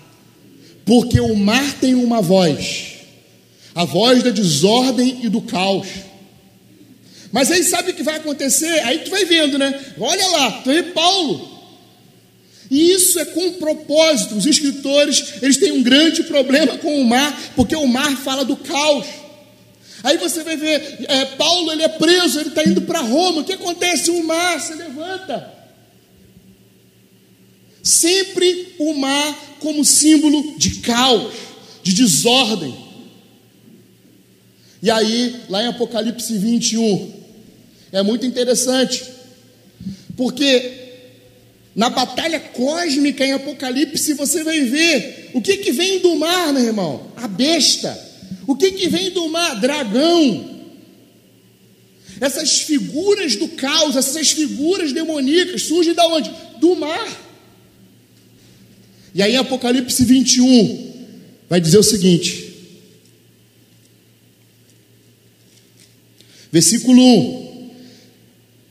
Porque 0.85 1.19
o 1.19 1.35
mar 1.35 1.73
tem 1.79 1.93
uma 1.95 2.21
voz, 2.21 2.93
a 3.75 3.85
voz 3.85 4.23
da 4.23 4.29
desordem 4.29 5.19
e 5.23 5.29
do 5.29 5.41
caos. 5.41 5.87
Mas 7.33 7.49
aí 7.49 7.63
sabe 7.63 7.89
o 7.89 7.93
que 7.95 8.03
vai 8.03 8.17
acontecer? 8.17 8.79
Aí 8.85 8.99
tu 8.99 9.09
vai 9.09 9.25
vendo, 9.25 9.57
né? 9.57 9.73
Olha 9.99 10.27
lá, 10.27 10.51
tu 10.61 10.69
vê 10.69 10.83
Paulo. 10.83 11.49
E 12.69 12.91
isso 12.91 13.19
é 13.19 13.25
com 13.25 13.53
propósito. 13.53 14.35
Os 14.35 14.45
escritores, 14.45 15.41
eles 15.41 15.57
têm 15.57 15.71
um 15.71 15.81
grande 15.81 16.21
problema 16.25 16.77
com 16.77 17.01
o 17.01 17.03
mar, 17.03 17.35
porque 17.55 17.75
o 17.75 17.87
mar 17.87 18.15
fala 18.17 18.45
do 18.45 18.55
caos. 18.55 19.07
Aí 20.03 20.15
você 20.17 20.43
vai 20.43 20.55
ver, 20.55 21.05
é, 21.07 21.25
Paulo 21.25 21.71
ele 21.71 21.81
é 21.81 21.87
preso, 21.87 22.39
ele 22.39 22.49
está 22.49 22.63
indo 22.63 22.83
para 22.83 22.99
Roma. 22.99 23.41
O 23.41 23.43
que 23.43 23.53
acontece? 23.53 24.11
O 24.11 24.23
mar 24.23 24.61
se 24.61 24.75
levanta. 24.75 25.51
Sempre 27.81 28.75
o 28.77 28.93
mar 28.93 29.57
como 29.59 29.83
símbolo 29.83 30.55
de 30.59 30.81
caos, 30.81 31.33
de 31.81 31.93
desordem. 31.93 32.77
E 34.83 34.91
aí, 34.91 35.41
lá 35.49 35.63
em 35.63 35.67
Apocalipse 35.67 36.37
21, 36.37 37.22
é 37.93 38.01
muito 38.01 38.25
interessante, 38.25 39.05
porque 40.17 40.81
na 41.75 41.91
batalha 41.91 42.39
cósmica 42.39 43.23
em 43.23 43.33
Apocalipse 43.33 44.13
você 44.13 44.43
vai 44.43 44.61
ver 44.61 45.29
o 45.35 45.41
que, 45.41 45.57
que 45.57 45.71
vem 45.71 45.99
do 45.99 46.15
mar, 46.15 46.51
meu 46.51 46.63
irmão? 46.63 47.11
A 47.15 47.27
besta. 47.27 47.97
O 48.47 48.55
que, 48.55 48.71
que 48.71 48.89
vem 48.89 49.11
do 49.11 49.29
mar? 49.29 49.59
Dragão. 49.59 50.51
Essas 52.19 52.61
figuras 52.61 53.35
do 53.35 53.47
caos, 53.49 53.95
essas 53.95 54.31
figuras 54.31 54.91
demoníacas 54.91 55.63
surgem 55.63 55.93
da 55.93 56.07
onde? 56.07 56.31
Do 56.59 56.75
mar. 56.75 57.07
E 59.13 59.21
aí 59.21 59.35
Apocalipse 59.37 60.03
21 60.03 60.93
vai 61.47 61.61
dizer 61.61 61.77
o 61.77 61.83
seguinte: 61.83 62.53
Versículo 66.51 67.01
1: 67.01 67.42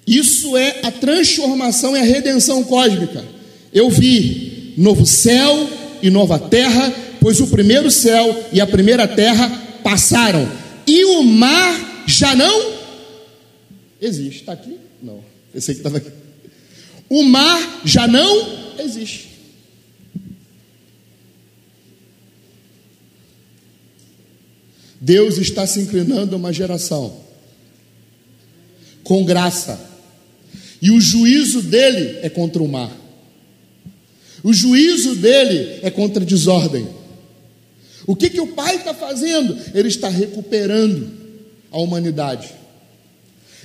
isso 0.07 0.57
é 0.57 0.81
a 0.83 0.91
transformação 0.91 1.97
e 1.97 2.01
a 2.01 2.05
redenção 2.05 2.65
cósmica. 2.65 3.25
Eu 3.73 3.89
vi 3.89 4.75
novo 4.77 5.07
céu 5.07 5.69
e 6.03 6.11
nova 6.11 6.39
terra, 6.39 6.93
pois 7.21 7.41
o 7.41 7.47
primeiro 7.47 7.91
céu 7.91 8.49
e 8.53 8.61
a 8.61 8.67
primeira 8.67 9.07
terra 9.07 9.49
passaram, 9.83 10.51
e 10.87 11.05
o 11.05 11.23
mar 11.23 12.05
já 12.07 12.35
não 12.35 12.73
existe. 14.01 14.41
Está 14.41 14.53
aqui? 14.53 14.77
Não. 15.03 15.23
Pensei 15.53 15.75
que 15.75 15.81
estava 15.81 15.99
aqui. 15.99 16.11
O 17.09 17.23
mar 17.23 17.83
já 17.85 18.09
não 18.09 18.75
existe. 18.79 19.31
Deus 25.01 25.39
está 25.39 25.67
se 25.67 25.81
inclinando 25.81 26.35
a 26.35 26.39
uma 26.39 26.53
geração 26.53 27.23
com 29.03 29.25
graça 29.25 29.92
e 30.83 30.91
o 30.91 31.01
juízo 31.01 31.63
dele 31.63 32.19
é 32.23 32.29
contra 32.29 32.61
o 32.61 32.67
mar. 32.67 32.91
O 34.43 34.53
juízo 34.53 35.15
dele 35.15 35.79
é 35.81 35.91
contra 35.91 36.25
a 36.25 36.27
desordem. 36.27 36.89
O 38.05 38.17
que, 38.17 38.29
que 38.29 38.41
o 38.41 38.49
pai 38.49 38.77
está 38.77 38.93
fazendo? 38.93 39.57
Ele 39.73 39.87
está 39.87 40.09
recuperando 40.09 41.09
a 41.71 41.79
humanidade. 41.79 42.49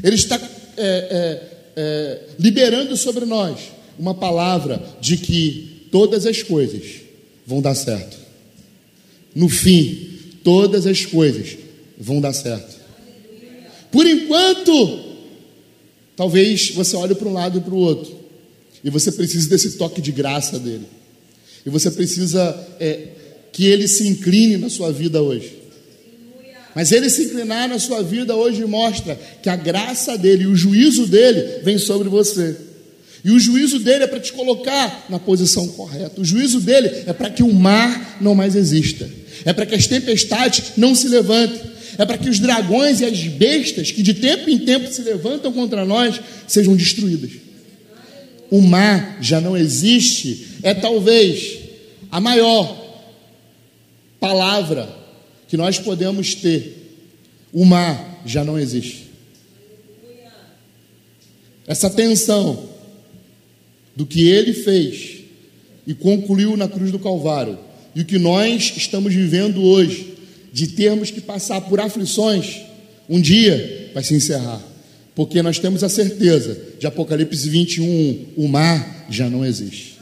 Ele 0.03 0.15
está 0.15 0.39
é, 0.77 1.41
é, 1.75 2.19
liberando 2.37 2.95
sobre 2.95 3.25
nós 3.25 3.59
uma 3.97 4.13
palavra 4.13 4.79
de 5.01 5.17
que 5.17 5.87
todas 5.91 6.27
as 6.27 6.43
coisas 6.43 6.83
vão 7.47 7.61
dar 7.61 7.73
certo. 7.73 8.15
No 9.33 9.49
fim, 9.49 10.19
todas 10.43 10.85
as 10.85 11.03
coisas 11.03 11.57
vão 11.97 12.21
dar 12.21 12.33
certo. 12.33 12.77
Por 13.91 14.05
enquanto, 14.05 15.06
talvez 16.17 16.71
você 16.71 16.97
olhe 16.97 17.15
para 17.15 17.29
um 17.29 17.33
lado 17.33 17.59
e 17.59 17.61
para 17.61 17.73
o 17.73 17.77
outro, 17.77 18.13
e 18.83 18.89
você 18.89 19.11
precise 19.11 19.47
desse 19.47 19.77
toque 19.77 20.01
de 20.01 20.11
graça 20.11 20.59
dele, 20.59 20.87
e 21.65 21.69
você 21.69 21.89
precisa 21.89 22.67
é, 22.79 23.07
que 23.53 23.65
ele 23.65 23.87
se 23.87 24.05
incline 24.05 24.57
na 24.57 24.69
sua 24.69 24.91
vida 24.91 25.21
hoje. 25.21 25.55
Mas 26.75 26.91
ele 26.91 27.09
se 27.09 27.23
inclinar 27.23 27.67
na 27.67 27.79
sua 27.79 28.03
vida 28.03 28.35
hoje 28.35 28.63
mostra 28.65 29.19
que 29.41 29.49
a 29.49 29.55
graça 29.55 30.15
dele 30.15 30.43
e 30.43 30.47
o 30.47 30.55
juízo 30.55 31.07
dele 31.07 31.61
vem 31.63 31.77
sobre 31.79 32.07
você. 32.07 32.55
E 33.25 33.31
o 33.31 33.39
juízo 33.39 33.79
dele 33.79 34.03
é 34.03 34.07
para 34.07 34.19
te 34.19 34.31
colocar 34.31 35.07
na 35.09 35.17
posição 35.17 35.67
correta. 35.69 36.21
O 36.21 36.23
juízo 36.23 36.59
dele 36.59 36.87
é 37.07 37.13
para 37.13 37.31
que 37.31 37.41
o 37.41 37.51
mar 37.51 38.19
não 38.21 38.35
mais 38.35 38.55
exista. 38.55 39.09
É 39.43 39.51
para 39.53 39.65
que 39.65 39.73
as 39.73 39.87
tempestades 39.87 40.73
não 40.77 40.93
se 40.93 41.07
levantem. 41.07 41.59
É 41.97 42.05
para 42.05 42.17
que 42.17 42.29
os 42.29 42.39
dragões 42.39 43.01
e 43.01 43.05
as 43.05 43.23
bestas 43.23 43.91
que 43.91 44.03
de 44.03 44.13
tempo 44.13 44.49
em 44.49 44.59
tempo 44.59 44.91
se 44.91 45.01
levantam 45.01 45.51
contra 45.51 45.83
nós 45.85 46.19
sejam 46.47 46.75
destruídas. 46.75 47.31
O 48.49 48.61
mar 48.61 49.17
já 49.21 49.41
não 49.41 49.57
existe. 49.57 50.47
É 50.63 50.73
talvez 50.73 51.57
a 52.11 52.19
maior 52.19 52.85
palavra 54.19 54.87
que 55.47 55.57
nós 55.57 55.79
podemos 55.79 56.35
ter, 56.35 56.97
o 57.53 57.65
mar 57.65 58.21
já 58.25 58.43
não 58.43 58.59
existe. 58.59 59.07
Essa 61.65 61.89
tensão 61.89 62.69
do 63.95 64.05
que 64.05 64.27
ele 64.27 64.53
fez 64.53 65.17
e 65.85 65.93
concluiu 65.93 66.55
na 66.55 66.67
cruz 66.67 66.91
do 66.91 66.99
Calvário, 66.99 67.57
e 67.95 68.01
o 68.01 68.05
que 68.05 68.19
nós 68.19 68.73
estamos 68.75 69.13
vivendo 69.13 69.63
hoje, 69.63 70.06
de 70.57 70.69
termos 70.69 71.11
que 71.11 71.21
passar 71.21 71.61
por 71.61 71.79
aflições, 71.79 72.61
um 73.07 73.21
dia 73.21 73.91
vai 73.93 74.03
se 74.03 74.15
encerrar, 74.15 74.59
porque 75.13 75.39
nós 75.43 75.59
temos 75.59 75.83
a 75.83 75.89
certeza 75.89 76.57
de 76.79 76.87
Apocalipse 76.87 77.47
21, 77.47 78.29
o 78.35 78.47
mar 78.47 79.05
já 79.07 79.29
não 79.29 79.45
existe. 79.45 79.99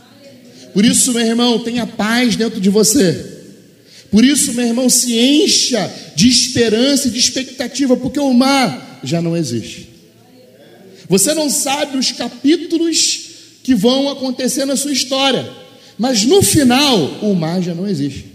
Por 0.73 0.85
isso, 0.85 1.11
meu 1.11 1.25
irmão, 1.25 1.59
tenha 1.59 1.85
paz 1.85 2.37
dentro 2.37 2.61
de 2.61 2.69
você. 2.69 3.33
Por 4.09 4.23
isso, 4.23 4.53
meu 4.53 4.65
irmão, 4.65 4.89
se 4.89 5.19
encha 5.19 5.93
de 6.15 6.29
esperança 6.29 7.09
e 7.09 7.11
de 7.11 7.19
expectativa, 7.19 7.97
porque 7.97 8.21
o 8.21 8.33
mar 8.33 9.01
já 9.03 9.21
não 9.21 9.35
existe. 9.35 9.89
Você 11.09 11.33
não 11.33 11.49
sabe 11.49 11.97
os 11.97 12.13
capítulos 12.13 13.25
que 13.61 13.75
vão 13.75 14.07
acontecer 14.07 14.63
na 14.63 14.77
sua 14.77 14.93
história, 14.93 15.45
mas 15.97 16.23
no 16.23 16.41
final, 16.41 17.19
o 17.23 17.35
mar 17.35 17.61
já 17.61 17.75
não 17.75 17.85
existe. 17.85 18.34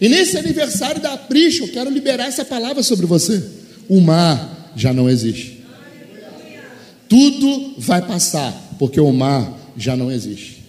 E 0.00 0.08
nesse 0.08 0.38
aniversário 0.38 1.00
da 1.00 1.16
Prisca, 1.16 1.64
eu 1.64 1.68
quero 1.68 1.90
liberar 1.90 2.26
essa 2.26 2.44
palavra 2.44 2.82
sobre 2.82 3.06
você: 3.06 3.42
o 3.88 4.00
mar 4.00 4.72
já 4.74 4.92
não 4.92 5.08
existe. 5.10 5.60
Tudo 7.08 7.74
vai 7.78 8.00
passar, 8.06 8.52
porque 8.78 9.00
o 9.00 9.12
mar 9.12 9.72
já 9.76 9.96
não 9.96 10.10
existe. 10.10 10.62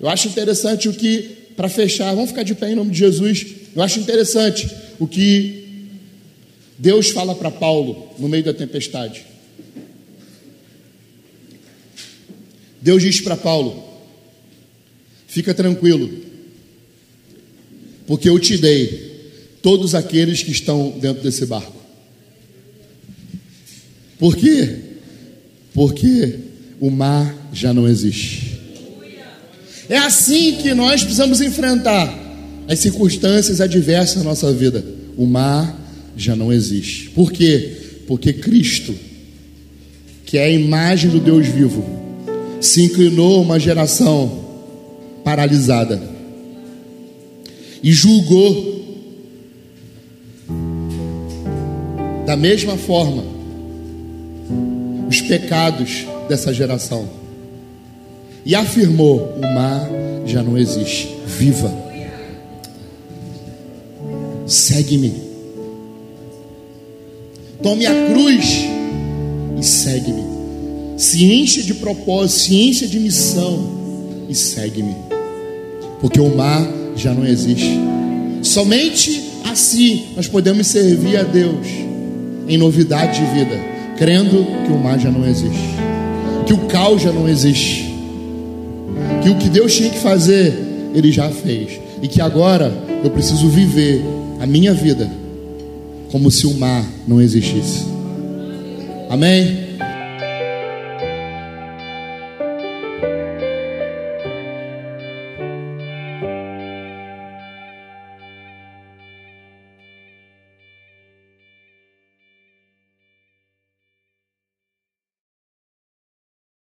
Eu 0.00 0.08
acho 0.08 0.28
interessante 0.28 0.88
o 0.88 0.92
que 0.92 1.36
para 1.56 1.68
fechar, 1.68 2.14
vamos 2.14 2.30
ficar 2.30 2.42
de 2.42 2.54
pé 2.54 2.72
em 2.72 2.74
nome 2.74 2.90
de 2.90 2.98
Jesus. 2.98 3.46
Eu 3.74 3.82
acho 3.82 4.00
interessante 4.00 4.68
o 4.98 5.06
que 5.06 5.64
Deus 6.78 7.10
fala 7.10 7.34
para 7.34 7.50
Paulo 7.50 8.10
no 8.18 8.28
meio 8.28 8.44
da 8.44 8.52
tempestade. 8.52 9.24
Deus 12.80 13.02
diz 13.02 13.20
para 13.20 13.36
Paulo: 13.36 13.84
Fica 15.26 15.54
tranquilo, 15.54 16.25
porque 18.06 18.28
eu 18.28 18.38
te 18.38 18.56
dei 18.56 19.06
todos 19.62 19.94
aqueles 19.94 20.42
que 20.42 20.52
estão 20.52 20.94
dentro 21.00 21.22
desse 21.22 21.44
barco. 21.44 21.74
Por 24.18 24.36
quê? 24.36 24.76
Porque 25.74 26.38
o 26.80 26.90
mar 26.90 27.50
já 27.52 27.74
não 27.74 27.88
existe. 27.88 28.60
É 29.88 29.98
assim 29.98 30.56
que 30.56 30.72
nós 30.74 31.02
precisamos 31.02 31.40
enfrentar 31.40 32.26
as 32.68 32.78
circunstâncias 32.78 33.60
adversas 33.60 34.16
na 34.16 34.24
nossa 34.24 34.52
vida. 34.52 34.84
O 35.16 35.26
mar 35.26 35.78
já 36.16 36.34
não 36.34 36.52
existe. 36.52 37.10
Por 37.10 37.32
quê? 37.32 37.76
Porque 38.06 38.32
Cristo, 38.32 38.94
que 40.24 40.38
é 40.38 40.44
a 40.44 40.50
imagem 40.50 41.10
do 41.10 41.20
Deus 41.20 41.46
vivo, 41.46 41.84
se 42.60 42.82
inclinou 42.82 43.42
uma 43.42 43.60
geração 43.60 44.44
paralisada 45.24 46.15
e 47.86 47.92
julgou 47.92 48.84
da 52.26 52.36
mesma 52.36 52.76
forma 52.76 53.22
os 55.08 55.20
pecados 55.20 56.04
dessa 56.28 56.52
geração 56.52 57.08
e 58.44 58.56
afirmou: 58.56 59.36
o 59.36 59.40
mar 59.40 59.88
já 60.26 60.42
não 60.42 60.58
existe. 60.58 61.14
Viva. 61.26 61.72
Segue-me. 64.48 65.14
Tome 67.62 67.86
a 67.86 68.10
cruz 68.10 68.64
e 69.60 69.62
segue-me. 69.64 70.24
Se 70.98 71.24
enche 71.24 71.62
de 71.62 71.74
propósito, 71.74 72.40
se 72.40 72.56
enche 72.56 72.88
de 72.88 72.98
missão 72.98 74.26
e 74.28 74.34
segue-me. 74.34 74.96
Porque 76.00 76.20
o 76.20 76.34
mar 76.34 76.75
já 76.96 77.12
não 77.12 77.26
existe. 77.26 77.78
Somente 78.42 79.22
assim 79.44 80.06
nós 80.16 80.26
podemos 80.26 80.66
servir 80.66 81.16
a 81.16 81.22
Deus 81.22 81.66
em 82.48 82.56
novidade 82.56 83.20
de 83.20 83.38
vida, 83.38 83.58
crendo 83.96 84.46
que 84.64 84.72
o 84.72 84.78
mar 84.78 84.98
já 84.98 85.10
não 85.10 85.26
existe, 85.26 85.74
que 86.46 86.52
o 86.52 86.58
caos 86.66 87.02
já 87.02 87.12
não 87.12 87.28
existe 87.28 87.86
que 89.26 89.30
o 89.30 89.34
que 89.34 89.48
Deus 89.48 89.74
tinha 89.74 89.90
que 89.90 89.98
fazer, 89.98 90.56
Ele 90.94 91.10
já 91.10 91.28
fez, 91.30 91.80
e 92.00 92.06
que 92.06 92.20
agora 92.20 92.72
eu 93.02 93.10
preciso 93.10 93.48
viver 93.48 94.00
a 94.40 94.46
minha 94.46 94.72
vida 94.72 95.10
como 96.12 96.30
se 96.30 96.46
o 96.46 96.54
mar 96.54 96.84
não 97.08 97.20
existisse. 97.20 97.84
Amém? 99.10 99.65